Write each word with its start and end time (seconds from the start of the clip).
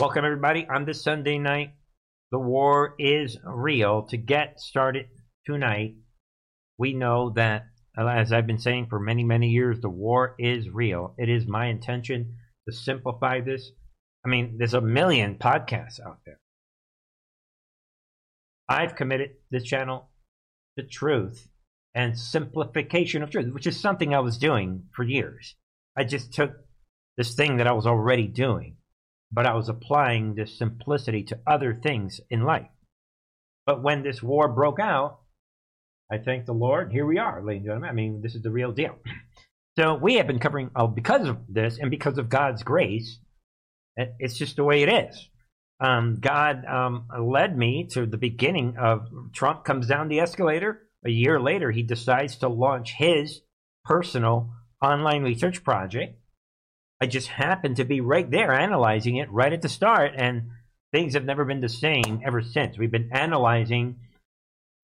Welcome, 0.00 0.24
everybody, 0.24 0.64
on 0.64 0.84
this 0.84 1.02
Sunday 1.02 1.38
night. 1.38 1.72
The 2.30 2.38
war 2.38 2.94
is 3.00 3.36
real. 3.42 4.02
To 4.10 4.16
get 4.16 4.60
started 4.60 5.06
tonight, 5.44 5.96
we 6.78 6.92
know 6.92 7.30
that, 7.30 7.66
as 7.98 8.32
I've 8.32 8.46
been 8.46 8.60
saying 8.60 8.86
for 8.90 9.00
many, 9.00 9.24
many 9.24 9.48
years, 9.48 9.80
the 9.80 9.88
war 9.88 10.36
is 10.38 10.70
real. 10.70 11.14
It 11.18 11.28
is 11.28 11.48
my 11.48 11.66
intention 11.66 12.36
to 12.68 12.72
simplify 12.72 13.40
this. 13.40 13.72
I 14.24 14.28
mean, 14.28 14.54
there's 14.56 14.74
a 14.74 14.80
million 14.80 15.34
podcasts 15.34 15.98
out 15.98 16.20
there. 16.24 16.38
I've 18.68 18.94
committed 18.94 19.30
this 19.50 19.64
channel 19.64 20.10
to 20.78 20.84
truth 20.84 21.48
and 21.92 22.16
simplification 22.16 23.24
of 23.24 23.30
truth, 23.30 23.52
which 23.52 23.66
is 23.66 23.80
something 23.80 24.14
I 24.14 24.20
was 24.20 24.38
doing 24.38 24.84
for 24.94 25.02
years. 25.02 25.56
I 25.96 26.04
just 26.04 26.32
took 26.32 26.52
this 27.16 27.34
thing 27.34 27.56
that 27.56 27.66
I 27.66 27.72
was 27.72 27.88
already 27.88 28.28
doing 28.28 28.76
but 29.30 29.46
I 29.46 29.54
was 29.54 29.68
applying 29.68 30.34
this 30.34 30.58
simplicity 30.58 31.22
to 31.24 31.40
other 31.46 31.74
things 31.74 32.20
in 32.30 32.44
life. 32.44 32.68
But 33.66 33.82
when 33.82 34.02
this 34.02 34.22
war 34.22 34.48
broke 34.48 34.80
out, 34.80 35.20
I 36.10 36.18
thank 36.18 36.46
the 36.46 36.54
Lord. 36.54 36.90
Here 36.90 37.04
we 37.04 37.18
are, 37.18 37.42
ladies 37.44 37.60
and 37.60 37.66
gentlemen. 37.66 37.90
I 37.90 37.92
mean, 37.92 38.22
this 38.22 38.34
is 38.34 38.42
the 38.42 38.50
real 38.50 38.72
deal. 38.72 38.96
So 39.78 39.94
we 39.94 40.14
have 40.14 40.26
been 40.26 40.40
covering, 40.40 40.72
oh, 40.74 40.88
because 40.88 41.28
of 41.28 41.38
this 41.48 41.78
and 41.78 41.88
because 41.88 42.18
of 42.18 42.28
God's 42.28 42.64
grace, 42.64 43.20
it's 43.96 44.36
just 44.36 44.56
the 44.56 44.64
way 44.64 44.82
it 44.82 44.92
is. 44.92 45.28
Um, 45.78 46.18
God 46.20 46.64
um, 46.64 47.06
led 47.16 47.56
me 47.56 47.86
to 47.92 48.04
the 48.04 48.16
beginning 48.16 48.76
of 48.76 49.06
Trump 49.32 49.64
comes 49.64 49.86
down 49.86 50.08
the 50.08 50.18
escalator. 50.18 50.82
A 51.06 51.10
year 51.10 51.40
later, 51.40 51.70
he 51.70 51.84
decides 51.84 52.38
to 52.38 52.48
launch 52.48 52.94
his 52.98 53.42
personal 53.84 54.50
online 54.82 55.22
research 55.22 55.62
project 55.62 56.18
I 57.00 57.06
just 57.06 57.28
happened 57.28 57.76
to 57.76 57.84
be 57.84 58.00
right 58.00 58.28
there 58.28 58.52
analyzing 58.52 59.16
it 59.16 59.30
right 59.30 59.52
at 59.52 59.62
the 59.62 59.68
start, 59.68 60.12
and 60.16 60.50
things 60.92 61.14
have 61.14 61.24
never 61.24 61.44
been 61.44 61.60
the 61.60 61.68
same 61.68 62.20
ever 62.24 62.42
since. 62.42 62.76
We've 62.76 62.90
been 62.90 63.10
analyzing 63.12 64.00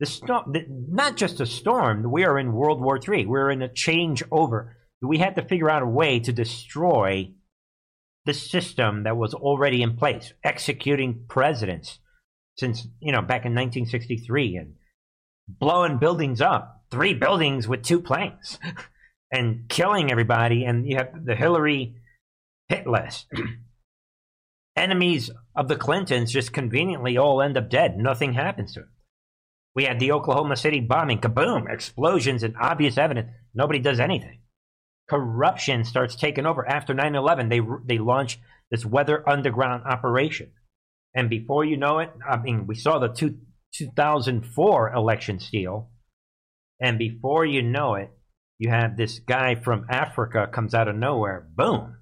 the 0.00 0.06
storm, 0.06 0.52
the, 0.52 0.64
not 0.68 1.16
just 1.16 1.40
a 1.40 1.46
storm. 1.46 2.10
We 2.10 2.24
are 2.24 2.38
in 2.38 2.52
World 2.52 2.80
War 2.80 2.98
III. 2.98 3.26
We're 3.26 3.50
in 3.50 3.62
a 3.62 3.68
changeover. 3.68 4.70
We 5.02 5.18
had 5.18 5.36
to 5.36 5.44
figure 5.44 5.70
out 5.70 5.82
a 5.82 5.86
way 5.86 6.20
to 6.20 6.32
destroy 6.32 7.32
the 8.26 8.34
system 8.34 9.02
that 9.04 9.16
was 9.16 9.34
already 9.34 9.82
in 9.82 9.96
place, 9.96 10.32
executing 10.42 11.24
presidents 11.28 11.98
since 12.56 12.86
you 13.00 13.12
know 13.12 13.20
back 13.20 13.44
in 13.44 13.52
1963 13.52 14.56
and 14.56 14.74
blowing 15.48 15.98
buildings 15.98 16.40
up, 16.40 16.84
three 16.90 17.14
buildings 17.14 17.66
with 17.68 17.82
two 17.82 18.00
planes, 18.00 18.58
and 19.32 19.68
killing 19.68 20.10
everybody. 20.10 20.64
And 20.64 20.88
you 20.88 20.96
have 20.96 21.24
the 21.24 21.34
Hillary 21.34 21.96
hit 22.68 22.86
list. 22.86 23.26
Enemies 24.76 25.30
of 25.54 25.68
the 25.68 25.76
Clintons 25.76 26.32
just 26.32 26.52
conveniently 26.52 27.16
all 27.16 27.40
end 27.40 27.56
up 27.56 27.70
dead. 27.70 27.96
Nothing 27.96 28.34
happens 28.34 28.74
to 28.74 28.80
them. 28.80 28.90
We 29.74 29.84
had 29.84 29.98
the 29.98 30.12
Oklahoma 30.12 30.56
City 30.56 30.80
bombing, 30.80 31.20
kaboom, 31.20 31.72
explosions 31.72 32.42
and 32.42 32.54
obvious 32.60 32.98
evidence. 32.98 33.30
Nobody 33.54 33.78
does 33.78 34.00
anything. 34.00 34.40
Corruption 35.08 35.84
starts 35.84 36.16
taking 36.16 36.46
over. 36.46 36.66
After 36.66 36.94
9 36.94 37.14
11, 37.14 37.48
they, 37.48 37.60
they 37.84 37.98
launch 37.98 38.40
this 38.70 38.84
weather 38.84 39.28
underground 39.28 39.84
operation. 39.84 40.52
And 41.14 41.30
before 41.30 41.64
you 41.64 41.76
know 41.76 41.98
it, 41.98 42.10
I 42.28 42.38
mean, 42.38 42.66
we 42.66 42.74
saw 42.74 42.98
the 42.98 43.08
two, 43.08 43.38
2004 43.74 44.92
election 44.92 45.38
steal. 45.38 45.90
And 46.80 46.98
before 46.98 47.44
you 47.44 47.62
know 47.62 47.94
it, 47.94 48.10
you 48.58 48.70
have 48.70 48.96
this 48.96 49.18
guy 49.20 49.56
from 49.56 49.86
Africa 49.88 50.48
comes 50.52 50.74
out 50.74 50.88
of 50.88 50.96
nowhere. 50.96 51.46
Boom 51.54 51.96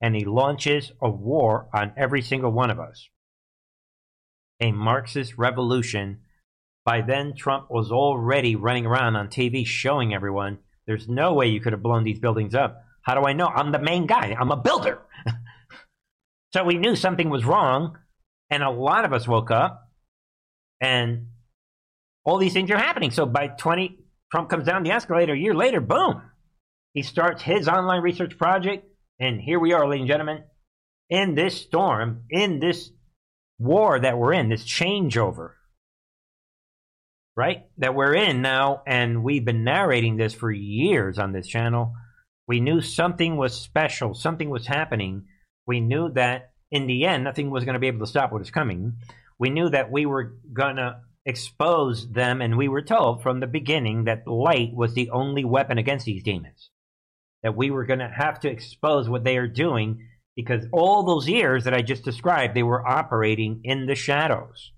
and 0.00 0.14
he 0.14 0.24
launches 0.24 0.92
a 1.02 1.10
war 1.10 1.68
on 1.74 1.92
every 1.96 2.22
single 2.22 2.52
one 2.52 2.70
of 2.70 2.78
us. 2.78 3.08
A 4.60 4.72
Marxist 4.72 5.36
revolution. 5.36 6.20
By 6.84 7.02
then, 7.02 7.34
Trump 7.36 7.70
was 7.70 7.90
already 7.90 8.56
running 8.56 8.86
around 8.86 9.16
on 9.16 9.28
TV 9.28 9.66
showing 9.66 10.14
everyone 10.14 10.58
there's 10.86 11.08
no 11.08 11.34
way 11.34 11.48
you 11.48 11.60
could 11.60 11.72
have 11.72 11.82
blown 11.82 12.04
these 12.04 12.18
buildings 12.18 12.54
up. 12.54 12.82
How 13.02 13.14
do 13.14 13.26
I 13.26 13.34
know? 13.34 13.46
I'm 13.46 13.72
the 13.72 13.78
main 13.78 14.06
guy, 14.06 14.34
I'm 14.38 14.50
a 14.50 14.56
builder. 14.56 15.00
so 16.54 16.64
we 16.64 16.78
knew 16.78 16.96
something 16.96 17.28
was 17.28 17.44
wrong, 17.44 17.98
and 18.50 18.62
a 18.62 18.70
lot 18.70 19.04
of 19.04 19.12
us 19.12 19.28
woke 19.28 19.50
up, 19.50 19.90
and 20.80 21.26
all 22.24 22.38
these 22.38 22.52
things 22.52 22.70
are 22.70 22.78
happening. 22.78 23.10
So 23.10 23.26
by 23.26 23.48
20, 23.48 23.98
Trump 24.30 24.48
comes 24.48 24.64
down 24.64 24.82
the 24.82 24.90
escalator 24.90 25.34
a 25.34 25.38
year 25.38 25.54
later, 25.54 25.80
boom, 25.80 26.22
he 26.94 27.02
starts 27.02 27.42
his 27.42 27.68
online 27.68 28.02
research 28.02 28.38
project 28.38 28.87
and 29.20 29.40
here 29.40 29.58
we 29.58 29.72
are, 29.72 29.88
ladies 29.88 30.02
and 30.02 30.08
gentlemen, 30.08 30.44
in 31.10 31.34
this 31.34 31.60
storm, 31.60 32.24
in 32.30 32.60
this 32.60 32.90
war 33.58 33.98
that 33.98 34.16
we're 34.16 34.32
in, 34.32 34.48
this 34.48 34.64
changeover, 34.64 35.52
right? 37.36 37.66
That 37.78 37.94
we're 37.94 38.14
in 38.14 38.42
now, 38.42 38.82
and 38.86 39.24
we've 39.24 39.44
been 39.44 39.64
narrating 39.64 40.16
this 40.16 40.34
for 40.34 40.50
years 40.52 41.18
on 41.18 41.32
this 41.32 41.48
channel. 41.48 41.94
We 42.46 42.60
knew 42.60 42.80
something 42.80 43.36
was 43.36 43.60
special, 43.60 44.14
something 44.14 44.50
was 44.50 44.66
happening. 44.66 45.24
We 45.66 45.80
knew 45.80 46.12
that 46.12 46.52
in 46.70 46.86
the 46.86 47.04
end, 47.04 47.24
nothing 47.24 47.50
was 47.50 47.64
going 47.64 47.74
to 47.74 47.80
be 47.80 47.88
able 47.88 48.00
to 48.00 48.06
stop 48.06 48.30
what 48.30 48.40
was 48.40 48.50
coming. 48.50 48.98
We 49.38 49.50
knew 49.50 49.68
that 49.68 49.90
we 49.90 50.06
were 50.06 50.36
going 50.52 50.76
to 50.76 51.00
expose 51.26 52.08
them, 52.08 52.40
and 52.40 52.56
we 52.56 52.68
were 52.68 52.82
told 52.82 53.22
from 53.22 53.40
the 53.40 53.46
beginning 53.46 54.04
that 54.04 54.28
light 54.28 54.74
was 54.74 54.94
the 54.94 55.10
only 55.10 55.44
weapon 55.44 55.76
against 55.76 56.06
these 56.06 56.22
demons 56.22 56.67
that 57.42 57.56
we 57.56 57.70
were 57.70 57.84
going 57.84 58.00
to 58.00 58.08
have 58.08 58.40
to 58.40 58.50
expose 58.50 59.08
what 59.08 59.24
they 59.24 59.36
are 59.36 59.48
doing 59.48 60.08
because 60.36 60.64
all 60.72 61.02
those 61.04 61.28
years 61.28 61.64
that 61.64 61.74
I 61.74 61.82
just 61.82 62.04
described, 62.04 62.54
they 62.54 62.62
were 62.62 62.86
operating 62.86 63.62
in 63.64 63.86
the 63.86 63.94
shadows. 63.94 64.72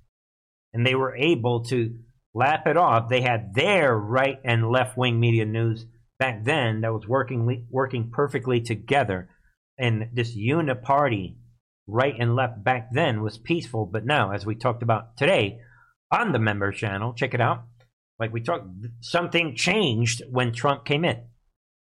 And 0.72 0.86
they 0.86 0.94
were 0.94 1.14
able 1.16 1.64
to 1.64 1.98
lap 2.32 2.66
it 2.66 2.76
off. 2.76 3.08
They 3.08 3.20
had 3.20 3.54
their 3.54 3.94
right 3.94 4.38
and 4.44 4.70
left 4.70 4.96
wing 4.96 5.20
media 5.20 5.44
news 5.44 5.84
back 6.18 6.44
then 6.44 6.82
that 6.82 6.92
was 6.92 7.06
working 7.06 7.66
working 7.70 8.10
perfectly 8.10 8.60
together. 8.60 9.28
And 9.78 10.10
this 10.14 10.36
uniparty 10.36 11.36
right 11.86 12.14
and 12.18 12.36
left 12.36 12.62
back 12.62 12.88
then 12.92 13.22
was 13.22 13.36
peaceful. 13.36 13.84
But 13.84 14.06
now, 14.06 14.32
as 14.32 14.46
we 14.46 14.54
talked 14.54 14.82
about 14.82 15.16
today 15.16 15.60
on 16.10 16.32
the 16.32 16.38
member 16.38 16.72
channel, 16.72 17.14
check 17.14 17.34
it 17.34 17.40
out. 17.40 17.64
Like 18.18 18.32
we 18.32 18.40
talked, 18.40 18.66
something 19.00 19.56
changed 19.56 20.22
when 20.30 20.52
Trump 20.52 20.84
came 20.84 21.04
in. 21.04 21.22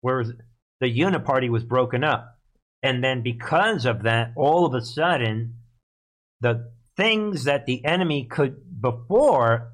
Whereas 0.01 0.33
the 0.79 0.99
uniparty 0.99 1.49
was 1.49 1.63
broken 1.63 2.03
up. 2.03 2.37
And 2.83 3.03
then 3.03 3.23
because 3.23 3.85
of 3.85 4.03
that, 4.03 4.33
all 4.35 4.65
of 4.65 4.73
a 4.73 4.81
sudden, 4.85 5.55
the 6.41 6.71
things 6.97 7.45
that 7.45 7.65
the 7.65 7.83
enemy 7.83 8.25
could 8.25 8.81
before 8.81 9.71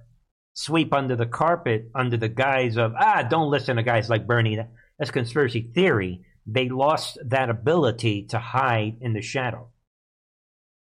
sweep 0.54 0.94
under 0.94 1.16
the 1.16 1.26
carpet 1.26 1.90
under 1.96 2.18
the 2.18 2.30
guise 2.30 2.78
of, 2.78 2.94
ah, 2.98 3.24
don't 3.24 3.52
listen 3.52 3.78
to 3.78 3.84
guys 3.84 4.10
like 4.10 4.28
Bernie. 4.28 4.60
That's 4.98 5.12
conspiracy 5.12 5.72
theory. 5.74 6.22
They 6.46 6.70
lost 6.70 7.18
that 7.26 7.50
ability 7.50 8.28
to 8.30 8.40
hide 8.40 8.98
in 9.02 9.14
the 9.14 9.22
shadow 9.22 9.70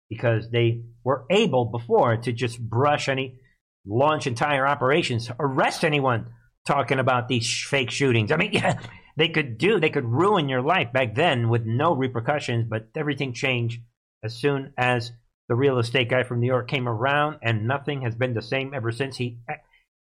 because 0.10 0.50
they 0.50 0.82
were 1.04 1.26
able 1.30 1.66
before 1.66 2.18
to 2.18 2.32
just 2.32 2.60
brush 2.60 3.08
any, 3.08 3.40
launch 3.86 4.28
entire 4.28 4.68
operations, 4.68 5.32
arrest 5.40 5.84
anyone 5.84 6.28
talking 6.68 7.00
about 7.00 7.28
these 7.28 7.50
fake 7.50 7.92
shootings. 7.92 8.32
I 8.32 8.38
mean, 8.38 8.52
yeah, 8.54 8.80
they 9.22 9.30
could 9.30 9.60
do, 9.60 9.80
they 9.80 9.92
could 9.92 10.06
ruin 10.06 10.50
your 10.50 10.64
life 10.64 10.92
back 10.92 11.14
then 11.14 11.48
with 11.48 11.64
no 11.64 11.94
repercussions, 11.94 12.66
but 12.68 12.88
everything 12.96 13.34
changed 13.34 13.80
as 14.24 14.34
soon 14.34 14.74
as 14.76 15.12
the 15.48 15.54
real 15.54 15.78
estate 15.78 16.10
guy 16.10 16.24
from 16.24 16.40
New 16.40 16.48
York 16.48 16.68
came 16.68 16.88
around, 16.88 17.38
and 17.44 17.68
nothing 17.68 18.02
has 18.02 18.16
been 18.16 18.34
the 18.34 18.42
same 18.42 18.74
ever 18.74 18.92
since. 18.92 19.16
He 19.18 19.38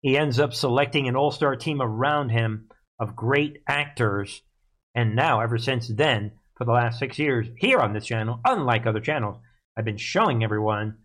he 0.02 0.16
ends 0.16 0.38
up 0.38 0.54
selecting 0.54 1.08
an 1.08 1.16
all-star 1.16 1.56
team 1.56 1.82
around 1.82 2.28
him 2.28 2.68
of 3.00 3.16
great 3.16 3.60
actors, 3.66 4.40
and 4.94 5.16
now 5.16 5.40
ever 5.40 5.58
since 5.58 5.88
then, 5.88 6.30
for 6.56 6.64
the 6.64 6.70
last 6.70 7.00
six 7.00 7.18
years, 7.18 7.48
here 7.56 7.80
on 7.80 7.94
this 7.94 8.06
channel, 8.06 8.38
unlike 8.44 8.86
other 8.86 9.00
channels, 9.00 9.38
I've 9.76 9.84
been 9.84 9.96
showing 9.96 10.44
everyone 10.44 10.98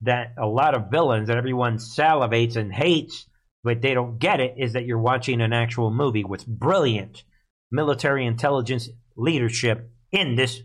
that 0.00 0.34
a 0.36 0.46
lot 0.46 0.74
of 0.74 0.90
villains 0.90 1.28
that 1.28 1.36
everyone 1.36 1.76
salivates 1.76 2.56
and 2.56 2.74
hates, 2.74 3.26
but 3.62 3.80
they 3.80 3.94
don't 3.94 4.18
get 4.18 4.40
it, 4.40 4.54
is 4.58 4.72
that 4.72 4.86
you're 4.86 4.98
watching 4.98 5.40
an 5.40 5.52
actual 5.52 5.92
movie 5.92 6.24
with 6.24 6.44
brilliant 6.44 7.22
military 7.70 8.26
intelligence 8.26 8.88
leadership 9.16 9.90
in 10.12 10.36
this 10.36 10.60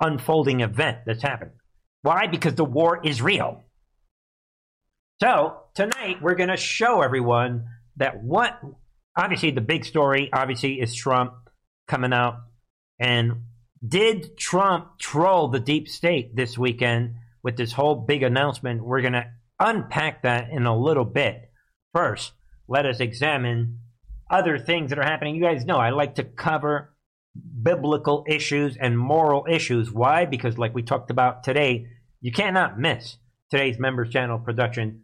unfolding 0.00 0.60
event 0.60 0.98
that's 1.06 1.22
happening. 1.22 1.54
Why? 2.02 2.26
Because 2.26 2.54
the 2.54 2.64
war 2.64 3.00
is 3.04 3.22
real. 3.22 3.62
So, 5.20 5.60
tonight 5.74 6.20
we're 6.20 6.34
going 6.34 6.48
to 6.48 6.56
show 6.56 7.00
everyone 7.02 7.66
that 7.96 8.22
what, 8.22 8.60
obviously, 9.16 9.52
the 9.52 9.60
big 9.60 9.84
story, 9.84 10.30
obviously, 10.32 10.80
is 10.80 10.94
Trump 10.94 11.34
coming 11.86 12.12
out. 12.12 12.38
And 12.98 13.42
did 13.86 14.36
Trump 14.36 14.98
troll 14.98 15.48
the 15.48 15.60
deep 15.60 15.88
state 15.88 16.34
this 16.34 16.58
weekend 16.58 17.14
with 17.42 17.56
this 17.56 17.72
whole 17.72 17.94
big 17.94 18.22
announcement? 18.22 18.82
We're 18.82 19.00
going 19.00 19.12
to 19.12 19.30
unpack 19.60 20.22
that 20.22 20.50
in 20.50 20.66
a 20.66 20.76
little 20.76 21.04
bit. 21.04 21.50
First, 21.94 22.32
let 22.66 22.86
us 22.86 23.00
examine 23.00 23.78
other 24.32 24.58
things 24.58 24.90
that 24.90 24.98
are 24.98 25.04
happening. 25.04 25.36
You 25.36 25.42
guys 25.42 25.64
know 25.64 25.76
I 25.76 25.90
like 25.90 26.16
to 26.16 26.24
cover 26.24 26.94
biblical 27.62 28.24
issues 28.26 28.76
and 28.76 28.98
moral 28.98 29.46
issues. 29.48 29.92
Why? 29.92 30.24
Because, 30.24 30.58
like 30.58 30.74
we 30.74 30.82
talked 30.82 31.10
about 31.10 31.44
today, 31.44 31.86
You 32.22 32.30
cannot 32.30 32.78
miss 32.78 33.18
today's 33.50 33.80
Members 33.80 34.10
Channel 34.10 34.38
production. 34.38 35.02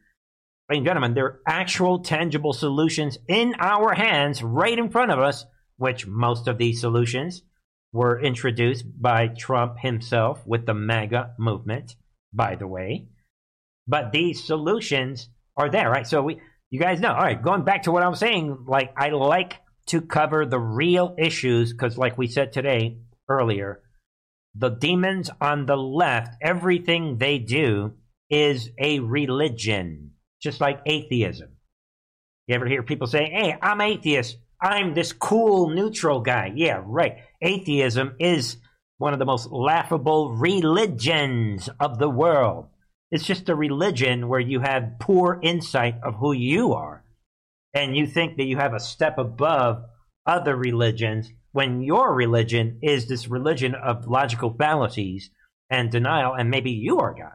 Ladies 0.71 0.79
and 0.79 0.87
gentlemen, 0.87 1.15
there 1.15 1.25
are 1.25 1.41
actual 1.49 1.99
tangible 1.99 2.53
solutions 2.53 3.19
in 3.27 3.57
our 3.59 3.93
hands 3.93 4.41
right 4.41 4.79
in 4.79 4.89
front 4.89 5.11
of 5.11 5.19
us, 5.19 5.45
which 5.79 6.07
most 6.07 6.47
of 6.47 6.59
these 6.59 6.81
solutions 6.81 7.43
were 7.93 8.21
introduced 8.23 8.85
by 9.01 9.27
Trump 9.27 9.79
himself 9.81 10.47
with 10.47 10.65
the 10.65 10.75
MAGA 10.75 11.35
movement, 11.41 11.97
by 12.33 12.55
the 12.55 12.69
way. 12.69 13.09
But 13.89 14.13
these 14.13 14.45
solutions 14.45 15.29
are 15.57 15.71
there, 15.71 15.91
right? 15.91 16.07
So 16.07 16.23
we, 16.23 16.41
you 16.71 16.81
guys 16.81 17.01
know. 17.01 17.13
All 17.13 17.23
right, 17.23 17.41
going 17.41 17.65
back 17.65 17.85
to 17.85 17.93
what 17.93 18.03
I 18.03 18.09
was 18.09 18.19
saying, 18.19 18.65
like 18.67 18.93
I 18.97 19.11
like 19.11 19.61
to 19.87 20.01
cover 20.01 20.45
the 20.45 20.59
real 20.59 21.15
issues 21.19 21.73
because, 21.73 21.97
like 21.97 22.19
we 22.19 22.27
said 22.27 22.53
today 22.53 22.99
earlier, 23.29 23.83
the 24.55 24.69
demons 24.69 25.31
on 25.41 25.67
the 25.67 25.77
left, 25.77 26.37
everything 26.43 27.19
they 27.19 27.39
do 27.39 27.95
is 28.31 28.71
a 28.79 29.01
religion, 29.01 30.13
just 30.43 30.61
like 30.61 30.81
atheism. 30.87 31.49
You 32.47 32.55
ever 32.55 32.67
hear 32.67 32.83
people 32.83 33.07
say, 33.07 33.31
"Hey, 33.31 33.57
I'm 33.61 33.81
atheist. 33.81 34.39
I'm 34.61 34.95
this 34.95 35.13
cool 35.13 35.71
neutral 35.71 36.21
guy." 36.21 36.53
Yeah, 36.55 36.83
right. 36.85 37.19
Atheism 37.41 38.17
is 38.19 38.59
one 38.99 39.13
of 39.13 39.19
the 39.19 39.25
most 39.25 39.51
laughable 39.51 40.33
religions 40.33 41.71
of 41.81 41.99
the 41.99 42.11
world. 42.11 42.69
It's 43.11 43.25
just 43.25 43.49
a 43.49 43.55
religion 43.55 44.29
where 44.29 44.41
you 44.41 44.61
have 44.61 44.99
poor 45.01 45.41
insight 45.43 45.97
of 46.03 46.17
who 46.17 46.33
you 46.33 46.75
are. 46.75 47.05
And 47.75 47.97
you 47.97 48.07
think 48.07 48.37
that 48.37 48.45
you 48.45 48.57
have 48.57 48.75
a 48.75 48.81
step 48.81 49.19
above 49.19 49.85
other 50.27 50.55
religions 50.57 51.31
when 51.53 51.83
your 51.83 52.15
religion 52.15 52.79
is 52.83 53.09
this 53.09 53.29
religion 53.29 53.75
of 53.75 54.07
logical 54.07 54.55
fallacies 54.57 55.31
and 55.71 55.91
denial, 55.91 56.35
and 56.35 56.51
maybe 56.51 56.71
you 56.71 56.99
are 56.99 57.15
God. 57.15 57.33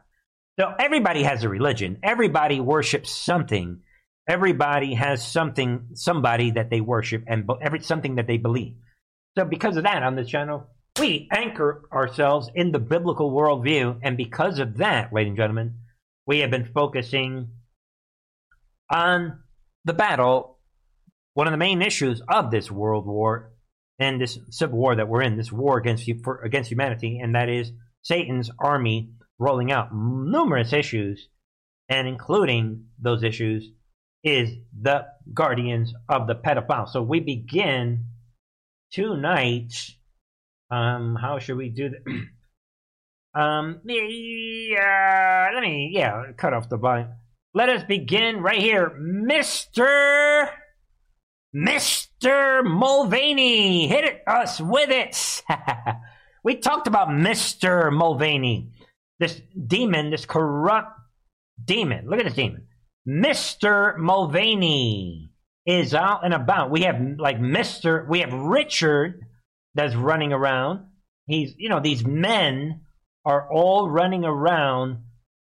So 0.59 0.73
everybody 0.79 1.23
has 1.23 1.43
a 1.43 1.49
religion. 1.49 1.99
Everybody 2.03 2.59
worships 2.59 3.11
something. 3.11 3.81
Everybody 4.27 4.93
has 4.93 5.27
something, 5.27 5.89
somebody 5.95 6.51
that 6.51 6.69
they 6.69 6.81
worship, 6.81 7.23
and 7.27 7.49
every 7.61 7.81
something 7.81 8.15
that 8.15 8.27
they 8.27 8.37
believe. 8.37 8.75
So 9.37 9.45
because 9.45 9.77
of 9.77 9.83
that, 9.83 10.03
on 10.03 10.15
this 10.15 10.29
channel, 10.29 10.67
we 11.00 11.28
anchor 11.31 11.84
ourselves 11.92 12.50
in 12.54 12.72
the 12.72 12.80
biblical 12.80 13.31
worldview, 13.31 14.00
and 14.04 14.16
because 14.16 14.60
of 14.60 14.78
that, 14.78 15.12
ladies 15.12 15.30
and 15.30 15.38
gentlemen, 15.38 15.75
we 16.28 16.40
have 16.40 16.51
been 16.51 16.69
focusing 16.74 17.50
on 18.90 19.40
the 19.86 19.94
battle, 19.94 20.60
one 21.34 21.48
of 21.48 21.51
the 21.51 21.57
main 21.57 21.81
issues 21.81 22.22
of 22.30 22.51
this 22.51 22.69
world 22.69 23.06
war 23.06 23.54
and 24.00 24.22
this 24.22 24.38
civil 24.50 24.78
war 24.78 24.95
that 24.95 25.07
we're 25.07 25.24
in, 25.24 25.38
this 25.38 25.51
war 25.51 25.78
against 25.78 26.07
against 26.44 26.69
humanity, 26.69 27.19
and 27.19 27.36
that 27.36 27.50
is 27.50 27.72
Satan's 28.04 28.51
army 28.60 29.12
rolling 29.40 29.72
out 29.72 29.90
numerous 29.94 30.74
issues, 30.74 31.28
and 31.90 32.07
including 32.07 32.86
those 33.00 33.24
issues 33.24 33.68
is 34.24 34.51
the 34.80 35.06
guardians 35.34 35.94
of 36.07 36.28
the 36.28 36.36
pedophile. 36.36 36.88
So 36.88 37.01
we 37.01 37.19
begin 37.19 38.06
tonight 38.92 39.74
um, 40.73 41.15
how 41.19 41.37
should 41.39 41.57
we 41.57 41.69
do 41.69 41.89
that? 41.89 42.01
um, 43.39 43.81
yeah, 43.85 45.51
let 45.53 45.61
me, 45.61 45.91
yeah, 45.93 46.31
cut 46.37 46.53
off 46.53 46.69
the 46.69 46.77
volume. 46.77 47.09
Let 47.53 47.69
us 47.69 47.83
begin 47.83 48.41
right 48.41 48.59
here. 48.59 48.89
Mr. 48.99 50.49
Mr. 51.55 52.65
Mulvaney, 52.65 53.87
hit 53.87 54.23
us 54.25 54.59
with 54.59 54.89
it. 54.89 55.43
we 56.43 56.55
talked 56.55 56.87
about 56.87 57.09
Mr. 57.09 57.93
Mulvaney, 57.93 58.71
this 59.19 59.39
demon, 59.67 60.09
this 60.09 60.25
corrupt 60.25 60.99
demon. 61.63 62.09
Look 62.09 62.19
at 62.19 62.25
this 62.25 62.33
demon. 62.33 62.65
Mr. 63.07 63.95
Mulvaney 63.97 65.29
is 65.67 65.93
out 65.93 66.25
and 66.25 66.33
about. 66.33 66.71
We 66.71 66.81
have 66.81 66.99
like 67.19 67.37
Mr. 67.37 68.07
We 68.07 68.21
have 68.21 68.33
Richard 68.33 69.21
that's 69.75 69.95
running 69.95 70.33
around. 70.33 70.87
He's, 71.25 71.53
you 71.57 71.69
know, 71.69 71.79
these 71.79 72.05
men 72.05 72.81
are 73.25 73.51
all 73.51 73.89
running 73.89 74.25
around. 74.25 74.99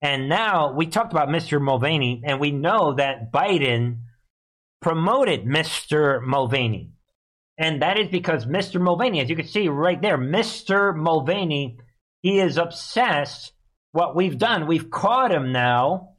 And 0.01 0.29
now 0.29 0.73
we 0.73 0.88
talked 0.88 1.12
about 1.12 1.29
Mr. 1.29 1.59
Mulvaney, 1.62 2.21
and 2.25 2.39
we 2.39 2.51
know 2.51 2.94
that 2.95 3.31
Biden 3.31 4.00
promoted 4.81 5.45
Mr. 5.45 6.21
Mulvaney. 6.21 6.91
And 7.57 7.81
that 7.81 7.97
is 7.97 8.09
because 8.09 8.45
Mr. 8.45 8.79
Mulvaney, 8.79 9.21
as 9.21 9.29
you 9.29 9.35
can 9.35 9.47
see 9.47 9.67
right 9.67 10.01
there, 10.01 10.17
Mr. 10.17 10.95
Mulvaney, 10.95 11.77
he 12.21 12.39
is 12.39 12.57
obsessed. 12.57 13.53
What 13.94 14.15
we've 14.15 14.38
done, 14.38 14.67
we've 14.67 14.91
caught 14.91 15.31
him 15.31 15.51
now. 15.51 16.09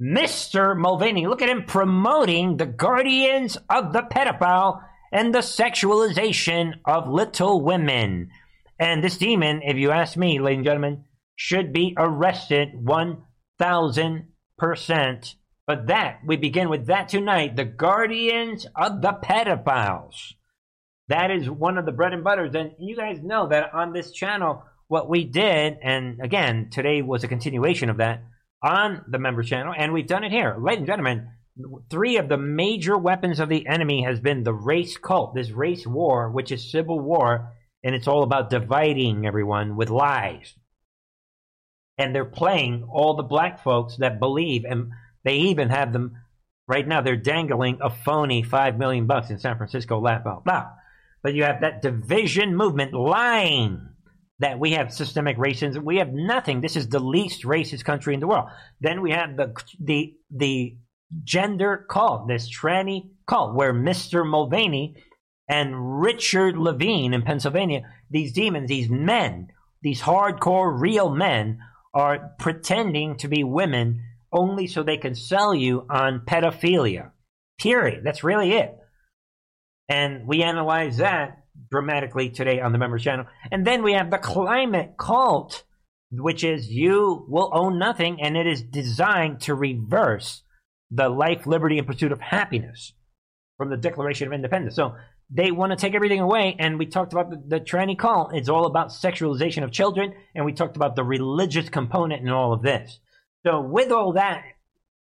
Mr. 0.00 0.76
Mulvaney, 0.76 1.26
look 1.26 1.40
at 1.42 1.48
him 1.48 1.64
promoting 1.64 2.56
the 2.56 2.66
guardians 2.66 3.56
of 3.70 3.92
the 3.92 4.02
pedophile 4.02 4.82
and 5.12 5.34
the 5.34 5.40
sexualization 5.40 6.74
of 6.84 7.08
little 7.08 7.60
women. 7.60 8.30
And 8.78 9.04
this 9.04 9.18
demon, 9.18 9.60
if 9.62 9.76
you 9.76 9.90
ask 9.90 10.16
me, 10.16 10.40
ladies 10.40 10.58
and 10.58 10.64
gentlemen, 10.64 11.04
should 11.36 11.72
be 11.72 11.94
arrested 11.96 12.70
1000%. 12.82 15.34
But 15.66 15.86
that, 15.86 16.20
we 16.26 16.36
begin 16.36 16.68
with 16.68 16.86
that 16.86 17.08
tonight 17.08 17.54
the 17.54 17.64
guardians 17.64 18.66
of 18.74 19.00
the 19.00 19.12
pedophiles. 19.12 20.32
That 21.08 21.30
is 21.30 21.48
one 21.48 21.78
of 21.78 21.86
the 21.86 21.92
bread 21.92 22.12
and 22.12 22.24
butters. 22.24 22.54
And 22.54 22.72
you 22.78 22.96
guys 22.96 23.20
know 23.22 23.48
that 23.48 23.74
on 23.74 23.92
this 23.92 24.12
channel, 24.12 24.64
what 24.88 25.08
we 25.08 25.24
did, 25.24 25.78
and 25.82 26.20
again, 26.20 26.68
today 26.70 27.02
was 27.02 27.24
a 27.24 27.28
continuation 27.28 27.90
of 27.90 27.98
that 27.98 28.24
on 28.62 29.04
the 29.08 29.18
member 29.18 29.42
channel, 29.42 29.74
and 29.76 29.92
we've 29.92 30.06
done 30.06 30.24
it 30.24 30.32
here. 30.32 30.56
Ladies 30.58 30.78
and 30.78 30.86
gentlemen, 30.86 31.28
three 31.90 32.16
of 32.16 32.28
the 32.28 32.38
major 32.38 32.96
weapons 32.96 33.40
of 33.40 33.48
the 33.48 33.66
enemy 33.66 34.02
has 34.02 34.20
been 34.20 34.42
the 34.42 34.54
race 34.54 34.96
cult, 34.96 35.34
this 35.34 35.50
race 35.50 35.86
war, 35.86 36.30
which 36.30 36.50
is 36.52 36.70
civil 36.70 36.98
war, 36.98 37.52
and 37.84 37.94
it's 37.94 38.08
all 38.08 38.22
about 38.22 38.50
dividing 38.50 39.26
everyone 39.26 39.76
with 39.76 39.90
lies. 39.90 40.54
And 41.98 42.14
they're 42.14 42.24
playing 42.24 42.88
all 42.90 43.16
the 43.16 43.22
black 43.22 43.62
folks 43.62 43.96
that 43.98 44.18
believe, 44.18 44.64
and 44.64 44.92
they 45.24 45.36
even 45.36 45.68
have 45.68 45.92
them 45.92 46.16
right 46.66 46.86
now. 46.86 47.02
They're 47.02 47.16
dangling 47.16 47.78
a 47.82 47.90
phony 47.90 48.42
five 48.42 48.78
million 48.78 49.06
bucks 49.06 49.30
in 49.30 49.38
San 49.38 49.56
Francisco 49.56 50.00
laugh 50.00 50.26
out 50.26 50.46
loud. 50.46 50.72
But 51.22 51.34
you 51.34 51.44
have 51.44 51.60
that 51.60 51.82
division 51.82 52.56
movement 52.56 52.94
lying 52.94 53.88
that 54.40 54.58
we 54.58 54.72
have 54.72 54.92
systemic 54.92 55.36
racism. 55.36 55.84
We 55.84 55.98
have 55.98 56.12
nothing. 56.12 56.60
This 56.60 56.76
is 56.76 56.88
the 56.88 56.98
least 56.98 57.44
racist 57.44 57.84
country 57.84 58.14
in 58.14 58.20
the 58.20 58.26
world. 58.26 58.48
Then 58.80 59.02
we 59.02 59.12
have 59.12 59.36
the 59.36 59.54
the 59.78 60.14
the 60.30 60.76
gender 61.24 61.86
cult, 61.88 62.28
this 62.28 62.48
tranny 62.48 63.10
cult, 63.26 63.54
where 63.54 63.74
Mr. 63.74 64.26
Mulvaney 64.28 64.96
and 65.48 66.00
Richard 66.00 66.56
Levine 66.56 67.14
in 67.14 67.22
Pennsylvania, 67.22 67.82
these 68.10 68.32
demons, 68.32 68.68
these 68.68 68.88
men, 68.88 69.48
these 69.82 70.00
hardcore 70.00 70.78
real 70.78 71.10
men, 71.10 71.58
are 71.94 72.32
pretending 72.38 73.16
to 73.18 73.28
be 73.28 73.44
women 73.44 74.02
only 74.32 74.66
so 74.66 74.82
they 74.82 74.96
can 74.96 75.14
sell 75.14 75.54
you 75.54 75.86
on 75.90 76.20
pedophilia. 76.26 77.10
Period. 77.58 78.02
That's 78.02 78.24
really 78.24 78.52
it. 78.52 78.74
And 79.88 80.26
we 80.26 80.42
analyze 80.42 80.96
that 80.98 81.38
dramatically 81.70 82.30
today 82.30 82.60
on 82.60 82.72
the 82.72 82.78
members 82.78 83.02
channel. 83.02 83.26
And 83.50 83.66
then 83.66 83.82
we 83.82 83.92
have 83.92 84.10
the 84.10 84.18
climate 84.18 84.94
cult, 84.98 85.64
which 86.10 86.44
is 86.44 86.68
you 86.68 87.26
will 87.28 87.50
own 87.52 87.78
nothing, 87.78 88.22
and 88.22 88.36
it 88.36 88.46
is 88.46 88.62
designed 88.62 89.40
to 89.42 89.54
reverse 89.54 90.42
the 90.94 91.08
life, 91.08 91.46
liberty, 91.46 91.78
and 91.78 91.86
pursuit 91.86 92.12
of 92.12 92.20
happiness 92.20 92.92
from 93.56 93.70
the 93.70 93.76
Declaration 93.76 94.26
of 94.26 94.32
Independence. 94.32 94.76
So 94.76 94.94
they 95.30 95.50
want 95.50 95.70
to 95.70 95.76
take 95.76 95.94
everything 95.94 96.20
away. 96.20 96.56
And 96.58 96.78
we 96.78 96.86
talked 96.86 97.12
about 97.12 97.30
the, 97.30 97.42
the 97.46 97.64
tranny 97.64 97.98
call. 97.98 98.30
It's 98.32 98.48
all 98.48 98.66
about 98.66 98.88
sexualization 98.88 99.64
of 99.64 99.72
children. 99.72 100.14
And 100.34 100.44
we 100.44 100.52
talked 100.52 100.76
about 100.76 100.94
the 100.94 101.04
religious 101.04 101.68
component 101.68 102.22
in 102.22 102.28
all 102.28 102.52
of 102.52 102.62
this. 102.62 102.98
So 103.46 103.60
with 103.60 103.90
all 103.90 104.12
that 104.12 104.44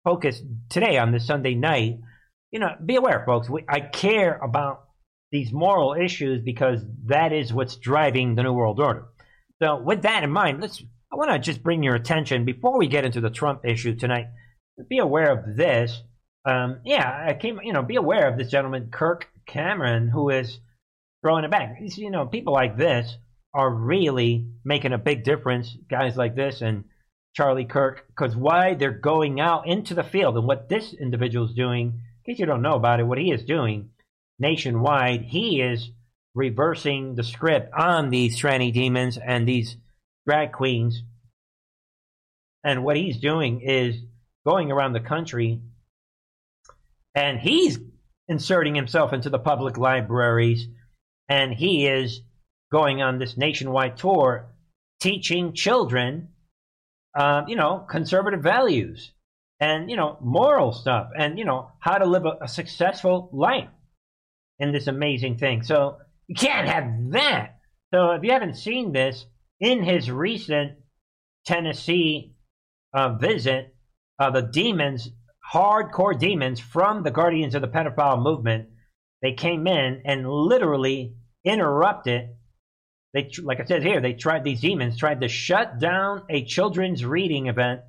focus 0.04 0.42
today 0.70 0.98
on 0.98 1.12
this 1.12 1.28
Sunday 1.28 1.54
night, 1.54 2.00
you 2.52 2.60
know, 2.60 2.76
be 2.84 2.96
aware, 2.96 3.24
folks. 3.26 3.50
We, 3.50 3.64
I 3.70 3.82
care 3.82 4.38
about 4.38 4.86
these 5.32 5.52
moral 5.52 5.94
issues 5.94 6.42
because 6.42 6.82
that 7.06 7.34
is 7.34 7.54
what's 7.54 7.76
driving 7.76 8.36
the 8.36 8.44
New 8.44 8.54
World 8.54 8.80
Order. 8.80 9.06
So 9.62 9.82
with 9.82 10.04
that 10.04 10.24
in 10.24 10.32
mind, 10.32 10.62
let's. 10.62 10.82
I 11.10 11.16
want 11.16 11.32
to 11.32 11.40
just 11.40 11.64
bring 11.64 11.84
your 11.84 11.96
attention 11.96 12.44
before 12.44 12.78
we 12.78 12.88
get 12.88 13.06
into 13.06 13.22
the 13.22 13.30
Trump 13.30 13.62
issue 13.64 13.96
tonight 13.96 14.28
be 14.90 15.00
aware 15.00 15.32
of 15.32 15.56
this. 15.56 16.02
Um, 16.46 16.80
yeah, 16.86 17.26
I 17.28 17.34
came. 17.34 17.60
You 17.64 17.74
know, 17.74 17.84
be 17.84 17.96
aware 17.96 18.28
of 18.30 18.38
this 18.38 18.50
gentleman, 18.50 18.90
Kirk 18.92 19.28
Cameron, 19.48 20.10
who 20.10 20.30
is 20.30 20.60
throwing 21.24 21.44
it 21.46 21.52
back. 21.52 21.78
You 21.80 22.12
know, 22.12 22.26
people 22.26 22.54
like 22.54 22.78
this 22.78 23.18
are 23.54 23.70
really 23.70 24.48
making 24.64 24.94
a 24.94 24.98
big 24.98 25.24
difference. 25.24 25.76
Guys 25.90 26.16
like 26.18 26.36
this 26.36 26.62
and 26.62 26.86
Charlie 27.36 27.66
Kirk, 27.66 28.06
because 28.08 28.36
why 28.36 28.76
they're 28.76 28.92
going 28.92 29.40
out 29.40 29.68
into 29.68 29.94
the 29.94 30.04
field 30.04 30.38
and 30.38 30.48
what 30.48 30.70
this 30.70 30.94
individual 30.94 31.48
is 31.48 31.56
doing. 31.56 32.02
In 32.26 32.34
case 32.34 32.40
you 32.40 32.46
don't 32.46 32.62
know 32.62 32.76
about 32.76 33.00
it, 33.00 33.04
what 33.04 33.18
he 33.20 33.32
is 33.32 33.44
doing 33.44 33.90
nationwide, 34.40 35.22
he 35.22 35.62
is 35.62 35.92
reversing 36.36 37.16
the 37.16 37.24
script 37.24 37.74
on 37.74 38.10
these 38.10 38.40
tranny 38.40 38.72
demons 38.72 39.18
and 39.18 39.48
these 39.48 39.78
drag 40.28 40.52
queens 40.52 41.02
And 42.64 42.84
what 42.84 42.98
he's 42.98 43.20
doing 43.20 43.62
is 43.62 43.96
going 44.48 44.72
around 44.72 44.94
the 44.94 45.02
country 45.02 45.60
and 47.14 47.38
he's 47.38 47.78
inserting 48.30 48.76
himself 48.76 49.12
into 49.12 49.30
the 49.30 49.38
public 49.38 49.78
libraries 49.78 50.70
and 51.28 51.54
he 51.54 51.86
is 51.86 52.22
going 52.72 53.02
on 53.02 53.20
this 53.20 53.36
nationwide 53.36 53.98
tour 53.98 54.48
teaching 55.02 55.54
children, 55.54 56.30
uh, 57.14 57.42
you 57.46 57.58
know, 57.58 57.86
conservative 57.90 58.42
values 58.42 59.12
and, 59.60 59.92
you 59.92 59.98
know, 59.98 60.18
moral 60.22 60.72
stuff 60.72 61.10
and, 61.20 61.38
you 61.38 61.44
know, 61.44 61.70
how 61.80 61.98
to 61.98 62.06
live 62.06 62.26
a, 62.26 62.46
a 62.46 62.48
successful 62.48 63.30
life 63.34 63.68
in 64.60 64.72
this 64.72 64.88
amazing 64.88 65.38
thing. 65.38 65.62
So 65.62 65.98
you 66.28 66.36
can't 66.36 66.70
have 66.70 67.12
that. 67.12 67.58
So 67.94 68.12
if 68.12 68.24
you 68.24 68.32
haven't 68.32 68.56
seen 68.56 68.94
this, 68.94 69.26
in 69.60 69.84
his 69.84 70.10
recent 70.10 70.78
Tennessee 71.46 72.36
uh, 72.94 73.16
visit, 73.16 73.74
uh, 74.20 74.32
the 74.32 74.42
demons, 74.42 75.10
hardcore 75.54 76.18
demons 76.18 76.60
from 76.60 77.04
the 77.04 77.12
Guardians 77.12 77.56
of 77.56 77.62
the 77.62 77.68
Pedophile 77.68 78.22
movement, 78.22 78.70
they 79.22 79.34
came 79.34 79.68
in 79.68 80.02
and 80.06 80.30
literally 80.30 81.16
interrupted. 81.44 82.30
They, 83.14 83.30
like 83.42 83.60
I 83.60 83.66
said 83.66 83.84
here, 83.84 84.02
they 84.02 84.14
tried 84.14 84.44
these 84.44 84.62
demons 84.62 84.98
tried 84.98 85.22
to 85.22 85.28
shut 85.28 85.80
down 85.80 86.24
a 86.30 86.46
children's 86.46 87.06
reading 87.06 87.48
event 87.48 87.82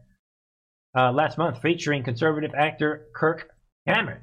uh, 0.96 1.12
last 1.12 1.38
month 1.38 1.60
featuring 1.60 2.02
conservative 2.02 2.52
actor 2.54 3.06
Kirk 3.14 3.50
Cameron. 3.86 4.22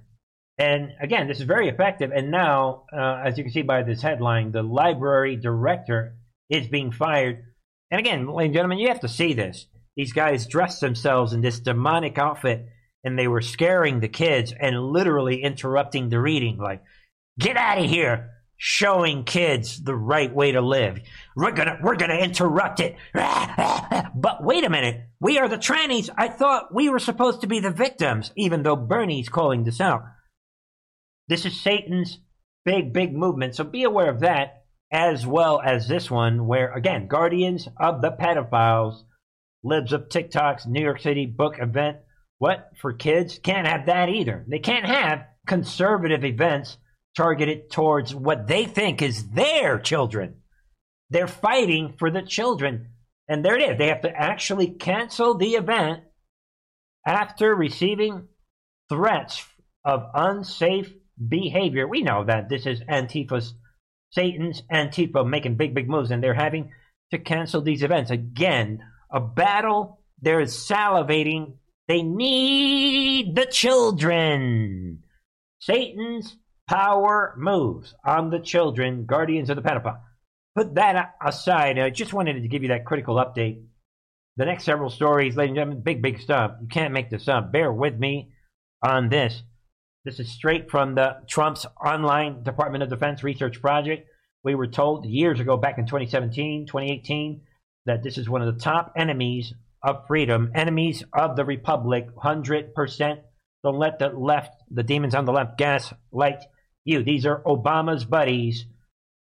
And 0.58 0.92
again, 1.02 1.28
this 1.28 1.40
is 1.40 1.44
very 1.44 1.68
effective. 1.68 2.12
And 2.16 2.32
now, 2.32 2.86
uh, 2.94 3.22
as 3.26 3.38
you 3.38 3.44
can 3.44 3.52
see 3.52 3.62
by 3.62 3.84
this 3.84 4.02
headline, 4.02 4.52
the 4.52 4.64
library 4.64 5.36
director 5.36 6.16
is 6.50 6.68
being 6.68 6.92
fired. 6.92 7.44
And 7.92 8.00
again, 8.00 8.28
ladies 8.28 8.48
and 8.48 8.54
gentlemen, 8.54 8.80
you 8.80 8.88
have 8.88 9.02
to 9.02 9.10
see 9.10 9.34
this. 9.34 9.68
These 9.96 10.14
guys 10.14 10.48
dressed 10.48 10.82
themselves 10.82 11.34
in 11.34 11.42
this 11.42 11.60
demonic 11.60 12.18
outfit 12.18 12.68
and 13.04 13.18
they 13.18 13.28
were 13.28 13.42
scaring 13.42 14.00
the 14.00 14.10
kids 14.10 14.54
and 14.58 14.92
literally 14.92 15.42
interrupting 15.44 16.10
the 16.10 16.20
reading. 16.20 16.58
Like, 16.58 16.84
get 17.40 17.56
out 17.56 17.78
of 17.78 17.86
here, 17.86 18.32
showing 18.58 19.24
kids 19.24 19.82
the 19.84 19.96
right 19.96 20.34
way 20.34 20.54
to 20.54 20.62
live. 20.62 21.00
We're 21.36 21.52
gonna, 21.52 21.80
we're 21.82 21.98
gonna 21.98 22.16
interrupt 22.16 22.80
it. 22.80 22.96
but 23.14 24.44
wait 24.44 24.64
a 24.64 24.70
minute. 24.70 25.02
We 25.20 25.38
are 25.38 25.48
the 25.48 25.58
trannies. 25.58 26.10
I 26.18 26.30
thought 26.30 26.74
we 26.74 26.90
were 26.90 27.00
supposed 27.00 27.42
to 27.42 27.48
be 27.48 27.60
the 27.60 27.72
victims, 27.72 28.32
even 28.36 28.64
though 28.64 28.76
Bernie's 28.76 29.30
calling 29.30 29.64
this 29.64 29.80
out. 29.80 30.04
This 31.28 31.46
is 31.46 31.62
Satan's 31.62 32.20
big, 32.66 32.92
big 32.92 33.16
movement. 33.16 33.56
So 33.56 33.64
be 33.64 33.84
aware 33.84 34.10
of 34.10 34.22
that 34.22 34.64
as 34.92 35.26
well 35.26 35.62
as 35.64 35.88
this 35.88 36.10
one, 36.10 36.48
where 36.48 36.72
again, 36.74 37.08
Guardians 37.08 37.68
of 37.78 38.02
the 38.02 38.12
Pedophiles, 38.12 39.04
Libs 39.66 39.94
of 39.94 40.10
TikTok's 40.10 40.68
New 40.68 40.82
York 40.82 41.02
City 41.02 41.26
book 41.26 41.56
event. 41.60 41.98
What 42.38 42.70
for 42.80 42.94
kids? 42.94 43.40
Can't 43.40 43.68
have 43.68 43.88
that 43.88 44.10
either. 44.10 44.46
They 44.48 44.60
can't 44.60 44.86
have 44.86 45.26
conservative 45.48 46.24
events 46.24 46.78
targeted 47.18 47.72
towards 47.72 48.14
what 48.14 48.48
they 48.48 48.66
think 48.66 49.02
is 49.02 49.30
their 49.30 49.80
children. 49.80 50.36
They're 51.10 51.28
fighting 51.28 51.96
for 51.98 52.12
the 52.12 52.22
children. 52.22 52.90
And 53.28 53.44
there 53.44 53.58
it 53.58 53.72
is. 53.72 53.78
They 53.80 53.88
have 53.88 54.02
to 54.02 54.16
actually 54.16 54.68
cancel 54.68 55.36
the 55.36 55.56
event 55.56 56.04
after 57.08 57.56
receiving 57.56 58.28
threats 58.88 59.44
of 59.84 60.04
unsafe 60.14 60.94
behavior. 61.28 61.88
We 61.88 62.04
know 62.04 62.24
that 62.26 62.50
this 62.50 62.68
is 62.68 62.82
Antifa's, 62.82 63.56
Satan's 64.12 64.62
Antifa 64.72 65.28
making 65.28 65.56
big, 65.56 65.74
big 65.74 65.90
moves, 65.90 66.12
and 66.12 66.24
they're 66.24 66.36
having 66.36 66.72
to 67.12 67.18
cancel 67.18 67.62
these 67.62 67.82
events. 67.82 68.12
Again, 68.12 68.80
a 69.16 69.22
battle. 69.22 70.02
They're 70.22 70.42
salivating. 70.42 71.54
They 71.88 72.04
need 72.04 73.36
the 73.36 73.46
children. 73.46 75.04
Satan's 75.60 76.38
power 76.68 77.34
moves 77.38 77.96
on 78.06 78.30
the 78.30 78.40
children, 78.40 79.06
guardians 79.06 79.50
of 79.50 79.56
the 79.56 79.62
pedophile. 79.62 80.02
Put 80.56 80.76
that 80.76 81.16
aside. 81.24 81.80
I 81.80 81.90
just 81.90 82.14
wanted 82.14 82.42
to 82.42 82.48
give 82.48 82.62
you 82.62 82.70
that 82.70 82.86
critical 82.86 83.16
update. 83.16 83.64
The 84.38 84.46
next 84.46 84.66
several 84.66 84.90
stories, 84.90 85.36
ladies 85.36 85.52
and 85.52 85.58
gentlemen, 85.58 85.84
big, 85.84 86.02
big 86.02 86.20
stuff. 86.20 86.52
You 86.62 86.68
can't 86.68 86.94
make 86.94 87.10
this 87.10 87.28
up. 87.28 87.52
Bear 87.52 87.72
with 87.72 87.98
me 87.98 88.32
on 88.84 89.10
this. 89.10 89.44
This 90.04 90.20
is 90.20 90.30
straight 90.30 90.70
from 90.70 90.96
the 90.96 91.18
Trump's 91.28 91.66
online 91.84 92.44
Department 92.44 92.84
of 92.84 92.90
Defense 92.90 93.24
research 93.24 93.62
project. 93.62 94.08
We 94.44 94.56
were 94.56 94.68
told 94.68 95.06
years 95.06 95.40
ago, 95.40 95.58
back 95.58 95.78
in 95.78 95.86
2017, 95.86 96.68
2018, 96.68 97.42
that 97.86 98.04
this 98.04 98.18
is 98.18 98.30
one 98.30 98.42
of 98.42 98.54
the 98.54 98.62
top 98.62 98.94
enemies 98.98 99.54
of 99.84 100.08
freedom, 100.08 100.52
enemies 100.56 101.04
of 101.14 101.36
the 101.36 101.46
republic, 101.46 102.08
100%. 102.16 103.22
Don't 103.64 103.78
let 103.78 104.00
the 104.00 104.10
left, 104.10 104.56
the 104.70 104.84
demons 104.84 105.16
on 105.16 105.26
the 105.26 105.32
left, 105.32 105.58
gaslight 105.58 106.44
you. 106.84 107.04
These 107.04 107.26
are 107.26 107.42
Obama's 107.44 108.06
buddies. 108.06 108.66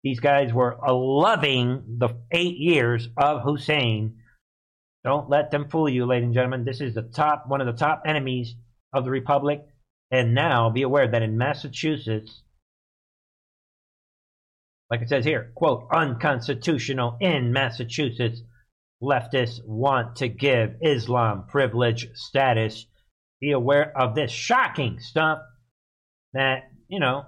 These 0.02 0.20
guys 0.20 0.52
were 0.52 0.78
loving 0.88 1.98
the 1.98 2.10
eight 2.30 2.56
years 2.56 3.08
of 3.16 3.42
Hussein. 3.42 4.16
Don't 5.04 5.30
let 5.30 5.50
them 5.50 5.68
fool 5.68 5.88
you, 5.88 6.06
ladies 6.06 6.26
and 6.26 6.34
gentlemen. 6.34 6.64
This 6.64 6.80
is 6.80 6.94
the 6.94 7.02
top, 7.02 7.44
one 7.46 7.60
of 7.60 7.66
the 7.66 7.72
top 7.72 8.02
enemies 8.06 8.54
of 8.92 9.04
the 9.04 9.10
republic. 9.10 9.64
And 10.10 10.34
now 10.34 10.70
be 10.70 10.82
aware 10.82 11.10
that 11.10 11.22
in 11.22 11.38
Massachusetts, 11.38 12.42
like 14.92 15.00
it 15.00 15.08
says 15.08 15.24
here, 15.24 15.52
quote, 15.54 15.88
unconstitutional 15.90 17.16
in 17.18 17.50
Massachusetts, 17.50 18.42
leftists 19.02 19.58
want 19.64 20.16
to 20.16 20.28
give 20.28 20.74
Islam 20.82 21.46
privilege 21.48 22.08
status. 22.12 22.84
Be 23.40 23.52
aware 23.52 23.90
of 23.98 24.14
this 24.14 24.30
shocking 24.30 24.98
stuff 25.00 25.38
that, 26.34 26.64
you 26.88 27.00
know, 27.00 27.24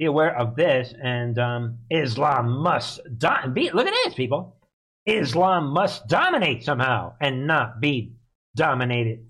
be 0.00 0.06
aware 0.06 0.36
of 0.36 0.56
this 0.56 0.92
and 1.00 1.38
um, 1.38 1.78
Islam 1.92 2.50
must 2.64 3.00
do- 3.18 3.50
be, 3.52 3.70
look 3.70 3.86
at 3.86 3.94
this, 4.04 4.14
people. 4.14 4.56
Islam 5.06 5.72
must 5.72 6.08
dominate 6.08 6.64
somehow 6.64 7.12
and 7.20 7.46
not 7.46 7.80
be 7.80 8.16
dominated. 8.56 9.20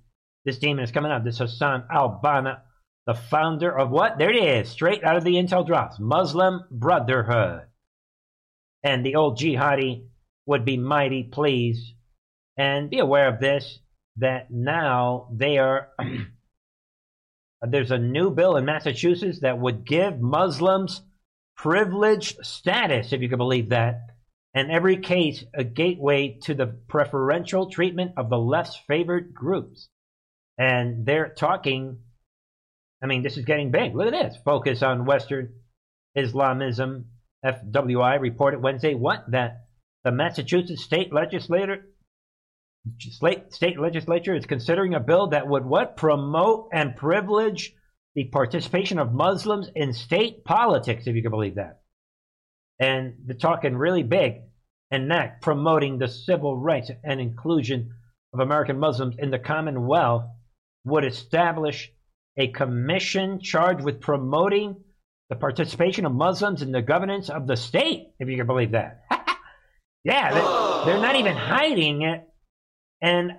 This 0.47 0.59
demon 0.59 0.83
is 0.83 0.93
coming 0.93 1.13
up. 1.13 1.25
This 1.25 1.41
Hassan 1.41 1.85
al 1.93 2.23
Banna, 2.25 2.61
the 3.07 3.15
founder 3.15 3.77
of 3.77 3.91
what? 3.91 4.19
There 4.19 4.31
it 4.31 4.37
is, 4.37 4.69
straight 4.69 5.05
out 5.05 5.17
of 5.17 5.25
the 5.25 5.35
Intel 5.35 5.67
drops 5.67 5.99
Muslim 5.99 6.65
Brotherhood. 6.71 7.63
And 8.83 9.05
the 9.05 9.17
old 9.17 9.39
jihadi 9.39 10.07
would 10.47 10.65
be 10.65 10.77
mighty 10.77 11.23
pleased. 11.25 11.93
And 12.57 12.91
be 12.91 12.99
aware 12.99 13.29
of 13.29 13.41
this 13.41 13.79
that 14.17 14.51
now 14.51 15.29
they 15.33 15.59
are. 15.59 15.89
there's 17.63 17.91
a 17.91 17.99
new 17.99 18.31
bill 18.31 18.57
in 18.57 18.65
Massachusetts 18.65 19.41
that 19.41 19.59
would 19.59 19.85
give 19.87 20.21
Muslims 20.21 21.03
privileged 21.57 22.45
status, 22.45 23.13
if 23.13 23.21
you 23.21 23.29
can 23.29 23.39
believe 23.39 23.71
that, 23.71 24.01
and 24.55 24.71
every 24.71 24.99
case 24.99 25.45
a 25.55 25.65
gateway 25.65 26.39
to 26.43 26.55
the 26.55 26.67
preferential 26.67 27.71
treatment 27.71 28.13
of 28.17 28.29
the 28.29 28.39
left's 28.39 28.79
favored 28.87 29.35
groups 29.35 29.89
and 30.59 31.05
they're 31.05 31.29
talking. 31.29 31.99
I 33.03 33.07
mean, 33.07 33.23
this 33.23 33.37
is 33.37 33.45
getting 33.45 33.71
big. 33.71 33.95
Look 33.95 34.13
at 34.13 34.13
this. 34.13 34.37
Focus 34.45 34.83
on 34.83 35.05
Western 35.05 35.55
Islamism. 36.15 37.07
FWI 37.45 38.21
reported 38.21 38.63
Wednesday 38.63 38.95
what 38.95 39.31
that 39.31 39.67
the 40.03 40.13
Massachusetts 40.13 40.83
state 40.83 41.13
legislature 41.13 41.85
state 43.51 43.79
legislature 43.79 44.35
is 44.35 44.47
considering 44.47 44.95
a 44.95 45.01
bill 45.01 45.29
that 45.29 45.47
would 45.49 45.65
what 45.65 45.97
promote 45.97 46.69
and 46.73 46.97
privilege 46.97 47.75
the 48.15 48.25
participation 48.25 48.99
of 48.99 49.13
Muslims 49.13 49.69
in 49.75 49.93
state 49.93 50.45
politics, 50.45 51.07
if 51.07 51.17
you 51.17 51.23
can 51.23 51.31
believe 51.31 51.57
that. 51.57 51.81
And 52.79 53.15
they're 53.25 53.37
talking 53.37 53.77
really 53.77 54.03
big 54.03 54.43
and 54.91 55.11
that 55.11 55.41
promoting 55.41 55.99
the 55.99 56.09
civil 56.09 56.57
rights 56.57 56.91
and 57.03 57.21
inclusion 57.21 57.95
of 58.33 58.41
American 58.41 58.79
Muslims 58.79 59.17
in 59.19 59.31
the 59.31 59.39
Commonwealth 59.39 60.25
would 60.85 61.05
establish 61.05 61.91
a 62.37 62.49
commission 62.49 63.41
charged 63.41 63.85
with 63.85 64.01
promoting 64.01 64.77
the 65.31 65.37
participation 65.37 66.07
of 66.07 66.13
Muslims 66.13 66.63
in 66.63 66.73
the 66.73 66.83
governance 66.83 67.31
of 67.31 67.47
the 67.47 67.57
state, 67.57 68.09
if 68.19 68.29
you 68.29 68.37
can 68.37 68.47
believe 68.47 68.73
that. 68.73 69.05
yeah, 70.05 70.33
they're, 70.33 70.85
they're 70.87 71.03
not 71.03 71.17
even 71.17 71.37
hiding 71.37 72.03
it. 72.03 72.29
And 73.01 73.33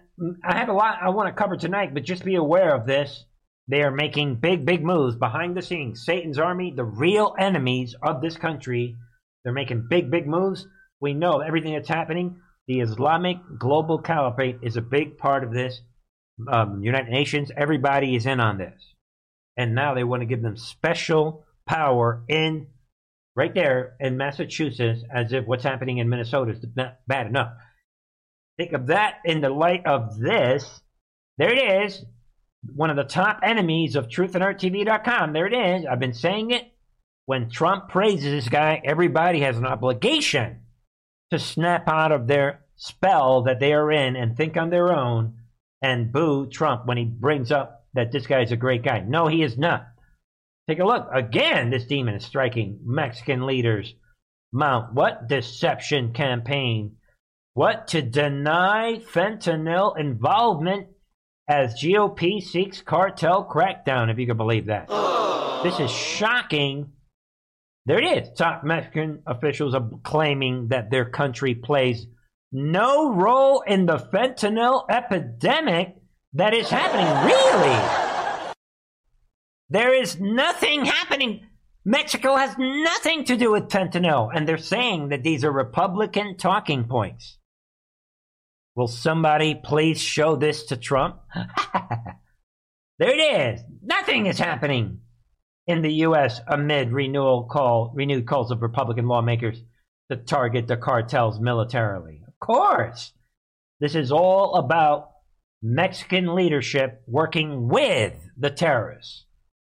I 0.43 0.57
have 0.57 0.69
a 0.69 0.73
lot 0.73 0.99
I 1.01 1.09
want 1.09 1.27
to 1.27 1.41
cover 1.41 1.57
tonight, 1.57 1.93
but 1.93 2.03
just 2.03 2.23
be 2.23 2.35
aware 2.35 2.73
of 2.73 2.87
this. 2.87 3.25
They 3.67 3.81
are 3.81 3.91
making 3.91 4.35
big, 4.35 4.65
big 4.65 4.83
moves 4.83 5.15
behind 5.15 5.57
the 5.57 5.61
scenes. 5.61 6.05
Satan's 6.05 6.37
army, 6.37 6.73
the 6.75 6.83
real 6.83 7.35
enemies 7.37 7.95
of 8.01 8.21
this 8.21 8.37
country, 8.37 8.95
they're 9.43 9.53
making 9.53 9.87
big, 9.89 10.11
big 10.11 10.27
moves. 10.27 10.67
We 10.99 11.13
know 11.13 11.39
everything 11.39 11.73
that's 11.73 11.89
happening. 11.89 12.37
The 12.67 12.81
Islamic 12.81 13.37
global 13.59 13.99
caliphate 13.99 14.59
is 14.63 14.77
a 14.77 14.81
big 14.81 15.17
part 15.17 15.43
of 15.43 15.51
this 15.51 15.81
um, 16.47 16.83
United 16.83 17.09
Nations, 17.09 17.51
everybody 17.55 18.15
is 18.15 18.25
in 18.25 18.39
on 18.39 18.57
this. 18.57 18.93
And 19.57 19.73
now 19.73 19.93
they 19.93 20.03
want 20.03 20.21
to 20.21 20.25
give 20.25 20.41
them 20.41 20.57
special 20.57 21.45
power 21.65 22.23
in 22.27 22.67
right 23.35 23.53
there 23.53 23.95
in 23.99 24.17
Massachusetts, 24.17 25.03
as 25.13 25.33
if 25.33 25.45
what's 25.45 25.63
happening 25.63 25.97
in 25.97 26.09
Minnesota 26.09 26.51
is 26.51 26.65
not 26.75 26.99
bad 27.07 27.27
enough. 27.27 27.53
Think 28.57 28.73
of 28.73 28.87
that 28.87 29.15
in 29.25 29.41
the 29.41 29.49
light 29.49 29.85
of 29.85 30.17
this. 30.17 30.81
There 31.37 31.51
it 31.53 31.85
is. 31.85 32.05
One 32.73 32.89
of 32.89 32.95
the 32.95 33.03
top 33.03 33.41
enemies 33.43 33.95
of 33.95 34.07
truthandarttv.com. 34.07 35.33
There 35.33 35.47
it 35.47 35.53
is. 35.53 35.85
I've 35.85 35.99
been 35.99 36.13
saying 36.13 36.51
it. 36.51 36.71
When 37.25 37.49
Trump 37.49 37.89
praises 37.89 38.31
this 38.31 38.49
guy, 38.49 38.81
everybody 38.83 39.41
has 39.41 39.57
an 39.57 39.65
obligation 39.65 40.61
to 41.31 41.39
snap 41.39 41.87
out 41.87 42.11
of 42.11 42.27
their 42.27 42.61
spell 42.75 43.43
that 43.43 43.59
they 43.59 43.73
are 43.73 43.91
in 43.91 44.15
and 44.15 44.37
think 44.37 44.57
on 44.57 44.69
their 44.69 44.93
own 44.93 45.33
and 45.85 46.11
boo 46.11 46.47
Trump 46.47 46.87
when 46.87 46.97
he 46.97 47.05
brings 47.05 47.51
up 47.51 47.85
that 47.93 48.11
this 48.11 48.25
guy 48.25 48.41
is 48.41 48.51
a 48.51 48.57
great 48.57 48.83
guy. 48.83 49.01
No, 49.01 49.27
he 49.27 49.43
is 49.43 49.55
not. 49.55 49.85
Take 50.67 50.79
a 50.79 50.83
look. 50.83 51.07
Again, 51.13 51.69
this 51.69 51.85
demon 51.85 52.15
is 52.15 52.25
striking 52.25 52.79
Mexican 52.83 53.45
leaders. 53.45 53.93
Mount 54.51 54.95
what 54.95 55.27
deception 55.27 56.11
campaign? 56.13 56.95
What 57.53 57.89
to 57.89 58.01
deny 58.01 58.99
fentanyl 59.13 59.97
involvement 59.99 60.87
as 61.47 61.79
GOP 61.79 62.41
seeks 62.41 62.81
cartel 62.81 63.47
crackdown, 63.47 64.11
if 64.11 64.17
you 64.17 64.25
can 64.25 64.37
believe 64.37 64.65
that. 64.65 64.87
This 65.61 65.79
is 65.79 65.91
shocking. 65.91 66.93
There 67.85 68.01
it 68.01 68.23
is. 68.23 68.35
Top 68.35 68.63
Mexican 68.63 69.21
officials 69.27 69.75
are 69.75 69.87
claiming 70.03 70.69
that 70.69 70.89
their 70.89 71.05
country 71.05 71.53
plays 71.53 72.07
no 72.51 73.13
role 73.13 73.61
in 73.61 73.85
the 73.85 73.97
fentanyl 73.97 74.85
epidemic 74.89 75.95
that 76.33 76.53
is 76.53 76.69
happening. 76.69 77.07
Really? 77.25 78.15
There 79.69 79.93
is 79.93 80.19
nothing 80.19 80.85
happening. 80.85 81.47
Mexico 81.83 82.35
has 82.35 82.55
nothing 82.57 83.25
to 83.25 83.37
do 83.37 83.51
with 83.51 83.69
fentanyl, 83.69 84.29
and 84.33 84.47
they're 84.47 84.57
saying 84.57 85.09
that 85.09 85.23
these 85.23 85.43
are 85.43 85.51
Republican 85.51 86.37
talking 86.37 86.85
points. 86.85 87.37
Will 88.75 88.87
somebody 88.87 89.55
please 89.55 90.01
show 90.01 90.35
this 90.35 90.65
to 90.65 90.77
Trump? 90.77 91.21
there 92.99 93.09
it 93.09 93.55
is. 93.55 93.61
Nothing 93.81 94.25
is 94.25 94.37
happening 94.37 94.99
in 95.67 95.81
the 95.81 95.93
U.S. 95.93 96.41
amid 96.47 96.91
renewal 96.91 97.45
call, 97.45 97.91
renewed 97.95 98.27
calls 98.27 98.51
of 98.51 98.61
Republican 98.61 99.07
lawmakers 99.07 99.61
to 100.11 100.17
target 100.17 100.67
the 100.67 100.77
cartels 100.77 101.39
militarily 101.39 102.24
course. 102.45 103.11
This 103.79 103.95
is 103.95 104.11
all 104.11 104.55
about 104.55 105.11
Mexican 105.61 106.35
leadership 106.35 107.01
working 107.07 107.67
with 107.67 108.13
the 108.37 108.51
terrorists. 108.51 109.25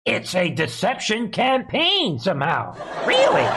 It's 0.05 0.33
a 0.35 0.49
deception 0.49 1.31
campaign 1.31 2.19
somehow. 2.19 2.75
Really? 3.05 3.47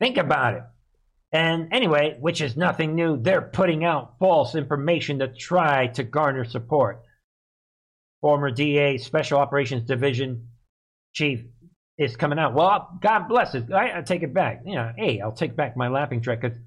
Think 0.00 0.18
about 0.18 0.54
it. 0.54 0.62
And 1.32 1.72
anyway, 1.72 2.16
which 2.20 2.40
is 2.40 2.56
nothing 2.56 2.94
new, 2.94 3.20
they're 3.20 3.42
putting 3.42 3.84
out 3.84 4.18
false 4.18 4.54
information 4.54 5.18
to 5.18 5.28
try 5.28 5.88
to 5.88 6.04
garner 6.04 6.44
support. 6.44 7.02
Former 8.20 8.50
DEA 8.50 8.98
Special 8.98 9.38
Operations 9.38 9.82
Division 9.82 10.48
Chief 11.12 11.44
is 11.98 12.16
coming 12.16 12.38
out. 12.38 12.54
Well, 12.54 12.98
God 13.00 13.28
bless 13.28 13.54
it. 13.54 13.72
I, 13.72 13.98
I 13.98 14.02
take 14.02 14.22
it 14.22 14.34
back. 14.34 14.62
You 14.64 14.74
know, 14.74 14.92
hey, 14.96 15.20
I'll 15.20 15.32
take 15.32 15.56
back 15.56 15.76
my 15.76 15.88
laughing 15.88 16.20
track 16.20 16.40
because 16.40 16.58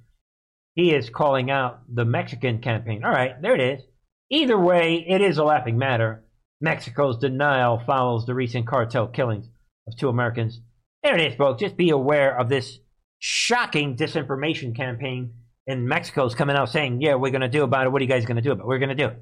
he 0.76 0.94
is 0.94 1.10
calling 1.10 1.52
out 1.52 1.82
the 1.94 2.06
Mexican 2.06 2.60
campaign. 2.60 3.04
All 3.04 3.12
right, 3.12 3.40
there 3.42 3.56
it 3.56 3.62
is. 3.62 3.84
Either 4.32 4.58
way, 4.58 5.06
it 5.08 5.22
is 5.22 5.38
a 5.38 5.44
laughing 5.44 5.78
matter. 5.78 6.24
Mexico's 6.62 7.18
denial 7.18 7.82
follows 7.86 8.26
the 8.26 8.36
recent 8.36 8.68
cartel 8.68 9.08
killings 9.08 9.48
of 9.88 9.98
two 9.98 10.10
Americans. 10.10 10.60
There 11.04 11.16
it 11.16 11.32
is, 11.32 11.38
folks. 11.38 11.62
Just 11.62 11.78
be 11.78 11.90
aware 11.90 12.38
of 12.38 12.50
this 12.50 12.80
shocking 13.20 13.96
disinformation 13.96 14.76
campaign 14.76 15.34
in 15.68 15.88
Mexico's 15.88 16.36
coming 16.36 16.56
out 16.56 16.70
saying, 16.70 17.02
yeah, 17.02 17.16
we're 17.16 17.32
going 17.32 17.42
to 17.42 17.48
do 17.48 17.64
about 17.64 17.86
it. 17.86 17.92
What 17.92 18.02
are 18.02 18.06
you 18.06 18.10
guys 18.10 18.26
going 18.26 18.38
to 18.38 18.42
do 18.42 18.52
about 18.52 18.64
it? 18.64 18.68
We're 18.68 18.80
going 18.80 18.90
to 18.90 18.96
do 18.96 19.08
it. 19.08 19.20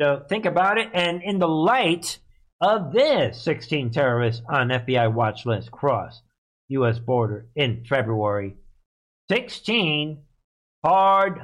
So 0.00 0.22
think 0.28 0.44
about 0.44 0.78
it. 0.78 0.88
And 0.92 1.22
in 1.22 1.38
the 1.38 1.48
light 1.48 2.18
of 2.64 2.94
this 2.94 3.42
16 3.42 3.90
terrorists 3.90 4.40
on 4.48 4.68
FBI 4.68 5.12
watch 5.12 5.44
list 5.44 5.70
cross 5.70 6.22
U.S. 6.68 6.98
border 6.98 7.46
in 7.54 7.84
February. 7.86 8.56
16 9.30 10.22
hard 10.82 11.40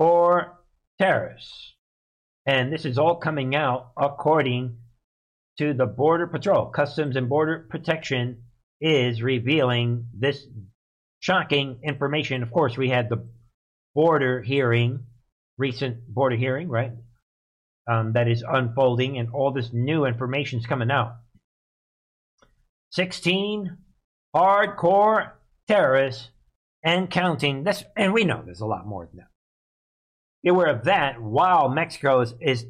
hardcore 0.00 0.50
terrorists. 1.00 1.74
And 2.44 2.72
this 2.72 2.84
is 2.84 2.98
all 2.98 3.14
coming 3.14 3.54
out 3.54 3.92
according 3.96 4.78
to 5.58 5.74
the 5.74 5.86
Border 5.86 6.26
Patrol. 6.26 6.66
Customs 6.66 7.14
and 7.14 7.28
Border 7.28 7.64
Protection 7.70 8.42
is 8.80 9.22
revealing 9.22 10.08
this 10.12 10.44
shocking 11.20 11.78
information. 11.84 12.42
Of 12.42 12.50
course, 12.50 12.76
we 12.76 12.88
had 12.88 13.08
the 13.08 13.28
border 13.94 14.42
hearing, 14.42 15.04
recent 15.56 16.08
border 16.08 16.36
hearing, 16.36 16.68
right? 16.68 16.92
Um, 17.88 18.12
that 18.12 18.28
is 18.28 18.44
unfolding, 18.46 19.18
and 19.18 19.30
all 19.32 19.52
this 19.52 19.72
new 19.72 20.04
information 20.04 20.58
is 20.58 20.66
coming 20.66 20.90
out. 20.90 21.16
16 22.90 23.76
hardcore 24.34 25.32
terrorists 25.66 26.30
and 26.82 27.10
counting. 27.10 27.64
That's, 27.64 27.84
and 27.96 28.12
we 28.12 28.24
know 28.24 28.42
there's 28.44 28.60
a 28.60 28.66
lot 28.66 28.86
more 28.86 29.06
than 29.06 29.18
that. 29.18 30.50
Aware 30.50 30.76
of 30.76 30.84
that 30.84 31.20
while 31.20 31.68
Mexico 31.68 32.20
is, 32.20 32.34
is 32.40 32.64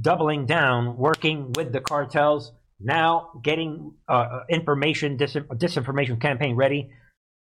doubling 0.00 0.46
down, 0.46 0.96
working 0.96 1.52
with 1.52 1.72
the 1.72 1.80
cartels, 1.80 2.52
now 2.80 3.30
getting 3.42 3.94
uh, 4.08 4.40
information, 4.50 5.16
dis- 5.16 5.34
disinformation 5.34 6.20
campaign 6.20 6.56
ready 6.56 6.90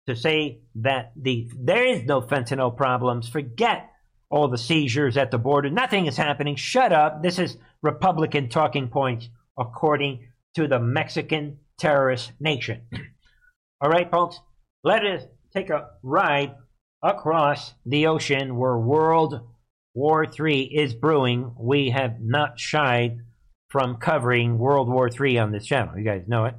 to 0.06 0.14
say 0.16 0.60
that 0.74 1.12
the 1.16 1.48
there 1.56 1.86
is 1.86 2.04
no 2.04 2.20
fentanyl 2.20 2.76
problems. 2.76 3.28
Forget 3.28 3.91
all 4.32 4.48
the 4.48 4.58
seizures 4.58 5.18
at 5.18 5.30
the 5.30 5.38
border. 5.38 5.68
Nothing 5.68 6.06
is 6.06 6.16
happening. 6.16 6.56
Shut 6.56 6.90
up. 6.90 7.22
This 7.22 7.38
is 7.38 7.58
Republican 7.82 8.48
talking 8.48 8.88
points 8.88 9.28
according 9.58 10.26
to 10.56 10.66
the 10.66 10.80
Mexican 10.80 11.58
terrorist 11.78 12.32
nation. 12.40 12.80
all 13.80 13.90
right, 13.90 14.10
folks, 14.10 14.40
let 14.82 15.04
us 15.04 15.24
take 15.54 15.68
a 15.68 15.90
ride 16.02 16.54
across 17.02 17.74
the 17.84 18.06
ocean 18.06 18.56
where 18.56 18.78
World 18.78 19.40
War 19.94 20.24
III 20.24 20.62
is 20.62 20.94
brewing. 20.94 21.54
We 21.58 21.90
have 21.90 22.18
not 22.18 22.58
shied 22.58 23.18
from 23.68 23.98
covering 23.98 24.56
World 24.56 24.88
War 24.88 25.10
III 25.10 25.38
on 25.40 25.52
this 25.52 25.66
channel. 25.66 25.98
You 25.98 26.04
guys 26.04 26.24
know 26.26 26.46
it. 26.46 26.54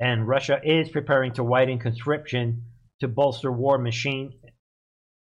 And 0.00 0.26
Russia 0.26 0.60
is 0.64 0.88
preparing 0.88 1.32
to 1.34 1.44
widen 1.44 1.78
conscription 1.78 2.64
to 3.00 3.06
bolster 3.06 3.52
war 3.52 3.78
machine 3.78 4.32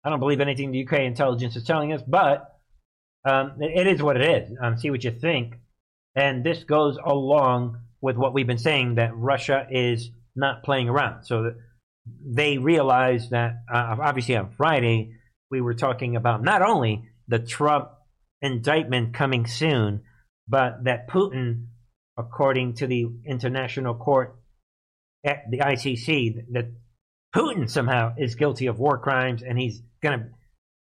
I 0.05 0.11
don't 0.11 0.21
believe 0.21 0.41
anything 0.41 0.73
the 0.73 0.87
UK 0.87 1.01
intelligence 1.01 1.57
is 1.57 1.65
telling 1.65 1.93
us, 1.93 2.03
but 2.07 2.59
um, 3.25 3.57
it, 3.61 3.87
it 3.87 3.87
is 3.87 4.03
what 4.03 4.17
it 4.17 4.45
is. 4.45 4.57
Um, 4.61 4.79
see 4.79 4.91
what 4.91 5.05
you 5.05 5.11
think. 5.11 5.55
And 6.15 6.45
this 6.45 6.65
goes 6.65 6.99
along 7.05 7.79
with 8.01 8.17
what 8.17 8.33
we've 8.33 8.47
been 8.47 8.59
saying 8.59 8.97
that 8.97 9.15
Russia 9.15 9.67
is 9.71 10.11
not 10.35 10.65
playing 10.65 10.89
around. 10.89 11.25
So 11.25 11.53
they 12.25 12.59
realize 12.59 13.31
that, 13.31 13.63
uh, 13.73 13.97
obviously, 14.01 14.37
on 14.37 14.53
Friday, 14.57 15.17
we 15.51 15.61
were 15.61 15.75
talking 15.75 16.17
about 16.17 16.43
not 16.43 16.63
only 16.63 17.05
the 17.29 17.39
Trump 17.39 17.91
indictment 18.41 19.15
coming 19.15 19.47
soon, 19.47 20.03
but 20.49 20.85
that 20.85 21.09
Putin, 21.09 21.67
according 22.19 22.75
to 22.77 22.87
the 22.87 23.07
International 23.27 23.95
Court 23.95 24.37
at 25.25 25.45
the 25.51 25.59
ICC, 25.59 26.47
that 26.53 26.73
Putin 27.35 27.71
somehow 27.71 28.15
is 28.19 28.35
guilty 28.35 28.67
of 28.67 28.79
war 28.79 28.99
crimes 28.99 29.43
and 29.43 29.59
he's 29.59 29.83
going 30.03 30.19
to 30.19 30.27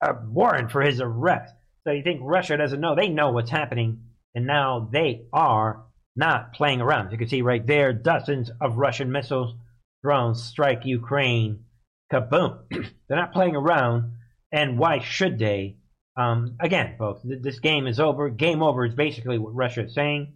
a 0.01 0.15
warrant 0.15 0.71
for 0.71 0.83
his 0.83 1.01
arrest. 1.01 1.55
So 1.85 1.93
you 1.93 2.03
think 2.03 2.21
Russia 2.23 2.57
doesn't 2.57 2.81
know? 2.81 2.95
They 2.95 3.09
know 3.09 3.33
what's 3.33 3.51
happening, 3.51 4.05
and 4.35 4.47
now 4.47 4.89
they 4.93 5.27
are 5.33 5.85
not 6.17 6.53
playing 6.55 6.81
around. 6.81 7.07
As 7.07 7.13
you 7.13 7.19
can 7.19 7.29
see 7.29 7.43
right 7.43 7.67
there, 7.67 7.93
dozens 7.93 8.51
of 8.61 8.77
Russian 8.77 9.13
missiles, 9.13 9.55
drones 10.03 10.43
strike 10.43 10.85
Ukraine. 10.85 11.65
Kaboom! 12.13 12.61
They're 12.71 13.19
not 13.19 13.33
playing 13.33 13.57
around, 13.57 14.13
and 14.53 14.79
why 14.79 14.99
should 14.99 15.39
they? 15.39 15.77
Um, 16.17 16.57
again, 16.61 16.97
folks, 16.99 17.23
th- 17.23 17.43
this 17.43 17.61
game 17.61 17.87
is 17.87 18.01
over. 18.01 18.29
Game 18.29 18.63
over 18.63 18.85
is 18.85 18.95
basically 18.95 19.39
what 19.39 19.55
Russia 19.55 19.85
is 19.85 19.95
saying. 19.95 20.35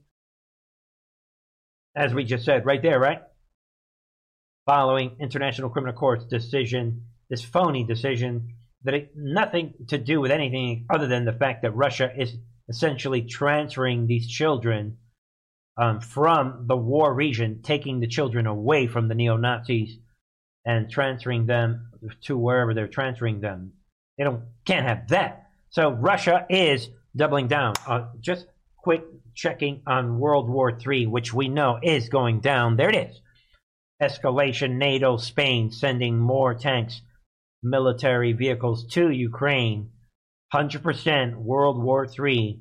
As 1.97 2.15
we 2.15 2.25
just 2.25 2.45
said 2.45 2.65
right 2.65 2.83
there, 2.83 2.99
right? 2.99 3.23
Following 4.67 5.17
International 5.21 5.69
Criminal 5.69 5.95
Court's 5.95 6.25
decision, 6.25 7.03
this 7.29 7.43
phony 7.43 7.85
decision 7.85 8.55
that 8.85 8.95
it 8.95 9.13
nothing 9.17 9.75
to 9.89 9.99
do 9.99 10.21
with 10.21 10.31
anything 10.31 10.87
other 10.89 11.07
than 11.07 11.25
the 11.25 11.33
fact 11.33 11.63
that 11.63 11.73
Russia 11.73 12.11
is 12.17 12.35
essentially 12.69 13.23
transferring 13.23 14.07
these 14.07 14.27
children 14.29 14.99
um, 15.77 16.01
from 16.01 16.65
the 16.67 16.77
war 16.77 17.13
region, 17.13 17.61
taking 17.63 18.01
the 18.01 18.07
children 18.07 18.47
away 18.47 18.87
from 18.87 19.09
the 19.09 19.15
neo 19.15 19.37
Nazis 19.37 19.99
and 20.65 20.91
transferring 20.91 21.47
them 21.47 21.91
to 22.23 22.39
wherever 22.39 22.73
they're 22.75 22.89
transferring 22.89 23.41
them. 23.41 23.73
They 24.17 24.25
don't 24.25 24.45
can't 24.65 24.87
have 24.87 25.09
that. 25.09 25.49
So 25.71 25.91
Russia 25.91 26.47
is 26.49 26.89
doubling 27.17 27.49
down. 27.49 27.75
Uh, 27.87 28.07
just 28.21 28.47
quick 28.77 29.03
checking 29.35 29.83
on 29.87 30.19
World 30.19 30.49
War 30.49 30.71
III, 30.71 31.07
which 31.07 31.35
we 31.35 31.49
know 31.49 31.79
is 31.83 32.09
going 32.09 32.41
down. 32.41 32.77
There 32.77 32.89
it 32.89 33.11
is. 33.11 33.21
Escalation. 34.05 34.77
NATO, 34.77 35.17
Spain 35.17 35.71
sending 35.71 36.19
more 36.19 36.55
tanks 36.55 37.01
military 37.63 38.33
vehicles 38.33 38.87
to 38.93 39.11
Ukraine. 39.11 39.91
100% 40.53 41.37
World 41.37 41.83
War 41.83 42.07
III. 42.07 42.61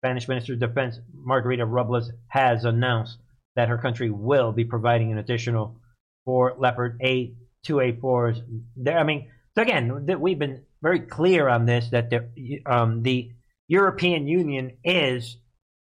Spanish 0.00 0.28
Minister 0.28 0.52
of 0.54 0.60
Defense 0.60 0.98
Margarita 1.14 1.64
Robles 1.64 2.10
has 2.28 2.64
announced 2.64 3.16
that 3.56 3.68
her 3.68 3.78
country 3.78 4.10
will 4.10 4.52
be 4.52 4.64
providing 4.64 5.12
an 5.12 5.18
additional 5.18 5.80
four 6.24 6.56
Leopard 6.58 7.00
A 7.02 7.32
2A4s. 7.66 8.42
There, 8.76 8.98
I 8.98 9.04
mean, 9.04 9.30
so 9.54 9.62
again, 9.62 10.06
we've 10.20 10.38
been 10.38 10.64
very 10.82 11.00
clear 11.00 11.48
on 11.48 11.64
this 11.64 11.88
that 11.90 12.10
the, 12.10 12.60
um, 12.66 13.02
the 13.02 13.30
European 13.68 14.26
Union 14.26 14.76
is 14.84 15.38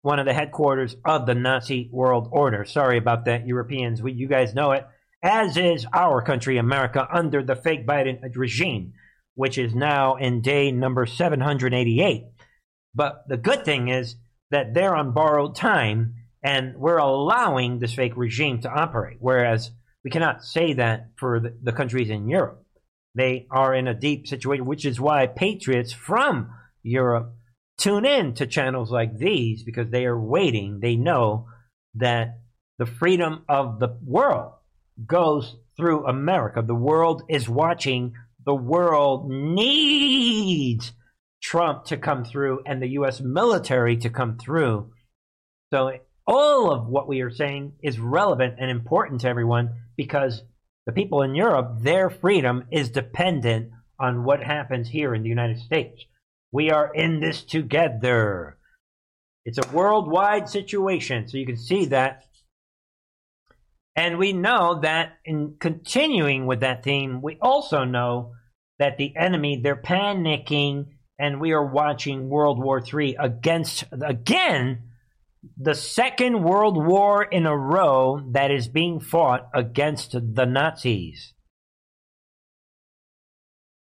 one 0.06 0.20
of 0.20 0.24
the 0.24 0.32
headquarters 0.32 0.94
of 1.04 1.26
the 1.26 1.34
Nazi 1.34 1.90
world 1.90 2.28
order. 2.30 2.64
Sorry 2.64 2.96
about 2.96 3.24
that, 3.24 3.44
Europeans. 3.44 4.00
We, 4.00 4.12
you 4.12 4.28
guys 4.28 4.54
know 4.54 4.70
it. 4.70 4.86
As 5.20 5.56
is 5.56 5.84
our 5.92 6.22
country, 6.22 6.58
America, 6.58 7.08
under 7.12 7.42
the 7.42 7.56
fake 7.56 7.88
Biden 7.88 8.20
regime, 8.36 8.92
which 9.34 9.58
is 9.58 9.74
now 9.74 10.14
in 10.14 10.42
day 10.42 10.70
number 10.70 11.06
788. 11.06 12.22
But 12.94 13.24
the 13.26 13.36
good 13.36 13.64
thing 13.64 13.88
is 13.88 14.14
that 14.52 14.74
they're 14.74 14.94
on 14.94 15.12
borrowed 15.12 15.56
time 15.56 16.14
and 16.40 16.76
we're 16.76 16.98
allowing 16.98 17.80
this 17.80 17.92
fake 17.92 18.16
regime 18.16 18.60
to 18.60 18.70
operate. 18.70 19.16
Whereas 19.18 19.72
we 20.04 20.10
cannot 20.12 20.44
say 20.44 20.74
that 20.74 21.10
for 21.16 21.40
the, 21.40 21.58
the 21.60 21.72
countries 21.72 22.10
in 22.10 22.28
Europe. 22.28 22.64
They 23.16 23.48
are 23.50 23.74
in 23.74 23.88
a 23.88 23.94
deep 23.94 24.28
situation, 24.28 24.66
which 24.66 24.86
is 24.86 25.00
why 25.00 25.26
patriots 25.26 25.92
from 25.92 26.52
Europe 26.84 27.35
tune 27.78 28.04
in 28.04 28.34
to 28.34 28.46
channels 28.46 28.90
like 28.90 29.16
these 29.16 29.62
because 29.62 29.90
they 29.90 30.06
are 30.06 30.18
waiting. 30.18 30.80
They 30.80 30.96
know 30.96 31.46
that 31.94 32.40
the 32.78 32.86
freedom 32.86 33.44
of 33.48 33.78
the 33.78 33.98
world 34.04 34.52
goes 35.04 35.56
through 35.76 36.06
America. 36.06 36.62
The 36.62 36.74
world 36.74 37.22
is 37.28 37.48
watching. 37.48 38.14
The 38.44 38.54
world 38.54 39.30
needs 39.30 40.92
Trump 41.42 41.84
to 41.86 41.96
come 41.96 42.24
through 42.24 42.62
and 42.66 42.80
the 42.80 42.88
U.S. 42.88 43.20
military 43.20 43.96
to 43.98 44.10
come 44.10 44.38
through. 44.38 44.90
So 45.72 45.92
all 46.26 46.72
of 46.72 46.86
what 46.86 47.08
we 47.08 47.20
are 47.20 47.30
saying 47.30 47.74
is 47.82 47.98
relevant 47.98 48.54
and 48.58 48.70
important 48.70 49.20
to 49.22 49.28
everyone 49.28 49.74
because 49.96 50.42
the 50.86 50.92
people 50.92 51.22
in 51.22 51.34
Europe, 51.34 51.78
their 51.80 52.10
freedom 52.10 52.64
is 52.70 52.90
dependent 52.90 53.70
on 53.98 54.24
what 54.24 54.42
happens 54.42 54.88
here 54.88 55.14
in 55.14 55.22
the 55.22 55.28
United 55.28 55.58
States. 55.58 56.04
We 56.56 56.70
are 56.70 56.90
in 56.94 57.20
this 57.20 57.42
together. 57.42 58.56
It's 59.44 59.58
a 59.58 59.70
worldwide 59.74 60.48
situation, 60.48 61.28
so 61.28 61.36
you 61.36 61.44
can 61.44 61.58
see 61.58 61.84
that. 61.86 62.24
And 63.94 64.16
we 64.16 64.32
know 64.32 64.80
that 64.80 65.18
in 65.26 65.56
continuing 65.60 66.46
with 66.46 66.60
that 66.60 66.82
theme, 66.82 67.20
we 67.20 67.36
also 67.42 67.84
know 67.84 68.32
that 68.78 68.96
the 68.96 69.14
enemy, 69.18 69.60
they're 69.62 69.76
panicking, 69.76 70.86
and 71.18 71.42
we 71.42 71.52
are 71.52 71.66
watching 71.66 72.30
World 72.30 72.58
War 72.58 72.82
III 72.82 73.16
against, 73.20 73.84
again, 73.92 74.92
the 75.58 75.74
second 75.74 76.42
world 76.42 76.82
war 76.82 77.22
in 77.22 77.44
a 77.44 77.54
row 77.54 78.30
that 78.32 78.50
is 78.50 78.66
being 78.66 78.98
fought 78.98 79.46
against 79.52 80.12
the 80.12 80.46
Nazis. 80.46 81.34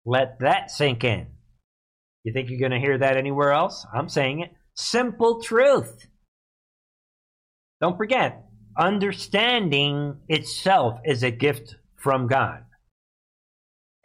Let 0.06 0.40
that 0.40 0.72
sink 0.72 1.04
in. 1.04 1.28
You 2.24 2.34
think 2.34 2.50
you're 2.50 2.60
going 2.60 2.72
to 2.72 2.86
hear 2.86 2.98
that 2.98 3.18
anywhere 3.18 3.52
else? 3.52 3.86
I'm 3.94 4.10
saying 4.10 4.42
it. 4.42 4.52
Simple 4.76 5.42
truth. 5.42 6.08
Don't 7.82 7.98
forget, 7.98 8.46
understanding 8.78 10.18
itself 10.30 11.00
is 11.06 11.24
a 11.24 11.32
gift 11.32 11.76
from 11.98 12.28
God. 12.28 12.64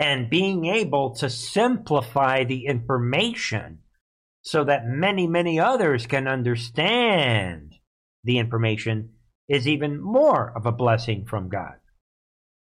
And 0.00 0.30
being 0.30 0.66
able 0.66 1.14
to 1.16 1.30
simplify 1.30 2.44
the 2.44 2.66
information 2.66 3.80
so 4.42 4.64
that 4.64 4.86
many, 4.86 5.26
many 5.26 5.60
others 5.60 6.06
can 6.06 6.28
understand 6.28 7.74
the 8.24 8.38
information 8.38 9.10
is 9.48 9.66
even 9.66 10.00
more 10.00 10.52
of 10.56 10.66
a 10.66 10.72
blessing 10.72 11.24
from 11.28 11.48
God. 11.48 11.74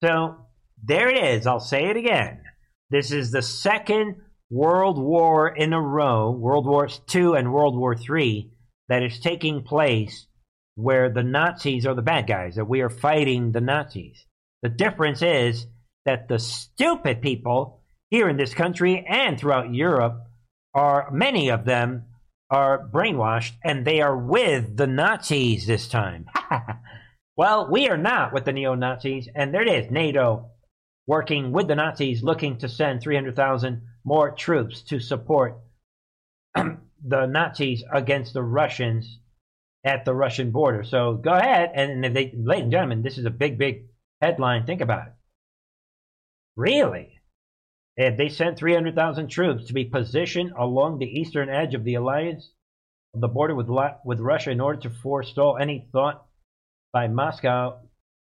So 0.04 0.36
there 0.84 1.10
it 1.10 1.24
is. 1.24 1.48
I'll 1.48 1.60
say 1.60 1.86
it 1.86 1.98
again. 1.98 2.42
This 2.90 3.12
is 3.12 3.32
the 3.32 3.42
second 3.42 4.16
World 4.50 4.98
War 4.98 5.48
in 5.48 5.74
a 5.74 5.82
row, 5.82 6.32
World 6.32 6.66
War 6.66 6.88
II 7.14 7.38
and 7.38 7.54
World 7.54 7.76
War 7.76 7.96
III, 7.96 8.52
that 8.90 9.04
is 9.04 9.20
taking 9.20 9.64
place 9.64 10.28
where 10.76 11.10
the 11.10 11.24
Nazis 11.24 11.86
are 11.86 11.96
the 11.96 12.02
bad 12.02 12.28
guys, 12.28 12.56
that 12.56 12.66
we 12.66 12.82
are 12.82 12.90
fighting 12.90 13.52
the 13.52 13.62
Nazis. 13.62 14.26
The 14.62 14.70
difference 14.70 15.22
is 15.22 15.68
that 16.06 16.28
the 16.28 16.40
stupid 16.40 17.22
people 17.22 17.82
here 18.10 18.30
in 18.30 18.38
this 18.38 18.54
country 18.54 19.06
and 19.08 19.40
throughout 19.40 19.74
Europe 19.74 20.22
are, 20.74 21.10
many 21.12 21.50
of 21.50 21.66
them, 21.66 22.06
are 22.50 22.88
brainwashed 22.88 23.54
and 23.64 23.86
they 23.86 24.02
are 24.02 24.16
with 24.16 24.78
the 24.78 24.88
Nazis 24.88 25.66
this 25.66 25.88
time. 25.88 26.26
well, 27.38 27.70
we 27.72 27.88
are 27.88 27.98
not 27.98 28.34
with 28.34 28.46
the 28.46 28.52
neo 28.52 28.76
Nazis, 28.76 29.28
and 29.34 29.54
there 29.54 29.64
it 29.64 29.86
is 29.86 29.92
NATO 29.92 30.52
working 31.08 31.52
with 31.52 31.68
the 31.68 31.76
Nazis, 31.76 32.24
looking 32.24 32.58
to 32.60 32.70
send 32.70 33.02
300,000 33.02 33.82
more 34.04 34.32
troops 34.32 34.82
to 34.84 35.00
support 35.00 35.60
the 36.56 37.26
Nazis 37.26 37.84
against 37.92 38.34
the 38.34 38.44
Russians 38.44 39.20
at 39.86 40.06
the 40.06 40.14
Russian 40.14 40.52
border. 40.52 40.84
So 40.84 41.16
go 41.16 41.34
ahead, 41.34 41.72
and 41.76 42.06
if 42.06 42.14
they, 42.14 42.34
ladies 42.36 42.64
and 42.64 42.72
gentlemen, 42.72 43.02
this 43.02 43.18
is 43.18 43.26
a 43.26 43.30
big, 43.30 43.58
big 43.58 43.86
headline. 44.22 44.66
Think 44.66 44.82
about 44.82 45.08
it. 45.08 45.14
Really? 46.56 47.20
If 47.96 48.18
they 48.18 48.30
sent 48.30 48.58
300,000 48.58 49.28
troops 49.28 49.66
to 49.68 49.74
be 49.74 49.86
positioned 49.86 50.54
along 50.58 51.00
the 51.00 51.06
eastern 51.06 51.50
edge 51.50 51.76
of 51.76 51.84
the 51.84 51.96
alliance 51.96 52.50
of 53.14 53.22
the 53.22 53.28
border 53.28 53.54
with, 53.54 53.68
with 54.04 54.20
Russia 54.20 54.52
in 54.52 54.62
order 54.62 54.80
to 54.82 54.90
forestall 54.90 55.58
any 55.58 55.88
thought 55.92 56.26
by 56.92 57.08
Moscow 57.08 57.80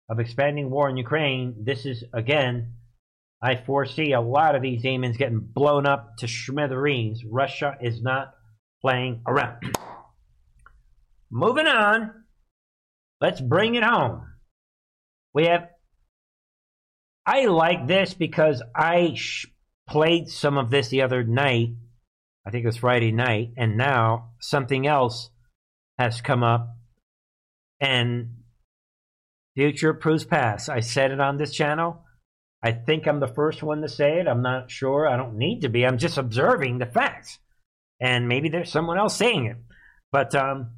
of 0.09 0.19
expanding 0.19 0.69
war 0.69 0.89
in 0.89 0.97
Ukraine, 0.97 1.63
this 1.63 1.85
is, 1.85 2.03
again, 2.13 2.73
I 3.41 3.55
foresee 3.55 4.13
a 4.13 4.21
lot 4.21 4.55
of 4.55 4.61
these 4.61 4.83
demons 4.83 5.17
getting 5.17 5.39
blown 5.39 5.87
up 5.87 6.17
to 6.19 6.27
smithereens. 6.27 7.23
Russia 7.25 7.75
is 7.81 8.01
not 8.01 8.33
playing 8.81 9.21
around. 9.25 9.57
Moving 11.31 11.67
on. 11.67 12.11
Let's 13.19 13.41
bring 13.41 13.75
it 13.75 13.83
home. 13.83 14.27
We 15.33 15.45
have. 15.45 15.69
I 17.25 17.45
like 17.45 17.87
this 17.87 18.13
because 18.13 18.61
I 18.75 19.13
sh- 19.15 19.47
played 19.87 20.29
some 20.29 20.57
of 20.57 20.69
this 20.69 20.89
the 20.89 21.01
other 21.01 21.23
night. 21.23 21.69
I 22.45 22.51
think 22.51 22.63
it 22.63 22.67
was 22.67 22.77
Friday 22.77 23.11
night. 23.11 23.53
And 23.57 23.77
now 23.77 24.31
something 24.39 24.85
else 24.85 25.29
has 25.97 26.21
come 26.21 26.43
up. 26.43 26.75
And 27.79 28.41
future 29.55 29.93
proves 29.93 30.25
past. 30.25 30.69
I 30.69 30.81
said 30.81 31.11
it 31.11 31.19
on 31.19 31.37
this 31.37 31.53
channel. 31.53 32.03
I 32.63 32.71
think 32.71 33.07
I'm 33.07 33.19
the 33.19 33.27
first 33.27 33.63
one 33.63 33.81
to 33.81 33.89
say 33.89 34.19
it. 34.19 34.27
I'm 34.27 34.43
not 34.43 34.69
sure. 34.69 35.07
I 35.07 35.17
don't 35.17 35.37
need 35.37 35.61
to 35.61 35.69
be. 35.69 35.85
I'm 35.85 35.97
just 35.97 36.17
observing 36.17 36.77
the 36.77 36.85
facts. 36.85 37.39
And 37.99 38.27
maybe 38.27 38.49
there's 38.49 38.71
someone 38.71 38.97
else 38.97 39.15
saying 39.15 39.45
it. 39.47 39.57
But 40.11 40.35
um, 40.35 40.71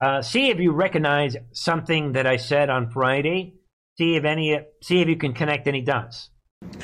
uh, 0.00 0.22
see 0.22 0.50
if 0.50 0.58
you 0.58 0.72
recognize 0.72 1.36
something 1.52 2.12
that 2.12 2.26
I 2.26 2.36
said 2.36 2.68
on 2.70 2.90
Friday. 2.90 3.54
See 3.98 4.16
if 4.16 4.24
any. 4.24 4.60
See 4.82 5.00
if 5.00 5.08
you 5.08 5.16
can 5.16 5.32
connect 5.32 5.66
any 5.66 5.80
dots. 5.80 6.30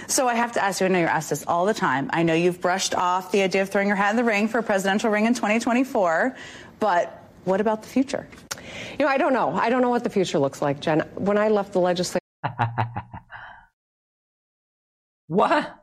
So 0.06 0.28
I 0.28 0.34
have 0.34 0.52
to 0.52 0.64
ask 0.64 0.80
you. 0.80 0.86
I 0.86 0.88
know 0.88 0.98
you're 0.98 1.08
asked 1.08 1.30
this 1.30 1.44
all 1.46 1.66
the 1.66 1.74
time. 1.74 2.08
I 2.12 2.22
know 2.22 2.34
you've 2.34 2.60
brushed 2.60 2.94
off 2.94 3.32
the 3.32 3.42
idea 3.42 3.62
of 3.62 3.68
throwing 3.68 3.88
your 3.88 3.96
hat 3.96 4.10
in 4.10 4.16
the 4.16 4.24
ring 4.24 4.48
for 4.48 4.58
a 4.58 4.62
presidential 4.62 5.10
ring 5.10 5.26
in 5.26 5.34
2024, 5.34 6.34
but 6.80 7.22
what 7.44 7.60
about 7.60 7.82
the 7.82 7.88
future? 7.88 8.26
You 8.98 9.04
know, 9.04 9.08
I 9.08 9.18
don't 9.18 9.32
know. 9.32 9.52
I 9.52 9.68
don't 9.68 9.82
know 9.82 9.90
what 9.90 10.04
the 10.04 10.10
future 10.10 10.38
looks 10.38 10.62
like, 10.62 10.80
Jen. 10.80 11.00
When 11.14 11.36
I 11.36 11.48
left 11.48 11.72
the 11.72 11.80
legislature. 11.80 12.20
What? 15.26 15.82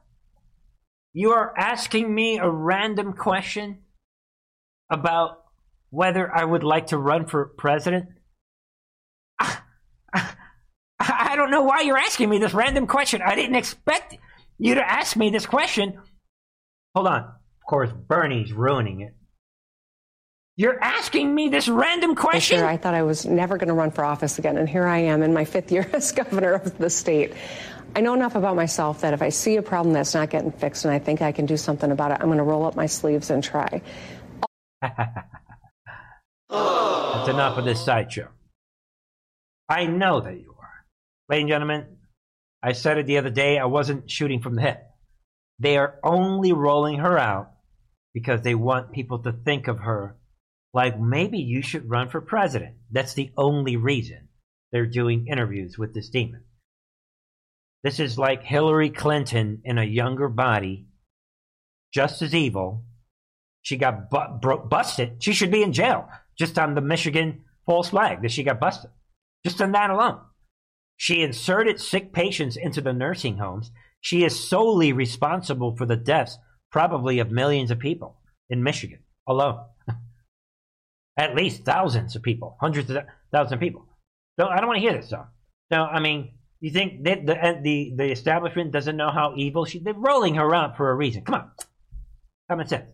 You 1.14 1.32
are 1.32 1.54
asking 1.58 2.14
me 2.14 2.40
a 2.40 2.50
random 2.50 3.14
question 3.14 3.80
about 4.90 5.44
whether 5.90 6.34
I 6.34 6.44
would 6.44 6.64
like 6.64 6.88
to 6.88 6.98
run 6.98 7.28
for 7.28 7.46
president? 7.58 8.06
I 9.40 11.36
don't 11.36 11.52
know 11.52 11.64
why 11.64 11.82
you're 11.82 11.98
asking 11.98 12.30
me 12.30 12.40
this 12.40 12.54
random 12.54 12.88
question. 12.88 13.22
I 13.22 13.36
didn't 13.36 13.56
expect 13.56 14.18
you 14.58 14.76
to 14.76 14.88
ask 14.88 15.16
me 15.16 15.30
this 15.30 15.46
question. 15.46 16.00
Hold 16.96 17.08
on. 17.08 17.24
Of 17.24 17.68
course, 17.68 17.92
Bernie's 17.92 18.52
ruining 18.52 19.02
it. 19.02 19.16
You're 20.56 20.82
asking 20.84 21.34
me 21.34 21.50
this 21.50 21.68
random 21.68 22.14
question? 22.14 22.60
Sure, 22.60 22.68
I 22.68 22.78
thought 22.78 22.94
I 22.94 23.02
was 23.02 23.26
never 23.26 23.58
going 23.58 23.70
to 23.70 23.74
run 23.74 23.90
for 23.90 24.06
office 24.06 24.38
again, 24.38 24.58
and 24.58 24.70
here 24.70 24.86
I 24.86 25.00
am 25.00 25.24
in 25.24 25.34
my 25.34 25.46
fifth 25.46 25.72
year 25.72 25.90
as 25.94 26.12
governor 26.12 26.54
of 26.54 26.78
the 26.78 26.90
state. 26.92 27.34
I 27.96 28.02
know 28.02 28.14
enough 28.14 28.36
about 28.36 28.56
myself 28.56 29.02
that 29.02 29.14
if 29.14 29.22
I 29.22 29.30
see 29.30 29.58
a 29.58 29.62
problem 29.62 29.94
that's 29.94 30.14
not 30.14 30.30
getting 30.30 30.52
fixed 30.52 30.86
and 30.86 30.94
I 30.94 31.00
think 31.00 31.22
I 31.22 31.32
can 31.32 31.46
do 31.46 31.58
something 31.58 31.92
about 31.92 32.12
it, 32.12 32.18
I'm 32.20 32.28
going 32.28 32.40
to 32.40 32.44
roll 32.44 32.66
up 32.66 32.76
my 32.76 32.88
sleeves 32.88 33.30
and 33.30 33.44
try. 33.44 33.82
that's 34.82 35.30
enough 37.30 37.58
of 37.58 37.66
this 37.66 37.84
sideshow. 37.86 38.30
I 39.70 39.86
know 39.86 40.22
that 40.22 40.40
you 40.40 40.56
are. 40.60 40.86
Ladies 41.30 41.44
and 41.44 41.50
gentlemen, 41.50 41.86
I 42.64 42.74
said 42.74 42.98
it 42.98 43.06
the 43.06 43.18
other 43.20 43.30
day, 43.30 43.60
I 43.60 43.66
wasn't 43.66 44.10
shooting 44.10 44.42
from 44.42 44.56
the 44.56 44.62
hip. 44.64 44.84
They 45.60 45.78
are 45.78 46.00
only 46.04 46.52
rolling 46.52 47.00
her 47.00 47.18
out 47.18 47.52
because 48.14 48.42
they 48.42 48.56
want 48.56 48.92
people 48.92 49.20
to 49.20 49.32
think 49.32 49.68
of 49.68 49.80
her 49.80 50.18
like 50.74 51.00
maybe 51.00 51.38
you 51.38 51.62
should 51.62 51.90
run 51.90 52.10
for 52.10 52.20
president. 52.20 52.76
That's 52.92 53.14
the 53.14 53.32
only 53.38 53.78
reason 53.78 54.30
they're 54.72 54.88
doing 54.88 55.28
interviews 55.28 55.78
with 55.78 55.94
this 55.94 56.10
demon. 56.10 56.44
This 57.84 58.00
is 58.00 58.18
like 58.18 58.44
Hillary 58.44 58.90
Clinton 58.90 59.62
in 59.66 59.78
a 59.78 59.84
younger 59.84 60.30
body, 60.30 60.88
just 61.94 62.22
as 62.22 62.34
evil. 62.34 62.86
She 63.62 63.78
got 63.78 64.10
bu- 64.10 64.40
bro- 64.42 64.66
busted. 64.66 65.22
She 65.22 65.34
should 65.34 65.52
be 65.52 65.64
in 65.64 65.74
jail 65.74 66.08
just 66.38 66.58
on 66.58 66.76
the 66.76 66.82
Michigan 66.82 67.44
false 67.66 67.90
flag 67.90 68.22
that 68.22 68.32
she 68.32 68.44
got 68.44 68.60
busted. 68.60 68.92
Just 69.46 69.62
on 69.62 69.74
that 69.74 69.90
alone. 69.90 70.20
She 70.96 71.22
inserted 71.22 71.80
sick 71.80 72.14
patients 72.14 72.56
into 72.56 72.82
the 72.82 72.94
nursing 72.94 73.38
homes. 73.38 73.72
She 74.00 74.24
is 74.24 74.48
solely 74.48 74.94
responsible 74.94 75.76
for 75.76 75.86
the 75.86 75.96
deaths, 75.96 76.38
probably 76.72 77.20
of 77.20 77.32
millions 77.32 77.72
of 77.72 77.80
people 77.80 78.18
in 78.50 78.64
Michigan 78.64 79.00
alone. 79.28 79.66
At 81.18 81.36
least 81.36 81.64
thousands 81.64 82.16
of 82.16 82.24
people, 82.24 82.58
hundreds 82.60 82.90
of 82.90 83.04
thousands 83.32 83.54
of 83.54 83.60
people. 83.60 83.86
So 84.40 84.48
I 84.48 84.58
don't 84.58 84.68
want 84.68 84.78
to 84.78 84.82
hear 84.82 84.94
this 84.94 85.08
stuff. 85.08 85.28
So 85.72 85.80
I 85.80 86.00
mean, 86.00 86.32
you 86.64 86.72
think 86.72 87.04
that 87.04 87.26
the 87.26 87.36
uh, 87.36 87.62
the 87.62 87.92
the 87.94 88.10
establishment 88.10 88.72
doesn't 88.72 88.96
know 88.96 89.12
how 89.12 89.34
evil 89.36 89.66
she? 89.66 89.80
They're 89.80 89.94
rolling 89.94 90.36
her 90.36 90.56
out 90.56 90.78
for 90.78 90.90
a 90.90 90.96
reason. 90.96 91.26
Come 91.26 91.36
on, 91.36 91.52
common 92.50 92.68
sense. 92.68 92.86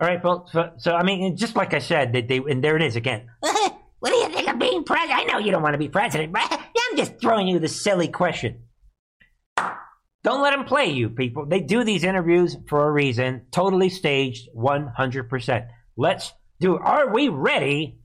All 0.00 0.06
right, 0.06 0.22
folks. 0.22 0.52
So, 0.52 0.70
so 0.78 0.94
I 0.94 1.02
mean, 1.02 1.36
just 1.36 1.56
like 1.56 1.74
I 1.74 1.80
said, 1.80 2.12
that 2.12 2.28
they 2.28 2.36
and 2.36 2.62
there 2.62 2.76
it 2.76 2.82
is 2.82 2.94
again. 2.94 3.26
what 3.40 4.10
do 4.10 4.14
you 4.14 4.28
think 4.28 4.48
of 4.48 4.60
being 4.60 4.84
president? 4.84 5.18
I 5.18 5.24
know 5.24 5.38
you 5.38 5.50
don't 5.50 5.62
want 5.62 5.74
to 5.74 5.78
be 5.78 5.88
president, 5.88 6.32
but 6.32 6.46
I'm 6.52 6.96
just 6.96 7.20
throwing 7.20 7.48
you 7.48 7.58
the 7.58 7.66
silly 7.66 8.06
question. 8.06 8.62
Don't 10.22 10.40
let 10.40 10.52
them 10.52 10.64
play 10.64 10.86
you, 10.86 11.08
people. 11.08 11.46
They 11.46 11.58
do 11.60 11.82
these 11.82 12.04
interviews 12.04 12.56
for 12.68 12.86
a 12.86 12.92
reason, 12.92 13.46
totally 13.50 13.88
staged, 13.88 14.48
100%. 14.56 15.66
Let's 15.96 16.32
do. 16.60 16.76
Are 16.76 17.12
we 17.12 17.28
ready? 17.28 17.98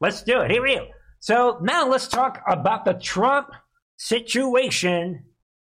Let's 0.00 0.22
do 0.22 0.42
it. 0.42 0.52
Here 0.52 0.62
we 0.62 0.76
go. 0.76 0.86
So 1.18 1.58
now 1.60 1.88
let's 1.88 2.06
talk 2.06 2.40
about 2.46 2.84
the 2.84 2.94
Trump 2.94 3.48
situation. 4.00 5.24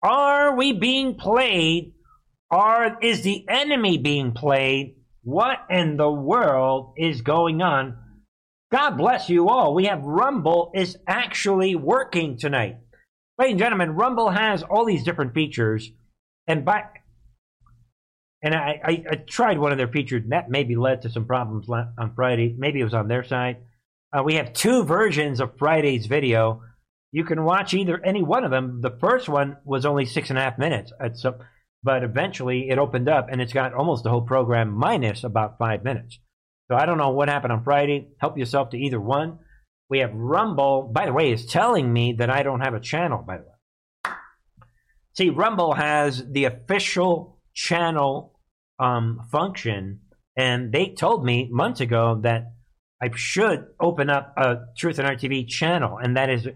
Are 0.03 0.55
we 0.55 0.73
being 0.73 1.15
played? 1.15 1.95
Are 2.51 2.99
is 3.01 3.23
the 3.23 3.49
enemy 3.49 3.97
being 3.97 4.33
played? 4.33 4.97
What 5.23 5.59
in 5.71 5.97
the 5.97 6.11
world 6.11 6.95
is 6.97 7.23
going 7.23 7.63
on? 7.63 7.97
God 8.71 8.97
bless 8.97 9.29
you 9.29 9.49
all. 9.49 9.75
We 9.75 9.87
have 9.87 10.03
Rumble 10.03 10.71
is 10.75 10.97
actually 11.07 11.75
working 11.75 12.37
tonight. 12.37 12.77
Ladies 13.39 13.53
and 13.53 13.59
gentlemen, 13.59 13.93
Rumble 13.93 14.31
has 14.31 14.63
all 14.63 14.85
these 14.85 15.03
different 15.03 15.35
features, 15.35 15.91
and 16.47 16.65
by 16.65 16.85
and 18.43 18.55
I, 18.55 18.81
I, 18.85 19.05
I 19.11 19.15
tried 19.17 19.59
one 19.59 19.73
of 19.73 19.79
their 19.79 19.89
features, 19.89 20.23
and 20.23 20.33
that 20.33 20.51
maybe 20.51 20.77
led 20.77 21.03
to 21.03 21.11
some 21.11 21.25
problems 21.25 21.69
on 21.71 22.13
Friday. 22.15 22.55
Maybe 22.59 22.81
it 22.81 22.85
was 22.85 22.95
on 22.95 23.09
their 23.09 23.25
side. 23.25 23.59
Uh, 24.13 24.23
we 24.23 24.35
have 24.35 24.53
two 24.53 24.85
versions 24.85 25.41
of 25.41 25.57
Friday's 25.59 26.07
video. 26.07 26.63
You 27.13 27.25
can 27.25 27.45
watch 27.45 27.75
either 27.75 28.01
any 28.05 28.23
one 28.23 28.45
of 28.45 28.51
them. 28.51 28.81
The 28.81 28.97
first 29.01 29.29
one 29.29 29.57
was 29.65 29.85
only 29.85 30.07
six 30.07 30.31
and 30.31 30.39
a 30.39 30.43
half 30.43 30.59
minutes, 30.59 30.93
but 31.83 32.05
eventually 32.05 32.69
it 32.71 32.79
opened 32.79 33.09
up 33.09 33.29
and 33.31 33.41
it's 33.41 33.53
got 33.53 33.75
almost 33.75 34.05
the 34.05 34.11
whole 34.11 34.23
program 34.23 34.71
minus 34.71 35.25
about 35.25 35.59
five 35.59 35.83
minutes. 35.83 36.19
So 36.71 36.77
I 36.77 36.87
don't 36.87 36.99
know 36.99 37.11
what 37.11 37.29
happened 37.29 37.53
on 37.53 37.65
Friday. 37.65 38.11
Help 38.19 38.39
yourself 38.39 38.71
to 38.71 38.79
either 38.79 39.01
one. 39.01 39.41
We 39.89 39.99
have 39.99 40.15
Rumble. 40.15 40.89
By 40.95 41.07
the 41.07 41.13
way, 41.13 41.33
is 41.33 41.47
telling 41.47 41.93
me 41.93 42.13
that 42.19 42.31
I 42.31 42.45
don't 42.45 42.61
have 42.61 42.75
a 42.75 42.81
channel. 42.81 43.25
By 43.27 43.39
the 43.39 43.43
way, 43.43 44.15
see, 45.15 45.31
Rumble 45.31 45.75
has 45.75 46.25
the 46.31 46.45
official 46.45 47.41
channel 47.55 48.39
um, 48.79 49.27
function, 49.33 50.03
and 50.37 50.73
they 50.73 50.91
told 50.91 51.25
me 51.25 51.49
months 51.51 51.81
ago 51.81 52.21
that 52.23 52.53
I 53.03 53.11
should 53.17 53.67
open 53.81 54.09
up 54.09 54.35
a 54.37 54.59
Truth 54.79 55.01
and 55.01 55.09
Art 55.09 55.19
TV 55.19 55.49
channel, 55.49 55.99
and 55.99 56.17
that 56.17 56.31
is 56.31 56.47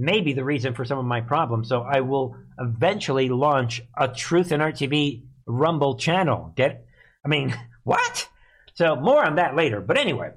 maybe 0.00 0.32
the 0.32 0.44
reason 0.44 0.74
for 0.74 0.84
some 0.84 0.98
of 0.98 1.04
my 1.04 1.20
problems. 1.20 1.68
So 1.68 1.82
I 1.82 2.00
will 2.00 2.36
eventually 2.58 3.28
launch 3.28 3.82
a 3.96 4.08
Truth 4.08 4.50
and 4.50 4.62
Art 4.62 4.76
TV 4.76 5.24
Rumble 5.46 5.96
channel. 5.96 6.52
Get? 6.56 6.86
I 7.24 7.28
mean, 7.28 7.54
what? 7.84 8.28
So 8.74 8.96
more 8.96 9.24
on 9.24 9.36
that 9.36 9.54
later. 9.54 9.80
But 9.80 9.98
anyway, 9.98 10.30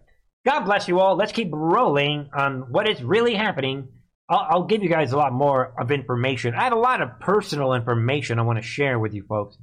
God 0.46 0.66
bless 0.66 0.88
you 0.88 1.00
all. 1.00 1.16
Let's 1.16 1.32
keep 1.32 1.50
rolling 1.54 2.30
on 2.36 2.72
what 2.72 2.90
is 2.90 3.02
really 3.02 3.36
happening. 3.36 3.88
I'll, 4.30 4.48
I'll 4.50 4.66
give 4.66 4.84
you 4.84 4.90
guys 4.90 5.14
a 5.14 5.18
lot 5.18 5.32
more 5.32 5.74
of 5.80 5.92
information. 5.92 6.56
I 6.56 6.64
have 6.64 6.74
a 6.74 6.78
lot 6.78 7.02
of 7.02 7.20
personal 7.22 7.74
information 7.74 8.40
I 8.40 8.44
want 8.44 8.58
to 8.60 8.68
share 8.68 9.00
with 9.00 9.14
you 9.14 9.24
folks. 9.28 9.58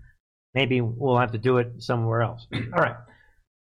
Maybe 0.55 0.81
we'll 0.81 1.19
have 1.19 1.33
to 1.33 1.39
do 1.39 1.59
it 1.59 1.83
somewhere 1.83 2.23
else. 2.23 2.47
All 2.53 2.83
right. 2.83 2.97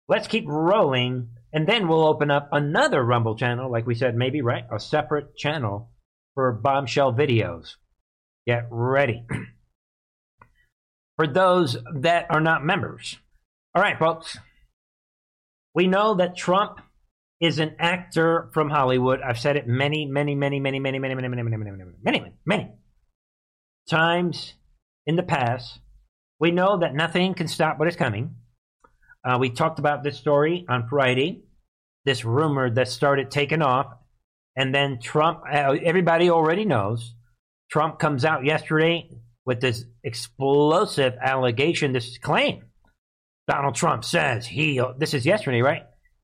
Let's 0.07 0.27
keep 0.27 0.45
rolling. 0.47 1.29
And 1.51 1.67
then 1.67 1.87
we'll 1.87 2.05
open 2.05 2.29
up 2.29 2.49
another 2.51 3.03
Rumble 3.03 3.35
channel, 3.35 3.71
like 3.71 3.87
we 3.87 3.95
said, 3.95 4.15
maybe, 4.15 4.41
right? 4.41 4.65
A 4.71 4.79
separate 4.79 5.35
channel 5.35 5.89
for 6.37 6.51
bombshell 6.51 7.13
videos. 7.13 7.77
Get 8.45 8.67
ready. 8.69 9.25
for 11.17 11.25
those 11.25 11.75
that 11.95 12.27
are 12.29 12.39
not 12.39 12.63
members. 12.63 13.17
All 13.73 13.81
right, 13.81 13.97
folks. 13.97 14.37
We 15.73 15.87
know 15.87 16.13
that 16.13 16.37
Trump 16.37 16.79
is 17.41 17.57
an 17.57 17.75
actor 17.79 18.51
from 18.53 18.69
Hollywood. 18.69 19.19
I've 19.19 19.39
said 19.39 19.57
it 19.57 19.67
many, 19.67 20.05
many, 20.05 20.35
many, 20.35 20.59
many, 20.59 20.79
many, 20.79 20.99
many, 20.99 21.15
many, 21.15 21.27
many, 21.27 21.43
many, 21.43 21.57
many, 21.57 21.71
many, 22.03 22.19
many, 22.19 22.33
many 22.45 22.71
times 23.89 24.53
in 25.07 25.15
the 25.15 25.23
past. 25.23 25.79
We 26.39 26.51
know 26.51 26.77
that 26.81 26.93
nothing 26.93 27.33
can 27.33 27.47
stop 27.47 27.79
what 27.79 27.87
is 27.87 27.95
coming. 27.95 28.35
Uh, 29.27 29.39
we 29.39 29.49
talked 29.49 29.79
about 29.79 30.03
this 30.03 30.19
story 30.19 30.67
on 30.69 30.87
Friday, 30.87 31.45
this 32.05 32.23
rumor 32.23 32.69
that 32.69 32.89
started 32.89 33.31
taking 33.31 33.63
off. 33.63 33.87
And 34.57 34.73
then 34.73 34.99
Trump, 34.99 35.43
uh, 35.49 35.75
everybody 35.83 36.31
already 36.31 36.65
knows, 36.65 37.13
Trump 37.71 37.99
comes 37.99 38.25
out 38.25 38.43
yesterday 38.43 39.07
with 39.45 39.61
this 39.61 39.85
explosive 40.03 41.13
allegation, 41.21 41.93
this 41.93 42.17
claim. 42.17 42.63
Donald 43.47 43.75
Trump 43.75 44.03
says 44.03 44.47
he, 44.47 44.81
this 44.97 45.13
is 45.13 45.25
yesterday, 45.25 45.61
right? 45.61 45.83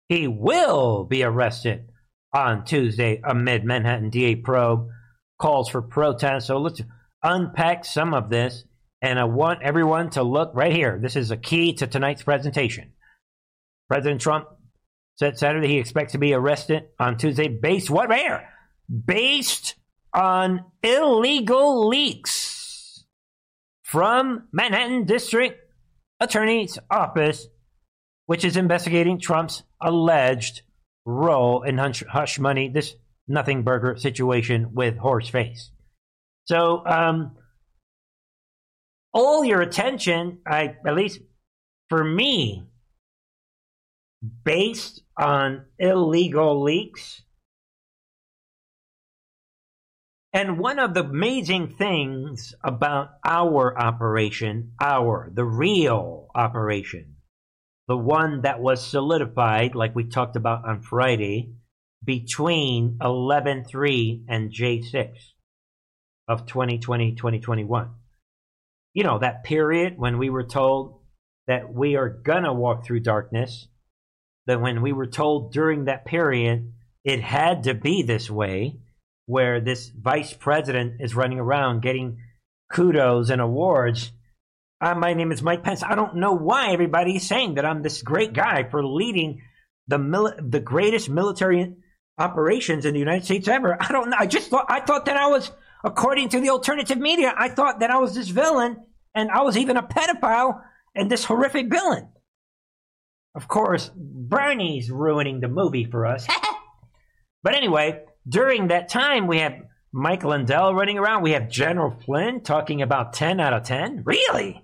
He 0.10 0.28
will 0.28 1.06
be 1.06 1.24
arrested 1.24 1.88
on 2.34 2.66
Tuesday 2.66 3.22
amid 3.24 3.64
Manhattan 3.64 4.10
DA 4.10 4.36
probe 4.36 4.88
calls 5.40 5.70
for 5.70 5.84
protest. 5.84 6.48
So 6.48 6.58
let's 6.58 6.82
unpack 7.22 7.86
some 7.86 8.16
of 8.16 8.30
this 8.30 8.64
and 9.02 9.20
I 9.20 9.26
want 9.26 9.62
everyone 9.62 10.10
to 10.12 10.24
look 10.24 10.52
right 10.56 10.74
here. 10.74 10.98
This 11.02 11.16
is 11.16 11.30
a 11.30 11.38
key 11.38 11.74
to 11.76 11.88
tonight's 11.88 12.24
presentation. 12.24 12.94
President 13.90 14.22
Trump 14.22 14.48
said 15.16 15.38
Saturday 15.38 15.68
he 15.68 15.78
expects 15.78 16.14
to 16.14 16.18
be 16.18 16.34
arrested 16.34 16.84
on 17.00 17.18
Tuesday 17.18 17.48
based 17.48 17.90
what 17.90 18.10
where? 18.10 18.50
Based 19.06 19.76
on 20.14 20.66
illegal 20.82 21.88
leaks 21.88 23.06
from 23.84 24.48
Manhattan 24.52 25.06
District 25.06 25.60
Attorney's 26.20 26.80
Office, 26.90 27.48
which 28.26 28.46
is 28.46 28.58
investigating 28.58 29.20
Trump's 29.20 29.64
alleged 29.82 30.62
role 31.06 31.64
in 31.64 31.78
hush 31.78 32.40
money, 32.40 32.70
this 32.70 32.96
nothing 33.28 33.64
burger 33.64 33.98
situation 33.98 34.74
with 34.74 34.98
Horseface. 34.98 35.70
So, 36.46 36.86
um, 36.86 37.38
all 39.14 39.46
your 39.46 39.62
attention, 39.62 40.40
I 40.46 40.76
at 40.86 40.96
least 40.96 41.20
for 41.90 42.04
me, 42.04 42.64
based 44.44 45.02
on 45.18 45.66
illegal 45.78 46.64
leaks. 46.64 47.22
And 50.32 50.58
one 50.58 50.80
of 50.80 50.94
the 50.94 51.04
amazing 51.04 51.76
things 51.78 52.56
about 52.64 53.10
our 53.24 53.78
operation, 53.78 54.72
our, 54.82 55.30
the 55.32 55.46
real 55.46 56.28
operation, 56.34 57.18
the 57.88 57.98
one 57.98 58.42
that 58.42 58.60
was 58.60 58.86
solidified, 58.86 59.76
like 59.76 59.96
we 59.96 60.06
talked 60.06 60.36
about 60.36 60.68
on 60.68 60.82
Friday, 60.82 61.54
between 62.04 62.98
11.3 63.00 64.24
and 64.28 64.52
J6 64.52 65.12
of 66.28 66.46
2020 66.46 67.16
2021 67.16 67.92
you 68.94 69.04
know, 69.04 69.20
that 69.20 69.44
period 69.44 69.98
when 69.98 70.18
we 70.18 70.30
were 70.30 70.44
told 70.44 71.00
that 71.48 71.74
we 71.74 71.96
are 71.96 72.10
going 72.10 72.44
to 72.44 72.54
walk 72.54 72.86
through 72.86 73.02
darkness, 73.02 73.68
that 74.48 74.62
when 74.62 74.82
we 74.82 74.94
were 74.94 75.08
told 75.08 75.54
during 75.54 75.86
that 75.86 76.06
period 76.06 76.74
it 77.04 77.22
had 77.22 77.64
to 77.64 77.74
be 77.74 78.04
this 78.04 78.30
way, 78.30 78.78
where 79.26 79.62
this 79.62 79.90
vice 79.90 80.34
president 80.34 81.02
is 81.02 81.16
running 81.16 81.40
around 81.40 81.82
getting 81.82 82.18
kudos 82.72 83.30
and 83.30 83.42
awards. 83.42 84.12
Uh, 84.82 84.96
my 84.96 85.14
name 85.14 85.32
is 85.32 85.42
Mike 85.42 85.64
Pence. 85.64 85.84
I 85.84 85.96
don't 85.96 86.16
know 86.16 86.34
why 86.34 86.72
everybody's 86.72 87.28
saying 87.28 87.56
that 87.56 87.66
I'm 87.66 87.82
this 87.82 88.02
great 88.02 88.34
guy 88.34 88.64
for 88.64 88.86
leading 88.86 89.42
the 89.88 90.36
the 90.42 90.60
greatest 90.60 91.10
military 91.10 91.76
operations 92.18 92.86
in 92.86 92.94
the 92.94 93.00
United 93.00 93.26
States 93.26 93.48
ever. 93.48 93.78
I 93.80 93.92
don't 93.92 94.10
know. 94.10 94.18
I 94.20 94.28
just 94.28 94.50
thought 94.50 94.66
I 94.70 94.80
thought 94.82 95.06
that 95.06 95.18
I 95.18 95.28
was 95.28 95.52
according 95.84 96.30
to 96.30 96.40
the 96.40 96.50
alternative 96.50 96.98
media, 96.98 97.34
I 97.38 97.50
thought 97.50 97.82
that 97.82 97.92
I 97.92 97.98
was 97.98 98.16
this 98.16 98.30
villain 98.30 98.78
and 99.14 99.30
I 99.30 99.42
was 99.42 99.58
even 99.58 99.78
a 99.78 99.84
pedophile 99.84 100.62
and 100.96 101.12
this 101.12 101.26
horrific 101.26 101.70
villain. 101.70 102.08
Of 103.36 103.48
course, 103.48 103.90
Bernie's 103.96 104.92
ruining 104.92 105.40
the 105.40 105.48
movie 105.48 105.86
for 105.86 106.06
us. 106.06 106.28
but 107.44 107.56
anyway, 107.56 108.04
during 108.28 108.68
that 108.68 108.90
time, 108.90 109.28
we 109.28 109.40
have 109.40 109.54
Mike 109.92 110.24
Lindell 110.24 110.74
running 110.74 110.98
around. 110.98 111.24
We 111.24 111.32
have 111.32 111.50
General 111.50 111.96
Flynn 112.06 112.42
talking 112.42 112.82
about 112.82 113.14
10 113.14 113.40
out 113.40 113.54
of 113.54 113.64
10. 113.64 114.04
Really? 114.06 114.64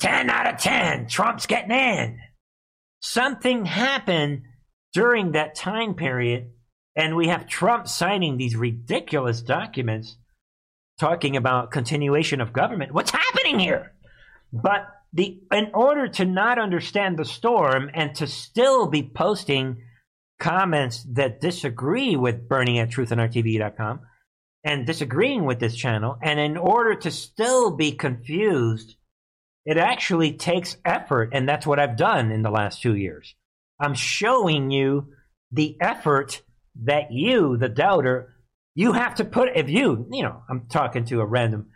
10 0.00 0.30
out 0.30 0.52
of 0.52 0.60
10. 0.60 1.08
Trump's 1.08 1.46
getting 1.46 1.70
in. 1.70 2.18
Something 3.00 3.64
happened 3.64 4.42
during 4.92 5.32
that 5.32 5.54
time 5.54 5.94
period, 5.94 6.50
and 6.94 7.16
we 7.16 7.28
have 7.28 7.46
Trump 7.46 7.88
signing 7.88 8.36
these 8.36 8.54
ridiculous 8.54 9.42
documents 9.42 10.16
talking 11.00 11.36
about 11.36 11.70
continuation 11.70 12.40
of 12.40 12.52
government. 12.52 12.92
What's 12.92 13.10
happening 13.10 13.58
here? 13.58 13.92
But 14.52 14.86
the 15.12 15.40
in 15.52 15.70
order 15.74 16.08
to 16.08 16.24
not 16.24 16.58
understand 16.58 17.18
the 17.18 17.24
storm 17.24 17.90
and 17.92 18.14
to 18.16 18.26
still 18.26 18.86
be 18.86 19.02
posting 19.02 19.82
comments 20.40 21.04
that 21.12 21.40
disagree 21.40 22.16
with 22.16 22.48
Bernie 22.48 22.80
at 22.80 22.90
truthandarttv.com 22.90 24.00
and 24.64 24.86
disagreeing 24.86 25.44
with 25.44 25.58
this 25.58 25.74
channel, 25.74 26.16
and 26.22 26.38
in 26.38 26.56
order 26.56 26.94
to 26.94 27.10
still 27.10 27.72
be 27.72 27.92
confused, 27.92 28.96
it 29.64 29.76
actually 29.76 30.32
takes 30.34 30.76
effort, 30.84 31.30
and 31.32 31.48
that's 31.48 31.66
what 31.66 31.78
I've 31.78 31.96
done 31.96 32.30
in 32.30 32.42
the 32.42 32.50
last 32.50 32.82
two 32.82 32.96
years. 32.96 33.34
I'm 33.80 33.94
showing 33.94 34.70
you 34.70 35.08
the 35.50 35.76
effort 35.80 36.42
that 36.84 37.12
you, 37.12 37.56
the 37.56 37.68
doubter, 37.68 38.34
you 38.74 38.92
have 38.92 39.16
to 39.16 39.24
put. 39.24 39.50
If 39.54 39.68
you, 39.68 40.06
you 40.10 40.22
know, 40.22 40.42
I'm 40.48 40.66
talking 40.68 41.04
to 41.06 41.20
a 41.20 41.26
random 41.26 41.68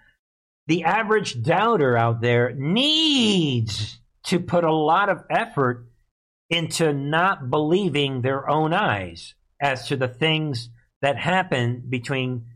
the 0.67 0.85
average 0.85 1.43
doubter 1.43 1.97
out 1.97 2.21
there 2.21 2.53
needs 2.57 3.99
to 4.25 4.41
put 4.41 4.65
a 4.65 4.75
lot 4.75 5.09
of 5.09 5.23
effort 5.31 5.87
into 6.51 6.93
not 6.93 7.51
believing 7.51 8.23
their 8.23 8.49
own 8.49 8.73
eyes 8.73 9.35
as 9.61 9.89
to 9.89 9.97
the 9.97 10.09
things 10.09 10.69
that 11.03 11.17
happen 11.17 11.85
between 11.89 12.47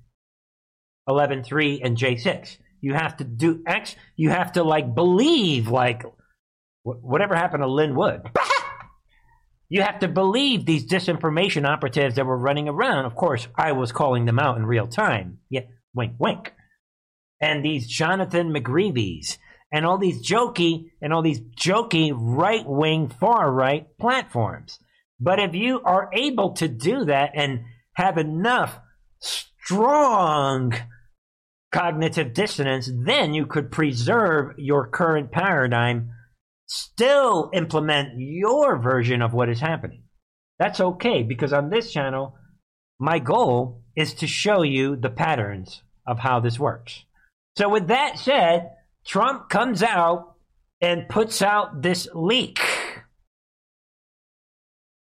11.3 1.08 1.80
and 1.82 1.96
J6. 1.96 2.56
You 2.80 2.94
have 2.94 3.16
to 3.18 3.24
do 3.24 3.62
X, 3.66 3.94
you 4.16 4.30
have 4.30 4.52
to 4.52 4.64
like 4.64 4.94
believe 4.94 5.68
like 5.68 6.02
whatever 6.82 7.34
happened 7.34 7.62
to 7.62 7.68
Lin 7.68 7.94
Wood. 7.94 8.22
you 9.68 9.82
have 9.82 10.00
to 10.00 10.08
believe 10.08 10.64
these 10.64 10.86
disinformation 10.86 11.68
operatives 11.68 12.16
that 12.16 12.26
were 12.26 12.38
running 12.38 12.68
around. 12.68 13.04
Of 13.04 13.14
course, 13.14 13.46
I 13.54 13.72
was 13.72 13.92
calling 13.92 14.24
them 14.24 14.38
out 14.38 14.56
in 14.56 14.66
real 14.66 14.88
time. 14.88 15.38
Yeah, 15.50 15.62
wink, 15.94 16.14
wink 16.18 16.52
and 17.40 17.64
these 17.64 17.86
Jonathan 17.86 18.52
McGreeveys 18.52 19.38
and 19.72 19.86
all 19.86 19.98
these 19.98 20.22
jokey 20.22 20.90
and 21.00 21.12
all 21.12 21.22
these 21.22 21.40
jokey 21.40 22.12
right 22.14 22.66
wing, 22.66 23.08
far 23.08 23.50
right 23.50 23.86
platforms. 23.98 24.78
But 25.18 25.38
if 25.38 25.54
you 25.54 25.80
are 25.82 26.10
able 26.12 26.52
to 26.54 26.68
do 26.68 27.04
that 27.04 27.32
and 27.34 27.60
have 27.94 28.18
enough 28.18 28.78
strong 29.20 30.74
cognitive 31.72 32.32
dissonance, 32.34 32.90
then 32.92 33.34
you 33.34 33.46
could 33.46 33.70
preserve 33.70 34.54
your 34.58 34.88
current 34.88 35.30
paradigm, 35.30 36.10
still 36.66 37.50
implement 37.52 38.18
your 38.18 38.78
version 38.78 39.22
of 39.22 39.32
what 39.32 39.48
is 39.48 39.60
happening. 39.60 40.04
That's 40.58 40.80
okay 40.80 41.22
because 41.22 41.52
on 41.52 41.70
this 41.70 41.92
channel, 41.92 42.36
my 42.98 43.18
goal 43.18 43.82
is 43.96 44.14
to 44.14 44.26
show 44.26 44.62
you 44.62 44.96
the 44.96 45.10
patterns 45.10 45.82
of 46.06 46.18
how 46.18 46.40
this 46.40 46.58
works. 46.58 47.04
So, 47.56 47.68
with 47.68 47.88
that 47.88 48.18
said, 48.18 48.70
Trump 49.04 49.48
comes 49.48 49.82
out 49.82 50.34
and 50.80 51.08
puts 51.08 51.42
out 51.42 51.82
this 51.82 52.08
leak. 52.14 52.60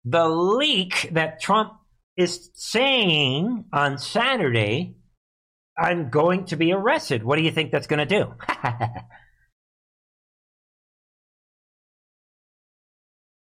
The 0.06 0.28
leak 0.28 1.10
that 1.14 1.42
Trump 1.42 1.74
is 2.16 2.52
saying 2.54 3.66
on 3.74 3.98
Saturday, 3.98 4.96
I'm 5.78 6.10
going 6.10 6.46
to 6.46 6.56
be 6.56 6.72
arrested. 6.72 7.24
What 7.24 7.38
do 7.38 7.44
you 7.44 7.52
think 7.52 7.72
that's 7.72 7.88
going 7.88 8.08
to 8.08 8.20
do? 8.20 8.34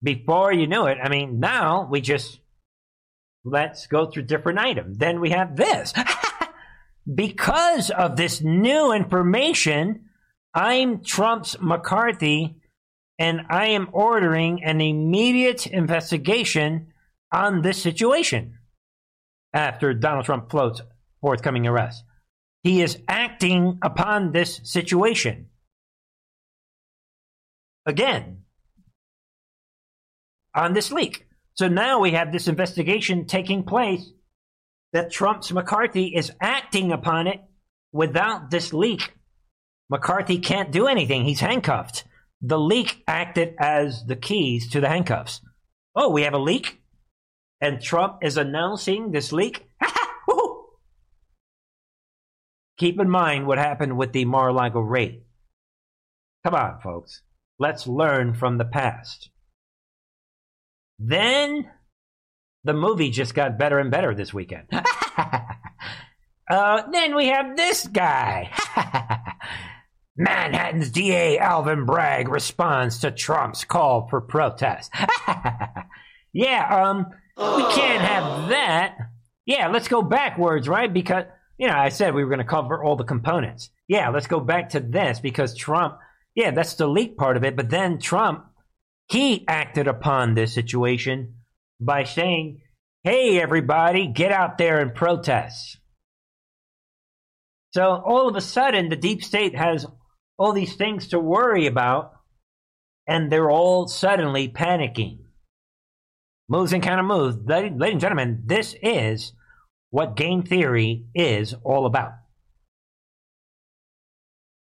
Before 0.02 0.52
you 0.52 0.66
knew 0.66 0.86
it, 0.86 0.98
I 1.02 1.08
mean, 1.08 1.40
now 1.40 1.88
we 1.90 2.00
just 2.00 2.40
let's 3.44 3.86
go 3.86 4.06
through 4.06 4.24
different 4.24 4.58
items. 4.58 4.98
Then 4.98 5.20
we 5.20 5.30
have 5.30 5.56
this. 5.56 5.92
because 7.12 7.90
of 7.90 8.16
this 8.16 8.40
new 8.40 8.92
information, 8.92 10.06
I'm 10.54 11.02
Trump's 11.02 11.56
McCarthy 11.60 12.56
and 13.18 13.42
I 13.48 13.68
am 13.68 13.88
ordering 13.92 14.62
an 14.64 14.80
immediate 14.80 15.66
investigation 15.66 16.88
on 17.32 17.62
this 17.62 17.82
situation 17.82 18.58
after 19.52 19.94
Donald 19.94 20.24
Trump 20.24 20.50
floats 20.50 20.82
forthcoming 21.20 21.66
arrest. 21.66 22.04
He 22.62 22.82
is 22.82 22.98
acting 23.08 23.78
upon 23.82 24.32
this 24.32 24.60
situation. 24.64 25.48
Again, 27.86 28.42
on 30.54 30.72
this 30.72 30.92
leak. 30.92 31.26
So 31.54 31.68
now 31.68 32.00
we 32.00 32.12
have 32.12 32.32
this 32.32 32.48
investigation 32.48 33.26
taking 33.26 33.64
place 33.64 34.10
that 34.92 35.10
Trump's 35.10 35.52
McCarthy 35.52 36.14
is 36.14 36.32
acting 36.40 36.92
upon 36.92 37.26
it 37.26 37.40
without 37.92 38.50
this 38.50 38.72
leak. 38.72 39.12
McCarthy 39.90 40.38
can't 40.38 40.70
do 40.72 40.86
anything. 40.86 41.24
He's 41.24 41.40
handcuffed. 41.40 42.04
The 42.40 42.58
leak 42.58 43.02
acted 43.06 43.54
as 43.58 44.04
the 44.04 44.16
keys 44.16 44.70
to 44.70 44.80
the 44.80 44.88
handcuffs. 44.88 45.40
Oh, 45.94 46.10
we 46.10 46.22
have 46.22 46.34
a 46.34 46.38
leak? 46.38 46.80
And 47.60 47.80
Trump 47.80 48.18
is 48.22 48.36
announcing 48.36 49.12
this 49.12 49.32
leak? 49.32 49.68
Keep 52.78 52.98
in 52.98 53.08
mind 53.08 53.46
what 53.46 53.58
happened 53.58 53.96
with 53.96 54.12
the 54.12 54.24
Mar 54.24 54.48
a 54.48 54.52
Lago 54.52 54.80
raid. 54.80 55.22
Come 56.44 56.54
on, 56.54 56.80
folks. 56.80 57.22
Let's 57.58 57.86
learn 57.86 58.34
from 58.34 58.58
the 58.58 58.64
past. 58.64 59.30
Then 60.98 61.70
the 62.64 62.74
movie 62.74 63.10
just 63.10 63.34
got 63.34 63.58
better 63.58 63.78
and 63.78 63.90
better 63.90 64.14
this 64.14 64.32
weekend. 64.32 64.68
uh, 66.50 66.82
then 66.90 67.14
we 67.16 67.26
have 67.28 67.56
this 67.56 67.86
guy. 67.86 68.50
Manhattan's 70.16 70.90
DA 70.90 71.38
Alvin 71.38 71.86
Bragg 71.86 72.28
responds 72.28 72.98
to 73.00 73.10
Trump's 73.10 73.64
call 73.64 74.08
for 74.08 74.20
protest. 74.20 74.92
yeah, 76.32 76.84
um, 76.84 77.06
we 77.36 77.62
can't 77.74 78.02
have 78.02 78.48
that. 78.50 78.96
Yeah, 79.46 79.68
let's 79.68 79.88
go 79.88 80.02
backwards, 80.02 80.68
right? 80.68 80.92
Because, 80.92 81.24
you 81.58 81.66
know, 81.66 81.76
I 81.76 81.88
said 81.88 82.14
we 82.14 82.22
were 82.22 82.30
going 82.30 82.38
to 82.38 82.44
cover 82.44 82.84
all 82.84 82.96
the 82.96 83.04
components. 83.04 83.70
Yeah, 83.88 84.10
let's 84.10 84.26
go 84.26 84.38
back 84.38 84.70
to 84.70 84.80
this 84.80 85.18
because 85.18 85.56
Trump, 85.56 85.98
yeah, 86.34 86.50
that's 86.50 86.74
the 86.74 86.86
leak 86.86 87.16
part 87.16 87.36
of 87.36 87.44
it. 87.44 87.56
But 87.56 87.70
then 87.70 87.98
Trump, 87.98 88.44
he 89.08 89.46
acted 89.48 89.88
upon 89.88 90.34
this 90.34 90.54
situation 90.54 91.36
by 91.84 92.04
saying, 92.04 92.60
hey, 93.02 93.40
everybody, 93.40 94.06
get 94.06 94.32
out 94.32 94.58
there 94.58 94.80
and 94.80 94.94
protest. 94.94 95.78
So 97.72 97.82
all 97.82 98.28
of 98.28 98.36
a 98.36 98.40
sudden, 98.40 98.88
the 98.88 98.96
deep 98.96 99.24
state 99.24 99.56
has 99.56 99.86
all 100.38 100.52
these 100.52 100.76
things 100.76 101.08
to 101.08 101.18
worry 101.18 101.66
about, 101.66 102.12
and 103.06 103.30
they're 103.30 103.50
all 103.50 103.88
suddenly 103.88 104.48
panicking. 104.48 105.18
Moves 106.48 106.72
and 106.72 106.82
counter 106.82 107.02
moves. 107.02 107.38
Ladies 107.46 107.72
and 107.80 108.00
gentlemen, 108.00 108.42
this 108.44 108.74
is 108.82 109.32
what 109.90 110.16
game 110.16 110.42
theory 110.42 111.06
is 111.14 111.54
all 111.64 111.86
about. 111.86 112.12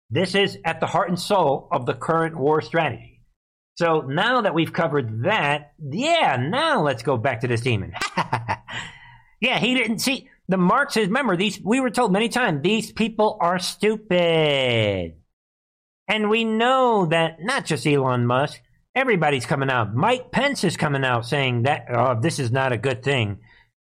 This 0.09 0.35
is 0.35 0.57
at 0.63 0.79
the 0.79 0.85
heart 0.85 1.09
and 1.09 1.19
soul 1.19 1.67
of 1.71 1.85
the 1.85 1.93
current 1.93 2.37
war 2.37 2.61
strategy. 2.61 3.14
So 3.75 4.01
now 4.01 4.41
that 4.41 4.53
we've 4.53 4.71
covered 4.71 5.23
that, 5.23 5.73
yeah, 5.79 6.37
now 6.37 6.81
let's 6.81 7.03
go 7.03 7.17
back 7.17 7.41
to 7.41 7.47
this 7.47 7.61
demon. 7.61 7.93
yeah, 9.41 9.59
he 9.59 9.75
didn't 9.75 9.99
see 9.99 10.29
the 10.47 10.57
Marxists. 10.57 11.07
Remember, 11.07 11.35
these 11.35 11.59
we 11.61 11.81
were 11.81 11.89
told 11.89 12.13
many 12.13 12.29
times 12.29 12.61
these 12.61 12.91
people 12.93 13.37
are 13.41 13.59
stupid, 13.59 15.15
and 16.07 16.29
we 16.29 16.45
know 16.45 17.07
that 17.07 17.37
not 17.41 17.65
just 17.65 17.85
Elon 17.85 18.25
Musk, 18.25 18.61
everybody's 18.95 19.45
coming 19.45 19.69
out. 19.69 19.93
Mike 19.93 20.31
Pence 20.31 20.63
is 20.63 20.77
coming 20.77 21.03
out 21.03 21.25
saying 21.25 21.63
that 21.63 21.87
oh, 21.89 22.17
this 22.21 22.39
is 22.39 22.51
not 22.51 22.71
a 22.71 22.77
good 22.77 23.03
thing. 23.03 23.39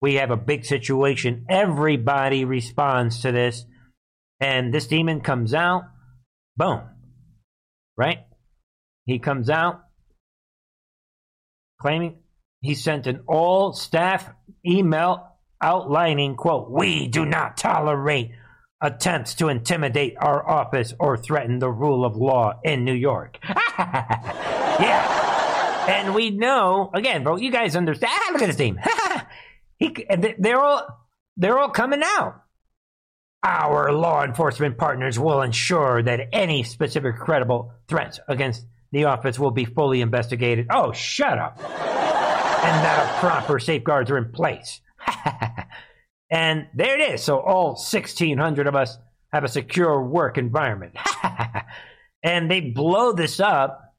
We 0.01 0.15
have 0.15 0.31
a 0.31 0.37
big 0.37 0.65
situation. 0.65 1.47
Everybody 1.49 2.45
responds 2.45 3.23
to 3.23 3.33
this, 3.33 3.65
and 4.39 4.73
this 4.73 4.87
demon 4.87 5.23
comes 5.23 5.55
out. 5.55 5.83
Boom. 6.57 6.83
Right? 7.97 8.21
He 9.07 9.19
comes 9.19 9.51
out 9.51 9.83
claiming 11.81 12.19
he 12.61 12.75
sent 12.75 13.09
an 13.09 13.25
all 13.27 13.73
staff 13.73 14.31
email 14.65 15.29
outlining, 15.61 16.37
quote, 16.37 16.71
we 16.71 17.09
do 17.09 17.27
not 17.27 17.57
tolerate 17.57 18.31
attempts 18.81 19.35
to 19.35 19.49
intimidate 19.49 20.15
our 20.19 20.49
office 20.49 20.95
or 20.99 21.17
threaten 21.17 21.59
the 21.59 21.71
rule 21.71 22.05
of 22.05 22.17
law 22.17 22.53
in 22.65 22.85
New 22.85 22.95
York. 22.95 23.39
yeah. 23.79 25.33
And 25.89 26.15
we 26.15 26.31
know, 26.31 26.91
again, 26.95 27.25
bro, 27.25 27.37
you 27.37 27.51
guys 27.51 27.75
understand. 27.75 28.13
Ah, 28.15 28.29
look 28.33 28.43
at 28.43 28.49
his 28.49 28.57
team. 28.57 28.79
he, 29.79 29.95
they're 30.39 30.61
all 30.61 30.87
they're 31.37 31.59
all 31.59 31.71
coming 31.71 32.03
out. 32.05 32.43
Our 33.45 33.93
law 33.93 34.23
enforcement 34.23 34.79
partners 34.79 35.19
will 35.19 35.43
ensure 35.43 36.01
that 36.03 36.29
any 36.33 36.63
specific 36.63 37.17
credible 37.17 37.73
threats 37.89 38.21
against 38.29 38.65
the 38.93 39.05
office 39.05 39.39
will 39.39 39.51
be 39.51 39.65
fully 39.65 40.01
investigated. 40.01 40.67
Oh, 40.71 40.93
shut 40.93 41.39
up. 41.39 41.59
and 41.59 42.85
that 42.85 43.17
proper 43.21 43.59
safeguards 43.59 44.11
are 44.11 44.19
in 44.19 44.31
place. 44.31 44.81
and 46.31 46.69
there 46.75 47.01
it 47.01 47.13
is. 47.15 47.23
So 47.23 47.41
all 47.41 47.69
1,600 47.71 48.67
of 48.67 48.77
us 48.77 48.99
have 49.33 49.45
a 49.45 49.49
secure 49.49 50.03
work 50.03 50.37
environment. 50.37 50.95
and 52.23 52.51
they 52.51 52.61
blow 52.61 53.13
this 53.13 53.41
up. 53.41 53.95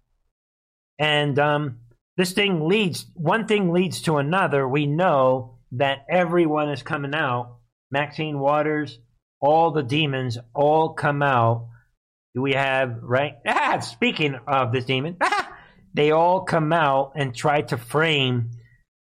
And 1.00 1.39
um, 1.39 1.80
this 2.16 2.34
thing 2.34 2.68
leads, 2.68 3.08
one 3.16 3.48
thing 3.48 3.74
leads 3.74 4.04
to 4.04 4.18
another. 4.18 4.68
We 4.68 4.86
know 4.86 5.58
that 5.74 6.06
everyone 6.08 6.70
is 6.70 6.84
coming 6.84 7.16
out. 7.16 7.58
Maxine 7.91 8.39
Waters, 8.39 9.00
all 9.41 9.72
the 9.72 9.84
demons 9.84 10.38
all 10.54 10.94
come 10.94 11.24
out. 11.24 11.70
Do 12.36 12.41
we 12.41 12.54
have, 12.54 13.00
right? 13.02 13.36
Speaking 13.82 14.36
of 14.47 14.71
this 14.71 14.86
demon, 14.86 15.17
they 15.93 16.11
all 16.11 16.41
come 16.41 16.71
out 16.74 17.13
and 17.15 17.36
try 17.36 17.61
to 17.61 17.78
frame. 17.78 18.51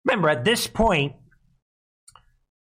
Remember, 0.04 0.28
at 0.28 0.44
this 0.44 0.66
point, 0.66 1.14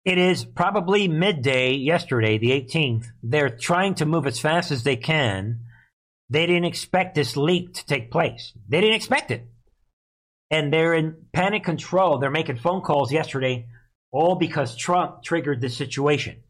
it 0.04 0.18
is 0.18 0.44
probably 0.44 1.08
midday 1.08 1.72
yesterday, 1.72 2.38
the 2.38 2.50
18th. 2.50 3.06
They're 3.22 3.50
trying 3.50 3.96
to 3.96 4.06
move 4.06 4.26
as 4.26 4.38
fast 4.38 4.70
as 4.70 4.84
they 4.84 4.96
can. 4.96 5.60
They 6.30 6.46
didn't 6.46 6.64
expect 6.64 7.14
this 7.14 7.36
leak 7.36 7.74
to 7.74 7.86
take 7.86 8.10
place. 8.10 8.52
They 8.68 8.80
didn't 8.80 8.96
expect 8.96 9.30
it. 9.30 9.46
And 10.50 10.72
they're 10.72 10.94
in 10.94 11.16
panic 11.32 11.64
control. 11.64 12.18
They're 12.18 12.30
making 12.30 12.58
phone 12.58 12.82
calls 12.82 13.12
yesterday, 13.12 13.66
all 14.12 14.36
because 14.36 14.76
Trump 14.76 15.24
triggered 15.24 15.60
this 15.60 15.76
situation. 15.76 16.42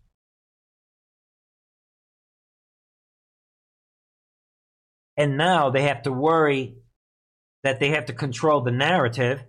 And 5.17 5.37
now 5.37 5.71
they 5.71 5.83
have 5.83 6.03
to 6.03 6.13
worry 6.13 6.77
that 7.63 7.81
they 7.81 7.91
have 7.91 8.07
to 8.07 8.13
control 8.13 8.61
the 8.61 8.71
narrative. 8.71 9.43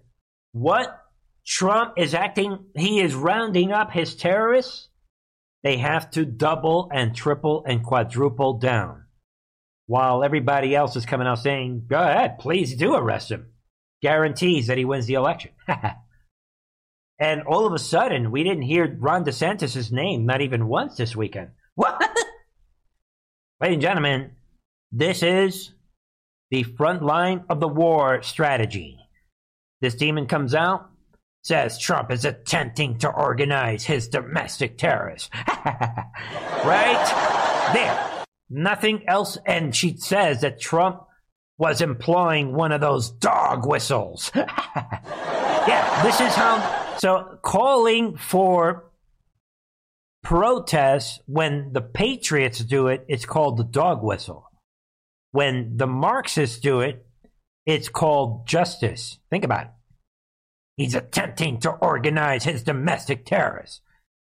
What 0.51 0.89
Trump 1.45 1.93
is 1.97 2.13
acting, 2.13 2.65
he 2.75 2.99
is 2.99 3.13
rounding 3.15 3.71
up 3.71 3.91
his 3.91 4.15
terrorists. 4.15 4.89
They 5.63 5.77
have 5.77 6.11
to 6.11 6.25
double 6.25 6.89
and 6.93 7.15
triple 7.15 7.63
and 7.65 7.83
quadruple 7.83 8.59
down. 8.59 9.03
While 9.85 10.23
everybody 10.23 10.75
else 10.75 10.95
is 10.95 11.05
coming 11.05 11.27
out 11.27 11.39
saying, 11.39 11.85
go 11.87 12.01
ahead, 12.01 12.39
please 12.39 12.75
do 12.75 12.93
arrest 12.93 13.31
him. 13.31 13.47
Guarantees 14.01 14.67
that 14.67 14.77
he 14.77 14.85
wins 14.85 15.05
the 15.05 15.13
election. 15.13 15.51
and 17.19 17.41
all 17.43 17.65
of 17.65 17.73
a 17.73 17.79
sudden, 17.79 18.31
we 18.31 18.43
didn't 18.43 18.63
hear 18.63 18.95
Ron 18.99 19.23
DeSantis' 19.23 19.91
name 19.91 20.25
not 20.25 20.41
even 20.41 20.67
once 20.67 20.97
this 20.97 21.15
weekend. 21.15 21.51
What? 21.75 21.99
Ladies 23.61 23.75
and 23.75 23.81
gentlemen, 23.81 24.31
this 24.91 25.23
is 25.23 25.73
the 26.49 26.63
front 26.63 27.03
line 27.03 27.43
of 27.49 27.59
the 27.59 27.67
war 27.67 28.21
strategy. 28.21 28.97
This 29.81 29.95
demon 29.95 30.27
comes 30.27 30.55
out, 30.55 30.89
says 31.43 31.77
Trump 31.77 32.11
is 32.11 32.25
attempting 32.25 32.97
to 32.99 33.09
organize 33.09 33.83
his 33.83 34.07
domestic 34.07 34.77
terrorists. 34.77 35.29
right? 36.65 37.71
There. 37.73 38.23
Nothing 38.49 39.03
else. 39.07 39.37
And 39.45 39.75
she 39.75 39.97
says 39.97 40.41
that 40.41 40.59
Trump 40.59 41.01
was 41.57 41.81
employing 41.81 42.53
one 42.53 42.71
of 42.71 42.81
those 42.81 43.11
dog 43.11 43.67
whistles. 43.67 44.31
yeah, 44.35 46.03
this 46.03 46.21
is 46.21 46.33
how. 46.33 46.97
So 46.99 47.39
calling 47.43 48.17
for 48.17 48.91
protests 50.23 51.19
when 51.25 51.71
the 51.73 51.81
Patriots 51.81 52.59
do 52.59 52.87
it, 52.87 53.05
it's 53.07 53.25
called 53.25 53.57
the 53.57 53.63
dog 53.63 54.03
whistle. 54.03 54.46
When 55.31 55.77
the 55.77 55.87
Marxists 55.87 56.59
do 56.59 56.81
it, 56.81 57.05
it's 57.65 57.89
called 57.89 58.47
justice. 58.47 59.19
Think 59.29 59.43
about 59.43 59.65
it. 59.65 59.71
He's 60.77 60.95
attempting 60.95 61.59
to 61.61 61.71
organize 61.71 62.43
his 62.43 62.63
domestic 62.63 63.25
terrorists. 63.25 63.81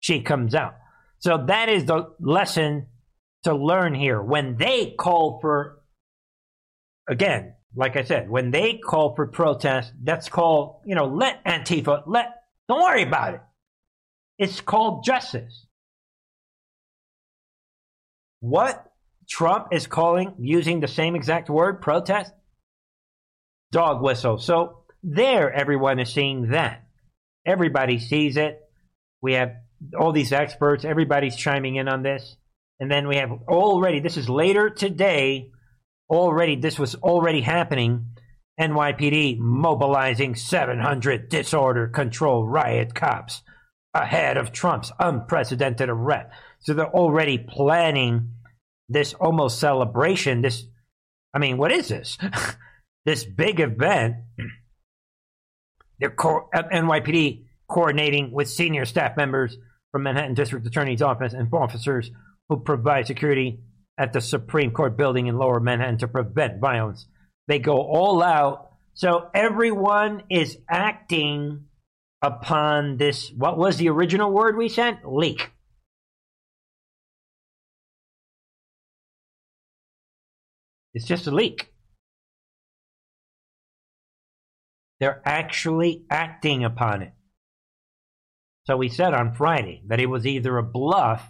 She 0.01 0.21
comes 0.21 0.55
out. 0.55 0.75
So 1.19 1.45
that 1.47 1.69
is 1.69 1.87
the 1.87 2.15
lesson 2.21 2.87
to 3.45 3.55
learn 3.55 3.95
here. 3.95 4.23
When 4.23 4.57
they 4.57 4.95
call 4.99 5.39
for, 5.41 5.83
again, 7.09 7.55
like 7.75 7.97
I 7.97 8.05
said, 8.05 8.31
when 8.31 8.51
they 8.51 8.79
call 8.79 9.17
for 9.17 9.27
protest, 9.27 9.93
that's 10.03 10.29
called, 10.29 10.83
you 10.85 10.95
know, 10.95 11.07
let 11.07 11.45
Antifa, 11.45 12.03
let, 12.07 12.27
don't 12.69 12.83
worry 12.83 13.03
about 13.03 13.35
it. 13.35 13.41
It's 14.39 14.61
called 14.61 15.05
justice. 15.05 15.67
What 18.41 18.85
Trump 19.29 19.69
is 19.73 19.87
calling, 19.87 20.35
using 20.39 20.81
the 20.81 20.89
same 20.89 21.17
exact 21.17 21.49
word, 21.49 21.81
protest, 21.81 22.33
dog 23.73 24.03
whistle. 24.03 24.39
So 24.39 24.85
there, 25.03 25.53
everyone 25.53 25.99
is 25.99 26.13
seeing 26.13 26.51
that. 26.51 26.87
Everybody 27.47 27.99
sees 27.99 28.37
it. 28.37 28.61
We 29.21 29.35
have 29.35 29.53
all 29.99 30.13
these 30.13 30.33
experts, 30.33 30.85
everybody's 30.85 31.37
chiming 31.37 31.77
in 31.77 31.89
on 31.89 32.03
this. 32.03 32.37
And 32.81 32.91
then 32.91 33.07
we 33.09 33.17
have 33.17 33.31
already, 33.49 34.01
this 34.01 34.17
is 34.17 34.29
later 34.29 34.71
today, 34.71 35.51
already, 36.09 36.57
this 36.57 36.79
was 36.79 36.95
already 36.97 37.41
happening. 37.41 38.07
NYPD 38.61 39.39
mobilizing 39.39 40.37
700 40.37 41.29
disorder 41.29 41.89
control 41.89 42.47
riot 42.47 42.95
cops 42.95 43.43
ahead 43.93 44.37
of 44.37 44.53
Trump's 44.53 44.93
unprecedented 44.99 45.89
arrest. 45.89 46.31
So 46.61 46.75
they're 46.75 46.87
already 46.87 47.39
planning 47.39 48.31
this 48.89 49.15
almost 49.15 49.59
celebration, 49.59 50.43
this, 50.43 50.65
I 51.33 51.39
mean, 51.39 51.57
what 51.57 51.73
is 51.73 51.89
this? 51.89 52.19
this 53.05 53.25
big 53.25 53.61
event. 53.61 54.17
Co- 56.17 56.49
NYPD 56.55 57.45
coordinating 57.69 58.31
with 58.33 58.49
senior 58.49 58.85
staff 58.85 59.17
members 59.17 59.57
from 59.93 60.03
Manhattan 60.03 60.35
District 60.35 60.67
Attorney's 60.67 61.03
Office 61.03 61.33
and 61.33 61.49
officers 61.53 62.11
who 62.49 62.61
provide 62.61 63.07
security 63.07 63.61
at 63.97 64.13
the 64.13 64.21
Supreme 64.21 64.71
Court 64.71 64.97
building 64.97 65.29
in 65.29 65.39
Lower 65.39 65.61
Manhattan 65.61 65.99
to 65.99 66.09
prevent 66.09 66.61
violence. 66.61 67.07
They 67.49 67.59
go 67.59 67.77
all 67.77 68.23
out. 68.23 68.73
So 68.95 69.29
everyone 69.35 70.25
is 70.31 70.59
acting 70.69 71.67
upon 72.23 72.97
this. 72.97 73.31
What 73.37 73.57
was 73.59 73.77
the 73.77 73.89
original 73.89 74.31
word 74.31 74.57
we 74.57 74.69
sent? 74.69 75.09
Leak. 75.09 75.51
It's 80.95 81.07
just 81.07 81.27
a 81.27 81.31
leak. 81.33 81.73
They're 85.01 85.21
actually 85.25 86.05
acting 86.09 86.65
upon 86.65 87.03
it. 87.03 87.13
So 88.67 88.77
we 88.77 88.89
said 88.89 89.13
on 89.13 89.35
Friday 89.35 89.83
that 89.89 90.01
it 90.01 90.07
was 90.07 90.27
either 90.27 90.57
a 90.57 90.63
bluff 90.63 91.29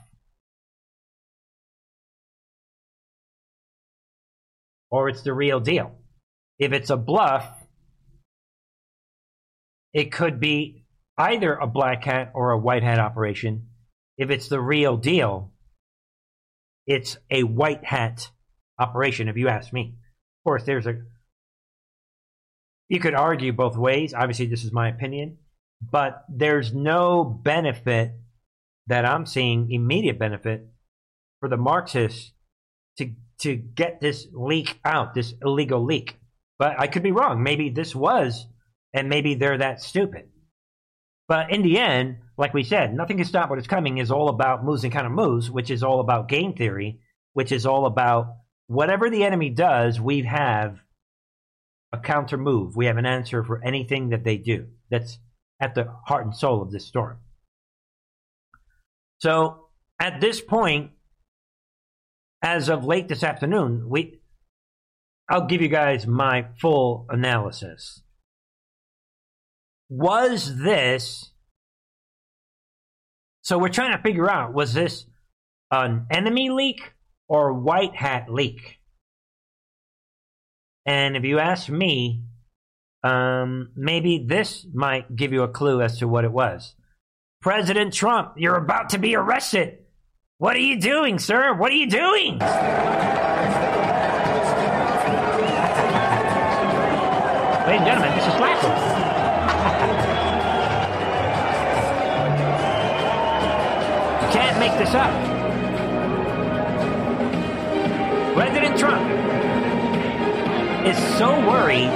or 4.91 5.09
it's 5.09 5.23
the 5.23 5.33
real 5.33 5.59
deal. 5.59 5.97
If 6.59 6.73
it's 6.73 6.91
a 6.91 6.97
bluff, 6.97 7.49
it 9.93 10.13
could 10.13 10.39
be 10.39 10.85
either 11.19 11.55
a 11.55 11.67
black 11.67 12.05
hat 12.05 12.31
or 12.35 12.53
a 12.53 12.59
white 12.59 12.85
hat 12.85 13.01
operation. 13.01 13.69
If 14.17 14.31
it's 14.31 14.49
the 14.49 14.61
real 14.61 14.97
deal, 14.97 15.53
it's 16.87 17.17
a 17.31 17.43
white 17.43 17.85
hat 17.85 18.31
operation, 18.79 19.29
if 19.29 19.37
you 19.37 19.49
ask 19.49 19.73
me. 19.73 19.95
Of 20.41 20.45
course, 20.45 20.65
there's 20.65 20.87
a. 20.87 21.03
You 22.89 23.01
could 23.01 23.15
argue 23.15 23.53
both 23.53 23.77
ways. 23.77 24.15
Obviously, 24.15 24.47
this 24.47 24.65
is 24.65 24.73
my 24.73 24.89
opinion, 24.89 25.39
but 25.81 26.25
there's 26.29 26.73
no 26.75 27.25
benefit 27.25 28.13
that 28.87 29.07
I'm 29.07 29.27
seeing, 29.27 29.71
immediate 29.71 30.19
benefit 30.19 30.69
for 31.41 31.49
the 31.49 31.57
Marxists 31.57 32.33
to 32.99 33.13
to 33.39 33.57
get 33.57 34.01
this 34.01 34.27
leak 34.33 34.79
out, 34.85 35.15
this 35.15 35.35
illegal 35.43 35.85
leak. 35.85 36.17
But 36.59 36.79
I 36.79 36.87
could 36.87 37.03
be 37.03 37.13
wrong. 37.13 37.43
Maybe 37.43 37.71
this 37.71 37.95
was, 37.95 38.47
and 38.93 39.09
maybe 39.09 39.35
they're 39.35 39.59
that 39.59 39.83
stupid. 39.83 40.29
But 41.27 41.51
in 41.51 41.63
the 41.63 41.79
end, 41.79 42.19
like 42.37 42.55
we 42.55 42.63
said, 42.63 42.95
nothing 42.95 43.17
can 43.17 43.27
stop 43.27 43.51
what 43.51 43.59
is 43.59 43.67
coming 43.67 43.99
is 43.99 44.11
all 44.11 44.29
about 44.29 44.65
moves 44.65 44.85
and 44.85 44.93
kind 44.93 45.07
of 45.07 45.13
moves, 45.13 45.51
which 45.51 45.71
is 45.71 45.83
all 45.83 46.01
about 46.01 46.29
game 46.29 46.55
theory, 46.55 47.01
which 47.33 47.51
is 47.51 47.67
all 47.67 47.87
about 47.87 48.37
whatever 48.67 49.11
the 49.11 49.25
enemy 49.25 49.51
does, 49.51 50.01
we 50.01 50.23
have 50.23 50.79
a 51.93 51.99
counter 51.99 52.37
move. 52.37 52.77
We 52.77 52.87
have 52.87 52.97
an 52.97 53.07
answer 53.07 53.45
for 53.45 53.63
anything 53.65 54.11
that 54.11 54.25
they 54.25 54.37
do. 54.37 54.69
That's 54.91 55.19
at 55.61 55.75
the 55.75 55.87
heart 56.07 56.27
and 56.27 56.35
soul 56.35 56.63
of 56.63 56.73
this 56.73 56.87
storm. 56.87 57.19
So 59.21 59.69
at 60.01 60.21
this 60.21 60.41
point, 60.41 60.91
as 62.43 62.69
of 62.69 62.85
late 62.85 63.09
this 63.09 63.23
afternoon, 63.23 63.89
we 63.89 64.21
I'll 65.29 65.47
give 65.47 65.63
you 65.63 65.69
guys 65.69 66.07
my 66.07 66.49
full 66.61 67.07
analysis. 67.09 68.03
Was 69.89 70.59
this 70.59 71.31
so 73.43 73.59
we're 73.59 73.69
trying 73.69 73.97
to 73.97 74.03
figure 74.03 74.29
out 74.29 74.53
was 74.53 74.75
this 74.75 75.07
an 75.71 76.07
enemy 76.11 76.51
leak 76.51 76.94
or 77.29 77.53
white 77.53 77.95
hat 77.95 78.31
leak? 78.31 78.79
And 80.87 81.17
if 81.17 81.25
you 81.25 81.39
ask 81.39 81.69
me, 81.69 82.25
um, 83.03 83.71
maybe 83.77 84.25
this 84.27 84.67
might 84.73 85.15
give 85.15 85.33
you 85.33 85.43
a 85.43 85.49
clue 85.49 85.83
as 85.83 85.99
to 85.99 86.09
what 86.09 86.25
it 86.25 86.33
was. 86.33 86.75
President 87.41 87.93
Trump, 87.93 88.35
you're 88.37 88.57
about 88.57 88.91
to 88.91 88.99
be 88.99 89.15
arrested. 89.15 89.79
What 90.39 90.57
are 90.57 90.61
you 90.61 90.81
doing, 90.81 91.19
sir? 91.19 91.55
What 91.55 91.71
are 91.71 91.77
you 91.77 91.89
doing? 91.89 92.39
Ladies 97.65 97.81
and 97.81 97.87
gentlemen, 97.87 98.15
this 98.17 98.27
is 98.27 98.35
Flash. 98.35 98.63
you 104.23 104.29
can't 104.39 104.59
make 104.59 104.79
this 104.79 104.95
up. 104.95 105.34
President 108.35 108.77
Trump 108.77 109.09
is 110.85 110.99
so 111.17 111.39
worried. 111.47 111.89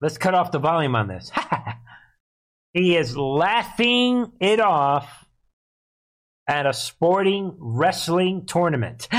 Let's 0.00 0.18
cut 0.18 0.34
off 0.34 0.50
the 0.50 0.58
volume 0.58 0.96
on 0.96 1.06
this. 1.06 1.30
he 2.72 2.96
is 2.96 3.16
laughing 3.16 4.32
it 4.40 4.58
off 4.58 5.24
at 6.48 6.66
a 6.66 6.72
sporting 6.72 7.54
wrestling 7.60 8.44
tournament. 8.44 9.06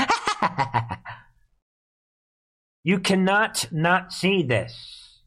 you 2.84 2.98
cannot 2.98 3.66
not 3.72 4.12
see 4.12 4.42
this. 4.42 5.18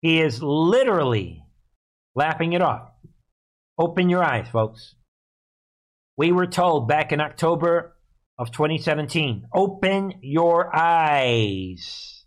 He 0.00 0.22
is 0.22 0.42
literally 0.42 1.44
laughing 2.14 2.54
it 2.54 2.62
off. 2.62 2.92
Open 3.76 4.08
your 4.08 4.24
eyes, 4.24 4.48
folks. 4.48 4.94
We 6.16 6.32
were 6.32 6.46
told 6.46 6.88
back 6.88 7.12
in 7.12 7.20
October 7.20 7.94
of 8.42 8.50
2017 8.50 9.46
open 9.54 10.14
your 10.20 10.74
eyes 10.74 12.24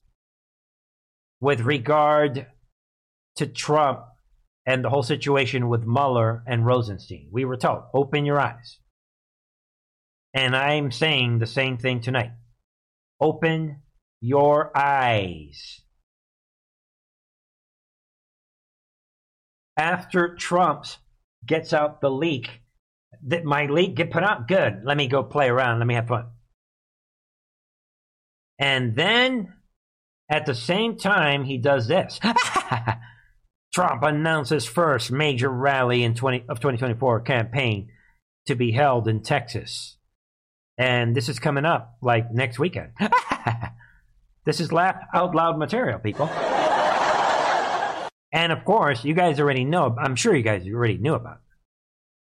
with 1.42 1.60
regard 1.60 2.48
to 3.36 3.46
Trump 3.46 4.00
and 4.66 4.82
the 4.82 4.90
whole 4.90 5.04
situation 5.04 5.68
with 5.68 5.86
Mueller 5.86 6.42
and 6.48 6.66
Rosenstein. 6.66 7.28
We 7.34 7.44
were 7.44 7.58
told, 7.58 7.84
open 7.94 8.26
your 8.26 8.40
eyes. 8.40 8.80
And 10.34 10.56
I'm 10.56 10.90
saying 10.90 11.40
the 11.40 11.46
same 11.46 11.78
thing 11.78 12.00
tonight. 12.00 12.32
Open 13.20 13.82
your 14.22 14.72
eyes. 14.74 15.82
After 19.76 20.34
Trump 20.36 20.86
gets 21.46 21.74
out 21.74 22.00
the 22.00 22.10
leak, 22.10 22.62
that 23.28 23.46
my 23.46 23.66
leak 23.66 23.96
get 23.96 24.12
put 24.12 24.24
out, 24.24 24.48
good. 24.48 24.82
Let 24.84 24.98
me 24.98 25.08
go 25.08 25.24
play 25.24 25.48
around. 25.48 25.80
Let 25.80 25.88
me 25.88 25.96
have 25.96 26.08
fun. 26.08 26.26
And 28.60 28.96
then 28.96 29.54
at 30.30 30.46
the 30.46 30.56
same 30.56 30.98
time, 30.98 31.44
he 31.44 31.58
does 31.58 31.88
this. 31.88 32.20
Trump 33.74 34.04
announces 34.04 34.66
first 34.66 35.12
major 35.12 35.50
rally 35.50 36.04
in 36.04 36.16
20, 36.16 36.46
of 36.48 36.60
2024 36.60 37.22
campaign 37.22 37.90
to 38.48 38.56
be 38.56 38.72
held 38.72 39.08
in 39.08 39.22
Texas. 39.22 39.98
And 40.78 41.16
this 41.16 41.30
is 41.30 41.40
coming 41.40 41.66
up 41.66 41.98
like 42.02 42.32
next 42.32 42.60
weekend. 42.60 42.92
this 44.46 44.60
is 44.60 44.72
laugh 44.72 44.98
out 45.14 45.36
loud 45.36 45.58
material, 45.58 46.00
people. 46.00 46.28
and 48.32 48.52
of 48.52 48.66
course, 48.66 49.04
you 49.04 49.14
guys 49.14 49.40
already 49.40 49.66
know, 49.66 49.96
I'm 50.00 50.16
sure 50.16 50.36
you 50.36 50.44
guys 50.44 50.66
already 50.68 50.98
knew 50.98 51.14
about. 51.14 51.40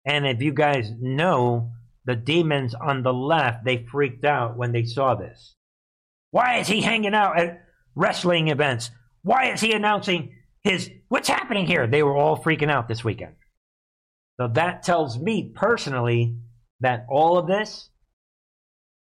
And 0.05 0.27
if 0.27 0.41
you 0.41 0.51
guys 0.51 0.91
know 0.99 1.71
the 2.05 2.15
demons 2.15 2.75
on 2.75 3.03
the 3.03 3.13
left, 3.13 3.63
they 3.63 3.85
freaked 3.89 4.25
out 4.25 4.57
when 4.57 4.71
they 4.71 4.83
saw 4.83 5.15
this. 5.15 5.55
Why 6.31 6.57
is 6.57 6.67
he 6.67 6.81
hanging 6.81 7.13
out 7.13 7.39
at 7.39 7.63
wrestling 7.95 8.49
events? 8.49 8.91
Why 9.21 9.51
is 9.51 9.61
he 9.61 9.71
announcing 9.73 10.35
his 10.63 10.89
what's 11.07 11.29
happening 11.29 11.65
here? 11.65 11.87
They 11.87 12.03
were 12.03 12.17
all 12.17 12.41
freaking 12.41 12.71
out 12.71 12.87
this 12.87 13.03
weekend. 13.03 13.35
So 14.39 14.49
that 14.53 14.83
tells 14.83 15.17
me 15.17 15.51
personally 15.53 16.37
that 16.79 17.05
all 17.09 17.37
of 17.37 17.47
this, 17.47 17.89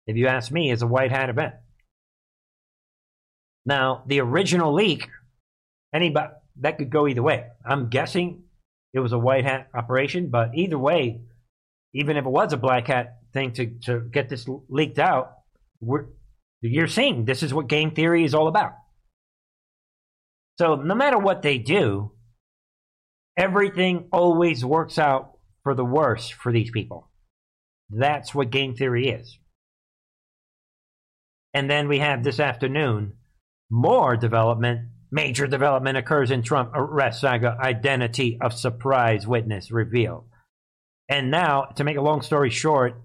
if 0.07 0.17
you 0.17 0.27
ask 0.27 0.51
me, 0.51 0.71
is 0.71 0.81
a 0.81 0.87
white 0.87 1.11
hat 1.11 1.29
event. 1.29 1.53
Now, 3.65 4.03
the 4.07 4.21
original 4.21 4.73
leak, 4.73 5.07
anybody 5.93 6.33
that 6.61 6.77
could 6.77 6.89
go 6.89 7.07
either 7.07 7.23
way. 7.23 7.45
I'm 7.65 7.89
guessing 7.89 8.43
it 8.93 8.99
was 8.99 9.11
a 9.11 9.19
white 9.19 9.45
hat 9.45 9.67
operation, 9.75 10.29
but 10.29 10.51
either 10.55 10.77
way, 10.77 11.21
even 11.93 12.17
if 12.17 12.25
it 12.25 12.29
was 12.29 12.53
a 12.53 12.57
black 12.57 12.87
hat 12.87 13.17
thing 13.33 13.53
to, 13.53 13.67
to 13.85 13.99
get 13.99 14.29
this 14.29 14.47
leaked 14.69 14.99
out, 14.99 15.33
we're, 15.79 16.05
you're 16.61 16.87
seeing 16.87 17.25
this 17.25 17.43
is 17.43 17.53
what 17.53 17.67
game 17.67 17.91
theory 17.91 18.23
is 18.23 18.33
all 18.33 18.47
about. 18.47 18.73
So 20.59 20.75
no 20.75 20.95
matter 20.95 21.17
what 21.17 21.41
they 21.41 21.57
do, 21.57 22.11
everything 23.37 24.09
always 24.11 24.65
works 24.65 24.99
out 24.99 25.37
for 25.63 25.73
the 25.73 25.85
worse 25.85 26.29
for 26.29 26.51
these 26.51 26.71
people. 26.71 27.09
That's 27.89 28.35
what 28.35 28.49
game 28.49 28.75
theory 28.75 29.07
is. 29.09 29.37
And 31.53 31.69
then 31.69 31.87
we 31.87 31.99
have 31.99 32.23
this 32.23 32.39
afternoon 32.39 33.13
more 33.69 34.17
development. 34.17 34.89
Major 35.11 35.47
development 35.47 35.97
occurs 35.97 36.31
in 36.31 36.43
Trump 36.43 36.71
arrest 36.75 37.21
saga. 37.21 37.57
Identity 37.59 38.37
of 38.39 38.53
surprise 38.53 39.25
witness 39.25 39.71
revealed. 39.71 40.25
And 41.07 41.31
now, 41.31 41.65
to 41.75 41.83
make 41.83 41.97
a 41.97 42.01
long 42.01 42.21
story 42.21 42.51
short, 42.51 43.01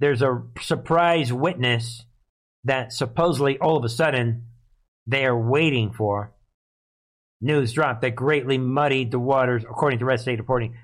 there's 0.00 0.22
a 0.22 0.42
surprise 0.60 1.32
witness 1.32 2.04
that 2.64 2.92
supposedly 2.92 3.58
all 3.58 3.76
of 3.76 3.84
a 3.84 3.88
sudden 3.88 4.46
they 5.06 5.24
are 5.26 5.38
waiting 5.38 5.92
for 5.92 6.32
news 7.42 7.72
dropped 7.72 8.00
that 8.02 8.14
greatly 8.14 8.56
muddied 8.56 9.10
the 9.10 9.18
waters, 9.18 9.64
according 9.64 9.98
to 9.98 10.04
Red 10.04 10.20
State 10.20 10.38
reporting. 10.38 10.76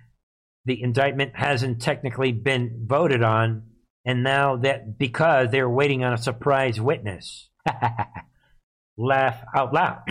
The 0.66 0.82
indictment 0.82 1.32
hasn't 1.34 1.80
technically 1.80 2.32
been 2.32 2.84
voted 2.86 3.22
on, 3.22 3.62
and 4.04 4.22
now 4.22 4.56
that 4.56 4.98
because 4.98 5.50
they're 5.50 5.70
waiting 5.70 6.04
on 6.04 6.12
a 6.12 6.18
surprise 6.18 6.78
witness. 6.80 7.48
Laugh 8.98 9.42
out 9.54 9.72
loud. 9.72 10.02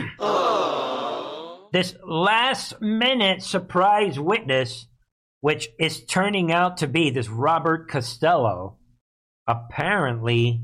This 1.73 1.93
last 2.05 2.81
minute 2.81 3.43
surprise 3.43 4.17
witness, 4.17 4.87
which 5.41 5.67
is 5.77 6.05
turning 6.05 6.51
out 6.51 6.77
to 6.77 6.87
be 6.87 7.09
this 7.09 7.27
Robert 7.27 7.89
Costello, 7.89 8.77
apparently 9.45 10.61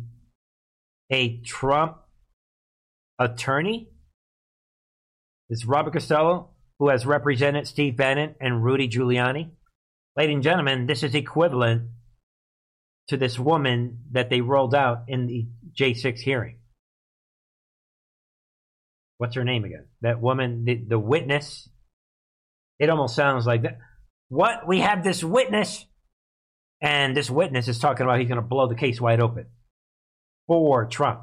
a 1.12 1.42
Trump 1.42 1.98
attorney 3.20 3.90
is 5.50 5.66
Robert 5.66 5.92
Costello, 5.92 6.52
who 6.80 6.90
has 6.90 7.06
represented 7.06 7.68
Steve 7.68 7.98
Bannon 7.98 8.36
and 8.40 8.64
Rudy 8.64 8.88
Giuliani. 8.88 9.52
Ladies 10.16 10.36
and 10.36 10.44
gentlemen, 10.44 10.88
this 10.88 11.04
is 11.04 11.14
equivalent 11.14 11.90
to 13.10 13.18
this 13.18 13.38
woman 13.38 14.00
that 14.12 14.30
they 14.30 14.40
rolled 14.40 14.74
out 14.74 15.04
in 15.10 15.28
the 15.28 15.48
J6 15.78 16.20
hearing. 16.20 16.60
What's 19.24 19.36
her 19.36 19.46
name 19.46 19.64
again? 19.64 19.86
That 20.02 20.22
woman, 20.22 20.66
the, 20.66 20.84
the 20.86 21.00
witness. 21.00 21.70
It 22.78 22.90
almost 22.90 23.16
sounds 23.16 23.46
like 23.46 23.62
that. 23.62 23.78
What? 24.28 24.68
We 24.68 24.82
have 24.82 25.02
this 25.02 25.24
witness, 25.24 25.86
and 26.82 27.16
this 27.16 27.30
witness 27.30 27.70
is 27.70 27.80
talking 27.80 28.04
about 28.04 28.20
he's 28.20 28.28
going 28.28 28.42
to 28.42 28.46
blow 28.46 28.68
the 28.68 28.76
case 28.76 29.00
wide 29.00 29.22
open 29.22 29.46
for 30.46 30.88
Trump. 30.88 31.22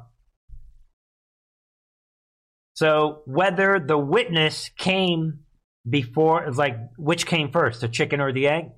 So 2.73 3.21
whether 3.27 3.79
the 3.79 3.99
witness 3.99 4.71
came 4.79 5.41
before, 5.87 6.51
like 6.53 6.77
which 6.97 7.27
came 7.27 7.51
first, 7.51 7.81
the 7.81 7.87
chicken 7.87 8.19
or 8.19 8.33
the 8.33 8.47
egg? 8.47 8.71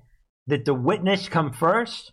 Did 0.46 0.66
the 0.66 0.74
witness 0.74 1.30
come 1.30 1.54
first, 1.54 2.12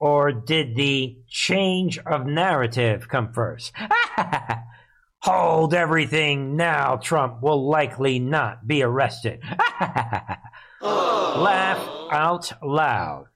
or 0.00 0.32
did 0.32 0.74
the 0.74 1.18
change 1.28 1.98
of 1.98 2.24
narrative 2.24 3.08
come 3.10 3.34
first? 3.34 3.74
Hold 5.26 5.74
everything 5.74 6.56
now. 6.56 6.96
Trump 6.96 7.42
will 7.42 7.68
likely 7.68 8.18
not 8.18 8.66
be 8.66 8.82
arrested. 8.82 9.42
Laugh 10.80 11.88
out 12.12 12.52
loud. 12.62 13.26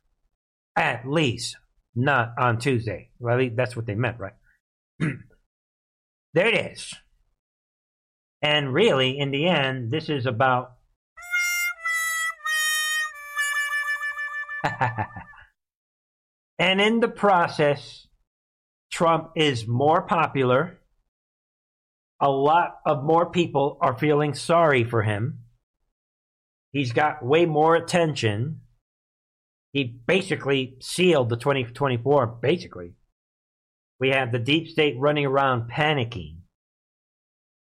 At 0.76 1.08
least 1.08 1.56
not 1.94 2.34
on 2.38 2.58
Tuesday. 2.58 3.10
Well, 3.18 3.50
that's 3.54 3.74
what 3.74 3.86
they 3.86 3.96
meant, 3.96 4.18
right? 4.18 4.34
there 5.00 6.46
it 6.46 6.72
is. 6.72 6.94
And 8.40 8.72
really, 8.72 9.18
in 9.18 9.32
the 9.32 9.48
end, 9.48 9.90
this 9.90 10.08
is 10.08 10.26
about. 10.26 10.72
And 16.60 16.78
in 16.78 17.00
the 17.00 17.08
process, 17.08 18.06
Trump 18.92 19.30
is 19.34 19.66
more 19.66 20.02
popular. 20.02 20.79
A 22.20 22.30
lot 22.30 22.80
of 22.84 23.02
more 23.02 23.30
people 23.30 23.78
are 23.80 23.98
feeling 23.98 24.34
sorry 24.34 24.84
for 24.84 25.02
him. 25.02 25.38
He's 26.72 26.92
got 26.92 27.24
way 27.24 27.46
more 27.46 27.74
attention. 27.74 28.60
He 29.72 29.84
basically 29.84 30.76
sealed 30.80 31.28
the 31.28 31.36
2024, 31.36 32.26
basically. 32.26 32.92
We 33.98 34.10
have 34.10 34.32
the 34.32 34.38
deep 34.38 34.68
state 34.68 34.96
running 34.98 35.26
around 35.26 35.70
panicking. 35.70 36.38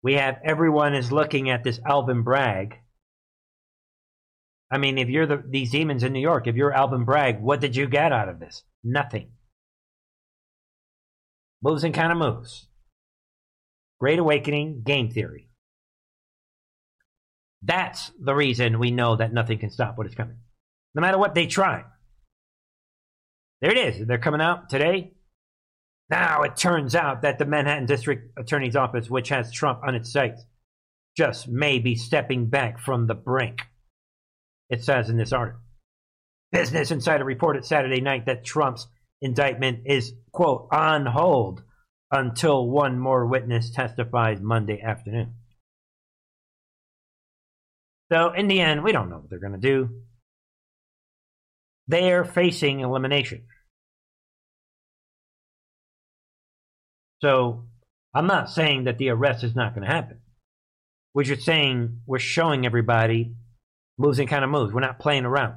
We 0.03 0.13
have 0.13 0.39
everyone 0.43 0.95
is 0.95 1.11
looking 1.11 1.49
at 1.49 1.63
this 1.63 1.79
Alvin 1.85 2.23
Bragg. 2.23 2.77
I 4.71 4.77
mean, 4.77 4.97
if 4.97 5.09
you're 5.09 5.27
the, 5.27 5.43
these 5.47 5.71
demons 5.71 6.03
in 6.03 6.13
New 6.13 6.21
York, 6.21 6.47
if 6.47 6.55
you're 6.55 6.73
Alvin 6.73 7.03
Bragg, 7.03 7.41
what 7.41 7.59
did 7.59 7.75
you 7.75 7.87
get 7.87 8.11
out 8.11 8.29
of 8.29 8.39
this? 8.39 8.63
Nothing. 8.83 9.31
Moves 11.61 11.83
and 11.83 11.93
kind 11.93 12.11
of 12.11 12.17
moves. 12.17 12.67
Great 14.01 14.17
Awakening 14.17 14.81
game 14.83 15.11
theory. 15.11 15.47
That's 17.61 18.11
the 18.19 18.33
reason 18.33 18.79
we 18.79 18.89
know 18.89 19.15
that 19.15 19.31
nothing 19.31 19.59
can 19.59 19.69
stop 19.69 19.95
what 19.95 20.07
is 20.07 20.15
coming. 20.15 20.37
No 20.95 21.01
matter 21.01 21.19
what 21.19 21.35
they 21.35 21.45
try. 21.45 21.83
There 23.61 23.69
it 23.69 23.77
is. 23.77 24.07
They're 24.07 24.17
coming 24.17 24.41
out 24.41 24.71
today. 24.71 25.11
Now 26.09 26.41
it 26.41 26.57
turns 26.57 26.95
out 26.95 27.21
that 27.21 27.37
the 27.37 27.45
Manhattan 27.45 27.85
District 27.85 28.31
Attorney's 28.39 28.75
Office, 28.75 29.07
which 29.07 29.29
has 29.29 29.51
Trump 29.51 29.81
on 29.85 29.93
its 29.93 30.11
sights, 30.11 30.43
just 31.15 31.47
may 31.47 31.77
be 31.77 31.93
stepping 31.93 32.47
back 32.47 32.79
from 32.79 33.05
the 33.05 33.13
brink. 33.13 33.61
It 34.71 34.83
says 34.83 35.11
in 35.11 35.17
this 35.17 35.31
article. 35.31 35.61
Business 36.51 36.89
Insider 36.89 37.23
reported 37.23 37.65
Saturday 37.65 38.01
night 38.01 38.25
that 38.25 38.43
Trump's 38.43 38.87
indictment 39.21 39.81
is, 39.85 40.11
quote, 40.31 40.69
on 40.71 41.05
hold 41.05 41.61
until 42.11 42.67
one 42.67 42.99
more 42.99 43.25
witness 43.25 43.71
testifies 43.71 44.39
Monday 44.41 44.81
afternoon. 44.81 45.35
So, 48.11 48.33
in 48.33 48.47
the 48.47 48.59
end, 48.59 48.83
we 48.83 48.91
don't 48.91 49.09
know 49.09 49.17
what 49.17 49.29
they're 49.29 49.39
going 49.39 49.53
to 49.53 49.57
do. 49.57 49.89
They 51.87 52.11
are 52.11 52.25
facing 52.25 52.81
elimination. 52.81 53.45
So, 57.21 57.67
I'm 58.13 58.27
not 58.27 58.49
saying 58.49 58.83
that 58.83 58.97
the 58.97 59.09
arrest 59.09 59.43
is 59.45 59.55
not 59.55 59.73
going 59.73 59.87
to 59.87 59.93
happen. 59.93 60.19
We're 61.13 61.23
just 61.23 61.43
saying 61.43 62.01
we're 62.05 62.19
showing 62.19 62.65
everybody 62.65 63.35
moves 63.97 64.19
and 64.19 64.27
kind 64.27 64.43
of 64.43 64.49
moves. 64.49 64.73
We're 64.73 64.81
not 64.81 64.99
playing 64.99 65.25
around. 65.25 65.55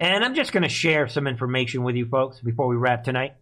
And 0.00 0.24
I'm 0.24 0.34
just 0.34 0.52
going 0.52 0.62
to 0.62 0.68
share 0.68 1.08
some 1.08 1.26
information 1.26 1.82
with 1.82 1.96
you 1.96 2.06
folks 2.06 2.40
before 2.40 2.68
we 2.68 2.76
wrap 2.76 3.04
tonight. 3.04 3.34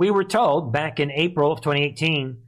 We 0.00 0.10
were 0.10 0.24
told 0.24 0.72
back 0.72 0.98
in 0.98 1.10
April 1.10 1.52
of 1.52 1.60
2018 1.60 2.38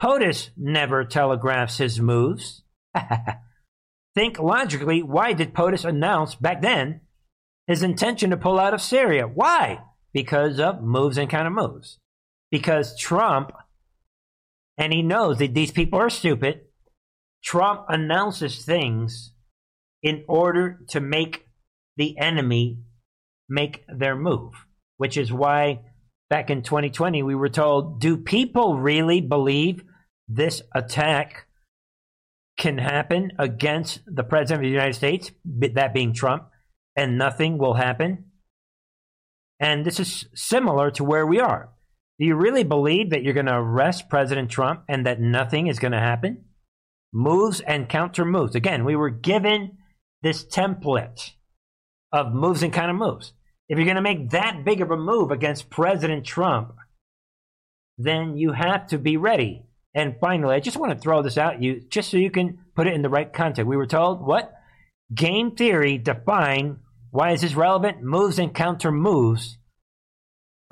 POTUS 0.00 0.50
never 0.56 1.04
telegraphs 1.04 1.78
his 1.78 2.00
moves. 2.00 2.62
Think 4.14 4.38
logically, 4.38 5.02
why 5.02 5.32
did 5.32 5.52
POTUS 5.52 5.84
announce 5.84 6.36
back 6.36 6.62
then 6.62 7.00
his 7.66 7.82
intention 7.82 8.30
to 8.30 8.36
pull 8.36 8.60
out 8.60 8.72
of 8.72 8.80
Syria? 8.80 9.26
Why? 9.26 9.80
Because 10.12 10.60
of 10.60 10.80
moves 10.80 11.18
and 11.18 11.32
of 11.34 11.52
moves. 11.52 11.98
Because 12.52 12.96
Trump, 12.96 13.50
and 14.78 14.92
he 14.92 15.02
knows 15.02 15.38
that 15.38 15.54
these 15.54 15.72
people 15.72 15.98
are 15.98 16.08
stupid, 16.08 16.60
Trump 17.42 17.86
announces 17.88 18.64
things 18.64 19.32
in 20.04 20.22
order 20.28 20.78
to 20.90 21.00
make 21.00 21.48
the 21.96 22.16
enemy 22.16 22.78
make 23.48 23.84
their 23.88 24.14
move, 24.14 24.52
which 24.98 25.16
is 25.16 25.32
why 25.32 25.80
back 26.32 26.48
in 26.48 26.62
2020 26.62 27.22
we 27.22 27.34
were 27.34 27.50
told 27.50 28.00
do 28.00 28.16
people 28.16 28.78
really 28.78 29.20
believe 29.20 29.84
this 30.28 30.62
attack 30.74 31.46
can 32.56 32.78
happen 32.78 33.32
against 33.38 34.00
the 34.06 34.24
president 34.24 34.60
of 34.60 34.62
the 34.62 34.72
United 34.72 34.94
States, 34.94 35.30
that 35.44 35.92
being 35.92 36.14
Trump, 36.14 36.48
and 36.96 37.18
nothing 37.18 37.58
will 37.58 37.74
happen? 37.74 38.30
And 39.60 39.84
this 39.84 40.00
is 40.00 40.24
similar 40.34 40.90
to 40.92 41.04
where 41.04 41.26
we 41.26 41.38
are. 41.38 41.68
Do 42.18 42.24
you 42.24 42.34
really 42.34 42.64
believe 42.64 43.10
that 43.10 43.22
you're 43.22 43.34
going 43.34 43.44
to 43.44 43.54
arrest 43.54 44.08
President 44.08 44.50
Trump 44.50 44.84
and 44.88 45.04
that 45.04 45.20
nothing 45.20 45.66
is 45.66 45.78
going 45.78 45.92
to 45.92 45.98
happen? 45.98 46.46
Moves 47.12 47.60
and 47.60 47.90
counter 47.90 48.24
moves. 48.24 48.54
Again, 48.54 48.86
we 48.86 48.96
were 48.96 49.10
given 49.10 49.76
this 50.22 50.46
template 50.46 51.32
of 52.10 52.32
moves 52.32 52.62
and 52.62 52.74
of 52.74 52.96
moves. 52.96 53.34
If 53.68 53.78
you're 53.78 53.86
going 53.86 53.96
to 53.96 54.02
make 54.02 54.30
that 54.30 54.64
big 54.64 54.80
of 54.80 54.90
a 54.90 54.96
move 54.96 55.30
against 55.30 55.70
President 55.70 56.24
Trump, 56.26 56.74
then 57.98 58.36
you 58.36 58.52
have 58.52 58.88
to 58.88 58.98
be 58.98 59.16
ready. 59.16 59.64
And 59.94 60.16
finally, 60.20 60.54
I 60.54 60.60
just 60.60 60.76
want 60.76 60.92
to 60.92 60.98
throw 60.98 61.22
this 61.22 61.38
out 61.38 61.62
you 61.62 61.80
just 61.88 62.10
so 62.10 62.16
you 62.16 62.30
can 62.30 62.58
put 62.74 62.86
it 62.86 62.94
in 62.94 63.02
the 63.02 63.08
right 63.08 63.32
context. 63.32 63.68
We 63.68 63.76
were 63.76 63.86
told 63.86 64.26
what? 64.26 64.52
Game 65.14 65.54
theory 65.54 65.98
define 65.98 66.78
why 67.12 67.32
is 67.32 67.42
this 67.42 67.54
relevant? 67.54 68.02
Moves 68.02 68.38
and 68.38 68.54
counter 68.54 68.90
moves. 68.90 69.58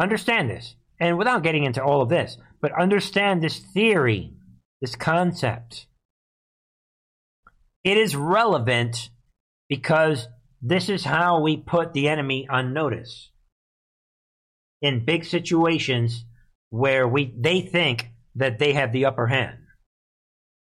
Understand 0.01 0.49
this. 0.49 0.75
And 0.99 1.19
without 1.19 1.43
getting 1.43 1.65
into 1.65 1.85
all 1.85 2.01
of 2.01 2.09
this, 2.09 2.39
but 2.63 2.73
understand 2.79 3.43
this 3.43 3.59
theory, 3.59 4.33
this 4.81 4.97
concept. 4.97 5.87
It 7.85 7.99
is 7.99 8.17
relevant 8.17 9.11
because 9.69 10.29
this 10.63 10.89
is 10.89 11.05
how 11.05 11.41
we 11.41 11.57
put 11.57 11.93
the 11.93 12.09
enemy 12.09 12.47
on 12.51 12.73
notice. 12.73 13.31
In 14.83 15.05
big 15.05 15.25
situations 15.25 16.25
where 16.71 17.07
we 17.07 17.35
they 17.39 17.61
think 17.61 18.09
that 18.37 18.59
they 18.59 18.73
have 18.73 18.93
the 18.93 19.05
upper 19.05 19.27
hand. 19.27 19.59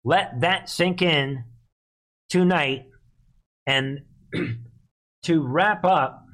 Let 0.03 0.41
that 0.41 0.69
sink 0.69 1.01
in 1.01 1.45
tonight 2.29 2.87
and 3.65 4.01
to 5.23 5.41
wrap 5.41 5.85
up 5.85 6.25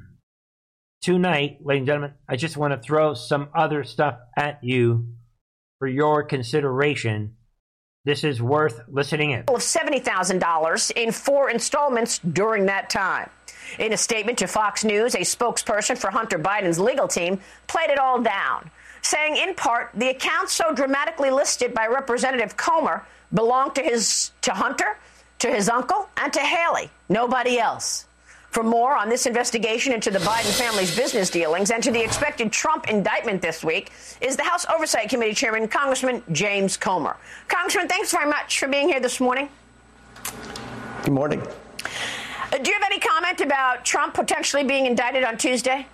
tonight, 1.02 1.60
ladies 1.64 1.82
and 1.82 1.88
gentlemen, 1.88 2.14
I 2.28 2.36
just 2.36 2.58
want 2.58 2.74
to 2.74 2.80
throw 2.80 3.14
some 3.14 3.50
other 3.56 3.84
stuff 3.84 4.18
at 4.38 4.60
you 4.64 5.08
for 5.80 5.88
your 5.88 6.24
consideration 6.24 7.36
this 8.04 8.24
is 8.24 8.42
worth 8.42 8.82
listening 8.88 9.32
in. 9.32 9.42
Of 9.42 9.60
$70,000 9.60 10.92
in 10.96 11.12
four 11.12 11.52
installments 11.52 12.18
during 12.20 12.66
that 12.66 12.90
time. 12.90 13.30
In 13.80 13.94
a 13.94 13.98
statement 13.98 14.38
to 14.40 14.48
Fox 14.48 14.84
News, 14.84 15.16
a 15.16 15.20
spokesperson 15.20 15.98
for 15.98 16.12
Hunter 16.12 16.38
Biden's 16.38 16.80
legal 16.80 17.08
team 17.08 17.40
played 17.68 17.90
it 17.90 18.00
all 18.00 18.22
down, 18.22 18.70
saying 19.02 19.38
in 19.38 19.56
part 19.56 19.92
the 19.94 20.10
accounts 20.10 20.54
so 20.54 20.74
dramatically 20.74 21.32
listed 21.32 21.74
by 21.74 21.88
Representative 21.88 22.58
Comer 22.58 23.06
belong 23.34 23.74
to 23.74 23.82
his 23.82 24.32
to 24.42 24.52
Hunter, 24.52 24.98
to 25.40 25.50
his 25.50 25.70
uncle, 25.70 26.10
and 26.18 26.32
to 26.34 26.40
Hallie, 26.40 26.90
nobody 27.10 27.60
else. 27.60 28.06
For 28.52 28.64
more 28.64 28.98
on 28.98 29.08
this 29.08 29.26
investigation 29.26 29.94
into 29.94 30.12
the 30.12 30.20
Biden 30.20 30.52
family's 30.58 30.94
business 30.94 31.30
dealings 31.30 31.72
and 31.72 31.82
to 31.84 31.92
the 31.92 32.04
expected 32.04 32.52
Trump 32.52 32.90
indictment 32.90 33.42
this 33.42 33.64
week 33.64 33.92
is 34.20 34.36
the 34.36 34.44
House 34.44 34.66
Oversight 34.68 35.10
Committee 35.10 35.34
Chairman, 35.34 35.70
Congressman 35.70 36.22
James 36.34 36.76
Comer. 36.76 37.16
Congressman, 37.48 37.88
thanks 37.88 38.12
very 38.12 38.30
much 38.30 38.60
for 38.60 38.68
being 38.68 38.90
here 38.90 39.00
this 39.00 39.22
morning. 39.22 39.48
Good 41.04 41.14
morning. 41.14 41.42
Uh, 42.52 42.58
do 42.58 42.70
you 42.70 42.78
have 42.78 42.84
any 42.84 43.00
comment 43.00 43.40
about 43.40 43.86
Trump 43.86 44.14
potentially 44.14 44.64
being 44.64 44.86
indicted 44.86 45.24
on 45.24 45.38
Tuesday? 45.38 45.86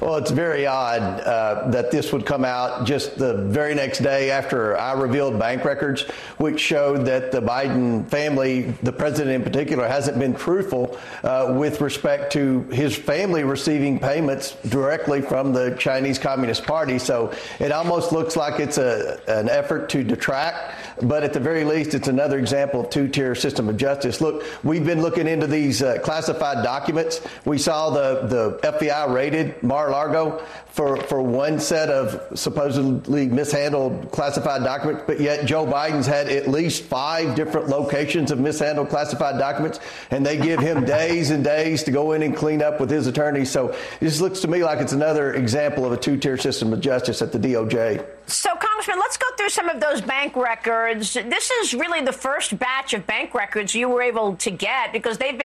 Well, 0.00 0.16
it's 0.16 0.32
very 0.32 0.66
odd 0.66 1.02
uh, 1.20 1.70
that 1.70 1.92
this 1.92 2.12
would 2.12 2.26
come 2.26 2.44
out 2.44 2.84
just 2.84 3.16
the 3.18 3.34
very 3.34 3.74
next 3.74 4.00
day 4.00 4.30
after 4.30 4.76
I 4.76 4.94
revealed 4.94 5.38
bank 5.38 5.64
records, 5.64 6.02
which 6.38 6.58
showed 6.58 7.06
that 7.06 7.30
the 7.30 7.40
Biden 7.40 8.08
family, 8.08 8.62
the 8.82 8.92
president 8.92 9.36
in 9.36 9.42
particular, 9.44 9.86
hasn't 9.86 10.18
been 10.18 10.34
truthful 10.34 10.98
uh, 11.22 11.54
with 11.56 11.80
respect 11.80 12.32
to 12.32 12.62
his 12.72 12.96
family 12.96 13.44
receiving 13.44 14.00
payments 14.00 14.56
directly 14.68 15.20
from 15.20 15.52
the 15.52 15.76
Chinese 15.78 16.18
Communist 16.18 16.64
Party. 16.64 16.98
So 16.98 17.32
it 17.60 17.70
almost 17.70 18.10
looks 18.10 18.34
like 18.34 18.58
it's 18.58 18.78
a, 18.78 19.20
an 19.28 19.48
effort 19.48 19.88
to 19.90 20.02
detract, 20.02 20.74
but 21.02 21.22
at 21.22 21.32
the 21.32 21.40
very 21.40 21.64
least, 21.64 21.94
it's 21.94 22.08
another 22.08 22.38
example 22.38 22.80
of 22.80 22.90
two-tier 22.90 23.34
system 23.34 23.68
of 23.68 23.76
justice. 23.76 24.20
Look, 24.20 24.44
we've 24.64 24.84
been 24.84 25.02
looking 25.02 25.26
into 25.26 25.46
these 25.46 25.82
uh, 25.82 25.98
classified 26.02 26.62
documents. 26.62 27.20
We 27.44 27.58
saw 27.58 27.90
the, 27.90 28.26
the 28.26 28.58
FBI 28.62 29.12
raided 29.12 29.62
Mar 29.62 29.90
Largo 29.90 30.44
for, 30.72 30.96
for 30.96 31.20
one 31.20 31.60
set 31.60 31.90
of 31.90 32.38
supposedly 32.38 33.26
mishandled 33.26 34.10
classified 34.10 34.64
documents, 34.64 35.04
but 35.06 35.20
yet 35.20 35.44
Joe 35.44 35.66
Biden's 35.66 36.06
had 36.06 36.28
at 36.28 36.48
least 36.48 36.84
five 36.84 37.34
different 37.34 37.68
locations 37.68 38.30
of 38.30 38.40
mishandled 38.40 38.88
classified 38.88 39.38
documents, 39.38 39.80
and 40.10 40.24
they 40.24 40.38
give 40.38 40.60
him 40.60 40.84
days 40.86 41.30
and 41.30 41.44
days 41.44 41.82
to 41.82 41.90
go 41.90 42.12
in 42.12 42.22
and 42.22 42.34
clean 42.34 42.62
up 42.62 42.80
with 42.80 42.88
his 42.88 43.06
attorneys. 43.06 43.50
So 43.50 43.76
this 44.00 44.22
looks 44.22 44.40
to 44.40 44.48
me 44.48 44.64
like 44.64 44.80
it's 44.80 44.94
another 44.94 45.34
example 45.34 45.84
of 45.84 45.92
a 45.92 45.96
two 45.98 46.16
tier 46.16 46.38
system 46.38 46.72
of 46.72 46.80
justice 46.80 47.20
at 47.20 47.32
the 47.32 47.38
DOJ. 47.38 48.06
So, 48.26 48.48
Congressman, 48.58 48.98
let's 48.98 49.18
go 49.18 49.26
through 49.36 49.50
some 49.50 49.68
of 49.68 49.78
those 49.78 50.00
bank 50.00 50.36
records. 50.36 51.12
This 51.12 51.50
is 51.50 51.74
really 51.74 52.00
the 52.00 52.12
first 52.12 52.58
batch 52.58 52.94
of 52.94 53.06
bank 53.06 53.34
records 53.34 53.74
you 53.74 53.90
were 53.90 54.00
able 54.00 54.36
to 54.36 54.50
get 54.50 54.94
because 54.94 55.18
they've 55.18 55.32
been. 55.32 55.42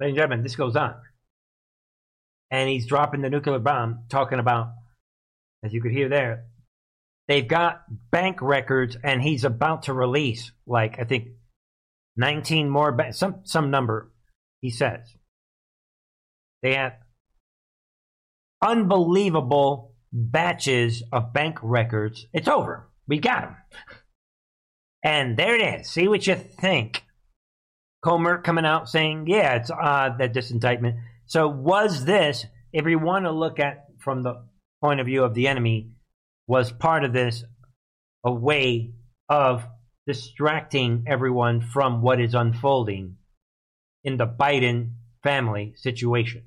Ladies 0.00 0.10
and 0.10 0.16
gentlemen, 0.16 0.42
this 0.42 0.56
goes 0.56 0.74
on. 0.74 0.94
And 2.50 2.68
he's 2.68 2.86
dropping 2.86 3.22
the 3.22 3.30
nuclear 3.30 3.58
bomb, 3.58 4.04
talking 4.08 4.38
about, 4.38 4.72
as 5.62 5.72
you 5.72 5.80
could 5.80 5.92
hear 5.92 6.08
there, 6.08 6.46
they've 7.28 7.46
got 7.46 7.82
bank 8.10 8.42
records, 8.42 8.96
and 9.02 9.22
he's 9.22 9.44
about 9.44 9.84
to 9.84 9.92
release, 9.92 10.52
like, 10.66 10.98
I 10.98 11.04
think, 11.04 11.28
19 12.16 12.68
more, 12.68 12.92
ba- 12.92 13.12
some, 13.12 13.40
some 13.44 13.70
number, 13.70 14.12
he 14.60 14.70
says. 14.70 15.00
They 16.62 16.74
have 16.74 16.94
unbelievable 18.62 19.94
batches 20.12 21.02
of 21.12 21.32
bank 21.32 21.58
records. 21.62 22.26
It's 22.32 22.48
over. 22.48 22.88
We 23.06 23.18
got 23.18 23.42
them. 23.42 23.56
And 25.02 25.36
there 25.36 25.54
it 25.54 25.80
is. 25.80 25.88
See 25.88 26.08
what 26.08 26.26
you 26.26 26.34
think. 26.34 27.04
Comer 28.04 28.38
coming 28.38 28.64
out 28.66 28.88
saying, 28.88 29.26
yeah, 29.28 29.54
it's 29.54 29.70
odd 29.70 30.18
that 30.18 30.34
this 30.34 30.50
indictment. 30.50 30.96
So 31.30 31.46
was 31.46 32.06
this, 32.06 32.44
if 32.72 32.84
you 32.86 32.98
want 32.98 33.24
to 33.24 33.30
look 33.30 33.60
at 33.60 33.84
from 34.00 34.24
the 34.24 34.42
point 34.82 34.98
of 34.98 35.06
view 35.06 35.22
of 35.22 35.32
the 35.32 35.46
enemy, 35.46 35.92
was 36.48 36.72
part 36.72 37.04
of 37.04 37.12
this 37.12 37.44
a 38.24 38.32
way 38.32 38.94
of 39.28 39.64
distracting 40.08 41.04
everyone 41.06 41.60
from 41.60 42.02
what 42.02 42.20
is 42.20 42.34
unfolding 42.34 43.14
in 44.02 44.16
the 44.16 44.26
Biden 44.26 44.94
family 45.22 45.74
situation? 45.76 46.46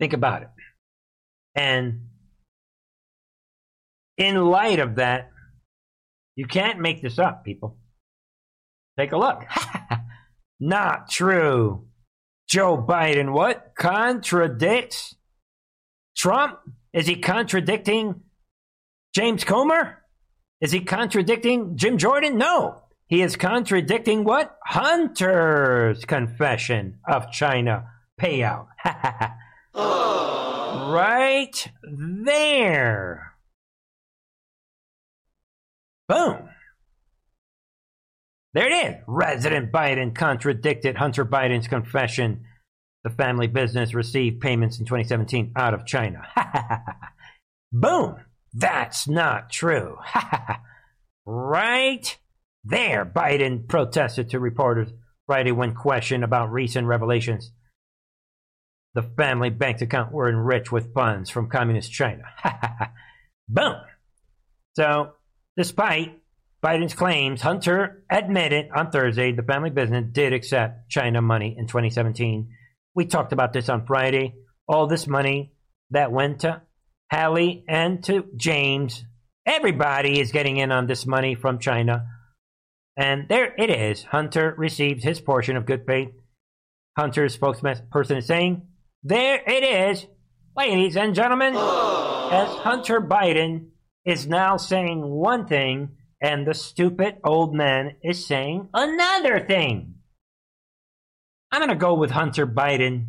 Think 0.00 0.14
about 0.14 0.42
it. 0.42 0.48
And 1.54 2.08
in 4.16 4.34
light 4.34 4.80
of 4.80 4.96
that, 4.96 5.30
you 6.34 6.46
can't 6.46 6.80
make 6.80 7.02
this 7.02 7.20
up, 7.20 7.44
people. 7.44 7.78
Take 8.98 9.12
a 9.12 9.16
look. 9.16 9.44
Not 10.60 11.10
true. 11.10 11.86
Joe 12.48 12.76
Biden, 12.76 13.32
what? 13.32 13.72
Contradicts 13.78 15.16
Trump? 16.16 16.58
Is 16.92 17.06
he 17.06 17.16
contradicting 17.16 18.22
James 19.14 19.44
Comer? 19.44 19.98
Is 20.60 20.72
he 20.72 20.80
contradicting 20.80 21.76
Jim 21.76 21.96
Jordan? 21.96 22.36
No. 22.36 22.82
He 23.06 23.22
is 23.22 23.36
contradicting 23.36 24.24
what? 24.24 24.56
Hunter's 24.64 26.04
confession 26.04 26.98
of 27.08 27.32
China 27.32 27.86
payout. 28.20 28.66
right 29.74 31.72
there. 31.82 33.32
Boom. 36.08 36.48
There 38.52 38.66
it 38.66 38.86
is. 38.86 38.96
President 39.06 39.70
Biden 39.70 40.14
contradicted 40.14 40.96
Hunter 40.96 41.24
Biden's 41.24 41.68
confession. 41.68 42.46
The 43.04 43.10
family 43.10 43.46
business 43.46 43.94
received 43.94 44.40
payments 44.40 44.78
in 44.78 44.86
2017 44.86 45.52
out 45.56 45.74
of 45.74 45.86
China. 45.86 46.22
Boom. 47.72 48.16
That's 48.52 49.06
not 49.06 49.50
true. 49.50 49.96
right 51.26 52.18
there. 52.64 53.06
Biden 53.06 53.68
protested 53.68 54.30
to 54.30 54.40
reporters 54.40 54.90
Friday 55.26 55.52
when 55.52 55.74
questioned 55.74 56.24
about 56.24 56.50
recent 56.50 56.88
revelations. 56.88 57.52
The 58.94 59.02
family 59.16 59.50
bank 59.50 59.80
account 59.80 60.12
were 60.12 60.28
enriched 60.28 60.72
with 60.72 60.92
funds 60.92 61.30
from 61.30 61.48
communist 61.48 61.92
China. 61.92 62.24
Boom. 63.48 63.76
So, 64.74 65.12
despite 65.56 66.19
Biden's 66.62 66.92
claims, 66.92 67.40
Hunter 67.40 68.04
admitted 68.10 68.68
on 68.74 68.90
Thursday 68.90 69.32
the 69.32 69.42
family 69.42 69.70
business 69.70 70.04
did 70.12 70.34
accept 70.34 70.90
China 70.90 71.22
money 71.22 71.56
in 71.56 71.66
2017. 71.66 72.50
We 72.94 73.06
talked 73.06 73.32
about 73.32 73.54
this 73.54 73.70
on 73.70 73.86
Friday. 73.86 74.34
All 74.68 74.86
this 74.86 75.06
money 75.06 75.52
that 75.90 76.12
went 76.12 76.40
to 76.40 76.60
Hallie 77.10 77.64
and 77.66 78.04
to 78.04 78.26
James, 78.36 79.04
everybody 79.46 80.20
is 80.20 80.32
getting 80.32 80.58
in 80.58 80.70
on 80.70 80.86
this 80.86 81.06
money 81.06 81.34
from 81.34 81.58
China. 81.58 82.06
And 82.94 83.26
there 83.28 83.54
it 83.56 83.70
is. 83.70 84.04
Hunter 84.04 84.54
received 84.58 85.02
his 85.02 85.20
portion 85.20 85.56
of 85.56 85.64
good 85.64 85.86
faith. 85.86 86.10
Hunter's 86.96 87.36
spokesperson 87.36 88.18
is 88.18 88.26
saying, 88.26 88.68
There 89.02 89.42
it 89.46 89.64
is, 89.64 90.06
ladies 90.54 90.96
and 90.96 91.14
gentlemen, 91.14 91.54
as 91.54 92.48
Hunter 92.58 93.00
Biden 93.00 93.68
is 94.04 94.26
now 94.26 94.58
saying 94.58 95.00
one 95.02 95.46
thing 95.46 95.96
and 96.20 96.46
the 96.46 96.54
stupid 96.54 97.16
old 97.24 97.54
man 97.54 97.96
is 98.02 98.26
saying 98.26 98.68
another 98.74 99.40
thing. 99.40 99.94
I'm 101.50 101.60
going 101.60 101.70
to 101.70 101.76
go 101.76 101.94
with 101.94 102.10
Hunter 102.10 102.46
Biden. 102.46 103.06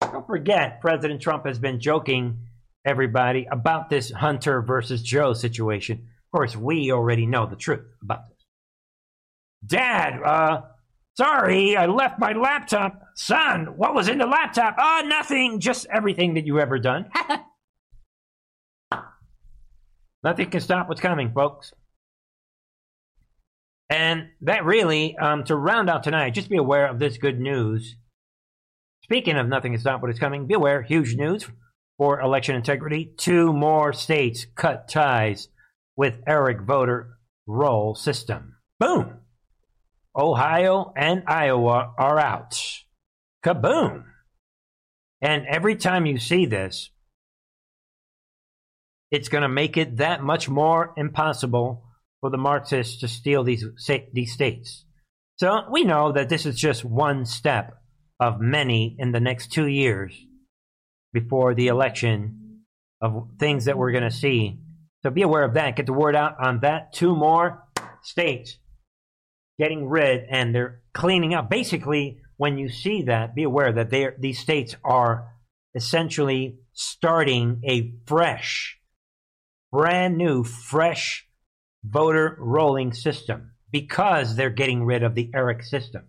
Don't 0.00 0.26
forget, 0.26 0.80
President 0.80 1.20
Trump 1.20 1.46
has 1.46 1.58
been 1.58 1.80
joking 1.80 2.46
everybody 2.84 3.46
about 3.50 3.90
this 3.90 4.10
Hunter 4.10 4.62
versus 4.62 5.02
Joe 5.02 5.32
situation. 5.32 5.96
Of 5.98 6.38
course, 6.38 6.56
we 6.56 6.92
already 6.92 7.26
know 7.26 7.46
the 7.46 7.56
truth 7.56 7.84
about 8.02 8.28
this. 8.28 8.38
Dad, 9.66 10.22
uh, 10.22 10.62
sorry, 11.16 11.76
I 11.76 11.86
left 11.86 12.18
my 12.18 12.32
laptop. 12.32 13.02
Son, 13.14 13.76
what 13.76 13.94
was 13.94 14.08
in 14.08 14.18
the 14.18 14.26
laptop? 14.26 14.76
Oh, 14.78 15.02
nothing, 15.06 15.60
just 15.60 15.86
everything 15.90 16.34
that 16.34 16.46
you 16.46 16.60
ever 16.60 16.78
done. 16.78 17.10
Nothing 20.22 20.50
can 20.50 20.60
stop 20.60 20.88
what's 20.88 21.00
coming, 21.00 21.32
folks. 21.32 21.72
And 23.88 24.28
that 24.42 24.64
really, 24.64 25.16
um, 25.16 25.44
to 25.44 25.56
round 25.56 25.90
out 25.90 26.04
tonight, 26.04 26.34
just 26.34 26.48
be 26.48 26.58
aware 26.58 26.86
of 26.86 26.98
this 26.98 27.18
good 27.18 27.40
news. 27.40 27.96
Speaking 29.02 29.36
of 29.36 29.48
nothing 29.48 29.72
can 29.72 29.80
stop 29.80 30.00
what 30.00 30.10
is 30.10 30.18
coming, 30.18 30.46
be 30.46 30.54
aware, 30.54 30.82
huge 30.82 31.16
news 31.16 31.48
for 31.98 32.20
election 32.20 32.54
integrity. 32.54 33.12
Two 33.16 33.52
more 33.52 33.92
states 33.92 34.46
cut 34.54 34.88
ties 34.88 35.48
with 35.96 36.22
ERIC 36.26 36.64
voter 36.64 37.16
roll 37.46 37.94
system. 37.94 38.56
Boom! 38.78 39.18
Ohio 40.16 40.92
and 40.96 41.24
Iowa 41.26 41.92
are 41.98 42.18
out. 42.18 42.60
Kaboom! 43.44 44.04
And 45.20 45.46
every 45.46 45.76
time 45.76 46.06
you 46.06 46.18
see 46.18 46.46
this, 46.46 46.90
it's 49.10 49.28
going 49.28 49.42
to 49.42 49.48
make 49.48 49.76
it 49.76 49.98
that 49.98 50.22
much 50.22 50.48
more 50.48 50.92
impossible 50.96 51.84
for 52.20 52.30
the 52.30 52.38
Marxists 52.38 53.00
to 53.00 53.08
steal 53.08 53.44
these 53.44 53.64
these 54.12 54.32
states. 54.32 54.84
So 55.36 55.62
we 55.70 55.84
know 55.84 56.12
that 56.12 56.28
this 56.28 56.44
is 56.44 56.58
just 56.58 56.84
one 56.84 57.24
step 57.24 57.74
of 58.20 58.40
many 58.40 58.96
in 58.98 59.12
the 59.12 59.20
next 59.20 59.52
two 59.52 59.66
years 59.66 60.14
before 61.12 61.54
the 61.54 61.68
election 61.68 62.60
of 63.00 63.28
things 63.38 63.64
that 63.64 63.78
we're 63.78 63.92
going 63.92 64.04
to 64.04 64.10
see. 64.10 64.60
So 65.02 65.10
be 65.10 65.22
aware 65.22 65.44
of 65.44 65.54
that. 65.54 65.76
Get 65.76 65.86
the 65.86 65.94
word 65.94 66.14
out 66.14 66.36
on 66.44 66.60
that. 66.60 66.92
Two 66.92 67.16
more 67.16 67.66
states 68.02 68.58
getting 69.58 69.88
rid 69.88 70.24
and 70.30 70.54
they're 70.54 70.82
cleaning 70.92 71.34
up. 71.34 71.48
Basically, 71.48 72.20
when 72.36 72.58
you 72.58 72.68
see 72.68 73.02
that, 73.02 73.34
be 73.34 73.42
aware 73.42 73.72
that 73.72 73.90
these 74.18 74.38
states 74.38 74.76
are 74.84 75.28
essentially 75.74 76.58
starting 76.72 77.62
a 77.66 77.94
fresh 78.06 78.79
brand 79.72 80.16
new, 80.16 80.44
fresh 80.44 81.26
voter 81.84 82.36
rolling 82.38 82.92
system 82.92 83.52
because 83.70 84.36
they're 84.36 84.50
getting 84.50 84.84
rid 84.84 85.02
of 85.02 85.14
the 85.14 85.30
ERIC 85.34 85.64
system. 85.64 86.08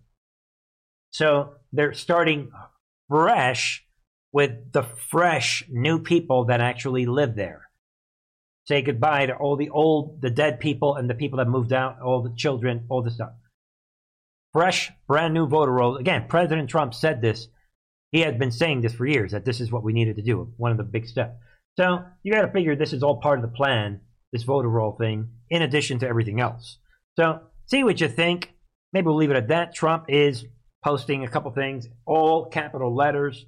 So 1.12 1.56
they're 1.72 1.94
starting 1.94 2.52
fresh 3.10 3.86
with 4.32 4.72
the 4.72 4.84
fresh 4.84 5.64
new 5.70 6.00
people 6.00 6.46
that 6.46 6.62
actually 6.62 7.06
live 7.06 7.36
there. 7.36 7.70
Say 8.68 8.82
goodbye 8.82 9.26
to 9.26 9.36
all 9.36 9.58
the 9.58 9.70
old, 9.70 10.22
the 10.22 10.30
dead 10.30 10.60
people 10.60 10.96
and 10.96 11.10
the 11.10 11.16
people 11.16 11.38
that 11.38 11.48
moved 11.48 11.74
out, 11.74 12.02
all 12.02 12.22
the 12.22 12.34
children, 12.36 12.86
all 12.90 13.02
the 13.02 13.12
stuff. 13.12 13.32
Fresh, 14.54 14.92
brand 15.08 15.34
new 15.34 15.48
voter 15.48 15.72
roll. 15.72 15.98
Again, 15.98 16.26
President 16.28 16.70
Trump 16.70 16.94
said 16.94 17.22
this. 17.22 17.48
He 18.12 18.22
had 18.22 18.38
been 18.38 18.52
saying 18.52 18.82
this 18.82 18.94
for 18.94 19.06
years 19.06 19.32
that 19.32 19.46
this 19.46 19.62
is 19.62 19.72
what 19.72 19.84
we 19.84 19.94
needed 19.94 20.18
to 20.18 20.22
do, 20.22 20.54
one 20.58 20.72
of 20.72 20.78
the 20.78 20.84
big 20.84 21.08
steps. 21.08 21.36
So 21.82 22.04
you 22.22 22.32
got 22.32 22.44
to 22.44 22.52
figure 22.52 22.76
this 22.76 22.94
is 22.94 23.02
all 23.02 23.20
part 23.20 23.40
of 23.40 23.42
the 23.42 23.56
plan, 23.58 24.02
this 24.32 24.44
voter 24.44 24.70
roll 24.70 24.92
thing, 24.92 25.30
in 25.50 25.64
addition 25.64 25.98
to 26.00 26.08
everything 26.08 26.40
else. 26.40 26.78
So 27.18 27.40
see 27.66 27.84
what 27.84 28.00
you 28.00 28.08
think. 28.08 28.54
Maybe 28.94 29.08
we'll 29.08 29.16
leave 29.16 29.32
it 29.32 29.36
at 29.36 29.48
that. 29.48 29.74
Trump 29.74 30.06
is 30.08 30.46
posting 30.86 31.24
a 31.24 31.28
couple 31.28 31.50
things, 31.52 31.88
all 32.06 32.46
capital 32.46 32.96
letters. 32.96 33.48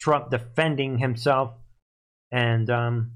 Trump 0.00 0.30
defending 0.30 0.98
himself, 0.98 1.52
and 2.32 2.68
um, 2.70 3.12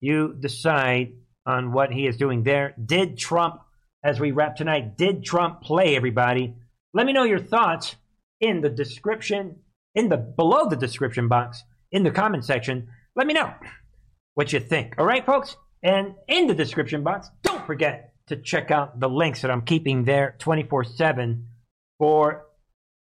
you 0.00 0.36
decide 0.38 1.14
on 1.44 1.72
what 1.72 1.90
he 1.90 2.06
is 2.06 2.16
doing 2.16 2.44
there. 2.44 2.74
Did 2.84 3.18
Trump, 3.18 3.60
as 4.04 4.20
we 4.20 4.30
wrap 4.30 4.54
tonight, 4.54 4.96
did 4.96 5.24
Trump 5.24 5.62
play 5.62 5.96
everybody? 5.96 6.54
Let 6.92 7.06
me 7.06 7.12
know 7.12 7.24
your 7.24 7.40
thoughts 7.40 7.96
in 8.40 8.60
the 8.60 8.70
description, 8.70 9.56
in 9.96 10.10
the 10.10 10.18
below 10.18 10.68
the 10.68 10.76
description 10.76 11.26
box, 11.26 11.64
in 11.90 12.04
the 12.04 12.12
comment 12.12 12.44
section. 12.44 12.88
Let 13.16 13.26
me 13.26 13.34
know 13.34 13.52
what 14.34 14.52
you 14.52 14.60
think. 14.60 14.94
All 14.98 15.06
right, 15.06 15.24
folks? 15.24 15.56
And 15.82 16.14
in 16.28 16.46
the 16.46 16.54
description 16.54 17.02
box, 17.02 17.28
don't 17.42 17.66
forget 17.66 18.14
to 18.28 18.36
check 18.36 18.70
out 18.70 18.98
the 18.98 19.08
links 19.08 19.42
that 19.42 19.50
I'm 19.50 19.62
keeping 19.62 20.04
there 20.04 20.34
24 20.38 20.84
7 20.84 21.46
for 21.98 22.46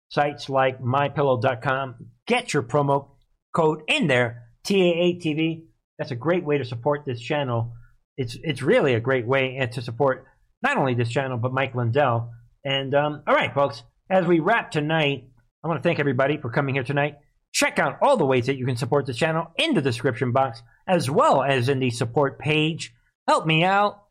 sites 0.09 0.49
like 0.49 0.81
mypillow.com. 0.81 1.95
Get 2.27 2.53
your 2.53 2.63
promo 2.63 3.09
code 3.53 3.81
in 3.87 4.07
there, 4.07 4.49
TAATV. 4.65 5.63
That's 5.97 6.11
a 6.11 6.15
great 6.15 6.43
way 6.43 6.57
to 6.59 6.65
support 6.65 7.05
this 7.05 7.19
channel. 7.19 7.73
It's 8.17 8.37
it's 8.43 8.61
really 8.61 8.93
a 8.93 8.99
great 8.99 9.25
way 9.25 9.67
to 9.73 9.81
support 9.81 10.25
not 10.61 10.77
only 10.77 10.93
this 10.93 11.09
channel 11.09 11.37
but 11.37 11.53
Mike 11.53 11.75
Lindell. 11.75 12.31
And 12.63 12.93
um, 12.93 13.23
all 13.25 13.35
right, 13.35 13.53
folks, 13.53 13.83
as 14.09 14.25
we 14.25 14.39
wrap 14.39 14.71
tonight, 14.71 15.29
I 15.63 15.67
want 15.67 15.81
to 15.81 15.87
thank 15.87 15.99
everybody 15.99 16.37
for 16.37 16.49
coming 16.49 16.75
here 16.75 16.83
tonight. 16.83 17.17
Check 17.51 17.79
out 17.79 17.97
all 18.01 18.17
the 18.17 18.25
ways 18.25 18.45
that 18.45 18.57
you 18.57 18.65
can 18.65 18.77
support 18.77 19.05
the 19.05 19.13
channel 19.13 19.51
in 19.57 19.73
the 19.73 19.81
description 19.81 20.31
box, 20.31 20.61
as 20.87 21.09
well 21.09 21.43
as 21.43 21.69
in 21.69 21.79
the 21.79 21.89
support 21.89 22.39
page. 22.39 22.93
Help 23.27 23.45
me 23.45 23.63
out. 23.63 24.03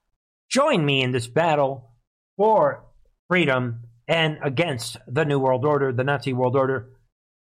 Join 0.51 0.85
me 0.85 1.03
in 1.03 1.13
this 1.13 1.27
battle 1.27 1.93
for 2.37 2.85
freedom 3.29 3.83
and 4.07 4.39
against 4.43 4.97
the 5.07 5.25
New 5.25 5.39
World 5.39 5.65
Order, 5.65 5.93
the 5.93 6.05
Nazi 6.05 6.33
World 6.33 6.57
Order. 6.57 6.91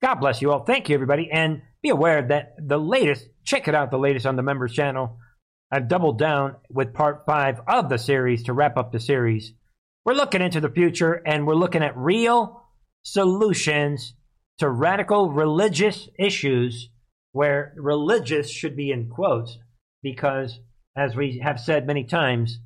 God 0.02 0.16
bless 0.16 0.42
you 0.42 0.52
all. 0.52 0.66
Thank 0.66 0.90
you, 0.90 0.96
everybody. 0.96 1.30
And 1.32 1.62
be 1.82 1.90
aware 1.90 2.22
that 2.28 2.56
the 2.60 2.78
latest, 2.78 3.28
check 3.44 3.68
it 3.68 3.76
out, 3.76 3.92
the 3.92 3.98
latest 3.98 4.26
on 4.26 4.36
the 4.36 4.44
members 4.44 4.74
channel. 4.74 5.18
I've 5.72 5.88
doubled 5.88 6.20
down 6.20 6.58
with 6.70 6.94
part 6.94 7.24
five 7.26 7.62
of 7.68 7.88
the 7.88 7.98
series 7.98 8.44
to 8.44 8.54
wrap 8.54 8.78
up 8.78 8.92
the 8.92 9.00
series. 9.00 9.54
We're 10.04 10.14
looking 10.14 10.42
into 10.42 10.60
the 10.60 10.70
future 10.70 11.22
and 11.26 11.48
we're 11.48 11.56
looking 11.56 11.84
at 11.84 11.96
real 11.96 12.66
solutions 13.04 14.14
to 14.60 14.70
radical 14.70 15.32
religious 15.32 16.10
issues 16.20 16.90
where 17.32 17.74
religious 17.78 18.50
should 18.50 18.76
be 18.76 18.92
in 18.92 19.10
quotes 19.10 19.58
because, 20.04 20.60
as 20.96 21.16
we 21.16 21.40
have 21.40 21.60
said 21.60 21.88
many 21.88 22.04
times, 22.04 22.60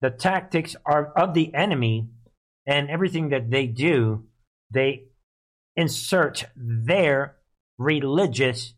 the 0.00 0.10
tactics 0.10 0.76
are 0.84 1.12
of 1.16 1.34
the 1.34 1.54
enemy 1.54 2.08
and 2.66 2.90
everything 2.90 3.30
that 3.30 3.50
they 3.50 3.66
do, 3.66 4.24
they 4.70 5.04
insert 5.76 6.44
their 6.56 7.36
religious 7.78 8.74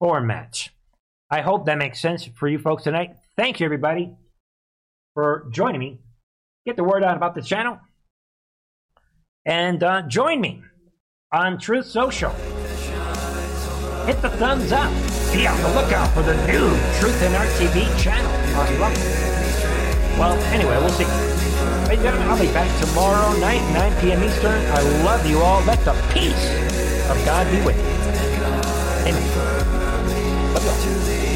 format. 0.00 0.70
I 1.30 1.42
hope 1.42 1.66
that 1.66 1.78
makes 1.78 2.00
sense 2.00 2.28
for 2.38 2.48
you 2.48 2.58
folks 2.58 2.84
tonight. 2.84 3.16
Thank 3.36 3.60
you, 3.60 3.64
everybody, 3.66 4.16
for 5.14 5.46
joining 5.52 5.80
me. 5.80 6.00
Get 6.66 6.76
the 6.76 6.84
word 6.84 7.04
out 7.04 7.16
about 7.16 7.34
the 7.34 7.42
channel. 7.42 7.78
And 9.44 9.82
uh, 9.82 10.02
join 10.02 10.40
me 10.40 10.62
on 11.30 11.58
Truth 11.58 11.84
Social. 11.84 12.30
Hit 14.06 14.22
the 14.22 14.30
thumbs 14.38 14.72
up. 14.72 14.90
Be 15.30 15.46
on 15.46 15.60
the 15.60 15.68
lookout 15.74 16.08
for 16.14 16.22
the 16.22 16.34
new 16.46 16.70
Truth 16.98 17.22
and 17.22 17.36
Art 17.36 17.50
TV 17.50 17.84
channel 18.02 18.32
on 18.58 18.80
Well, 20.18 20.32
anyway, 20.54 20.78
we'll 20.78 20.88
see. 20.88 21.04
Ladies 21.04 21.90
and 21.90 22.00
gentlemen, 22.02 22.28
I'll 22.28 22.40
be 22.40 22.50
back 22.52 22.80
tomorrow 22.80 23.38
night, 23.40 23.60
9 23.74 24.00
p.m. 24.00 24.24
Eastern. 24.24 24.64
I 24.72 24.80
love 25.04 25.26
you 25.26 25.40
all. 25.40 25.62
Let 25.64 25.84
the 25.84 25.92
peace 26.14 26.48
of 27.10 27.22
God 27.26 27.46
be 27.50 27.60
with 27.60 27.76
you. 27.76 29.12
Amen. 29.12 31.27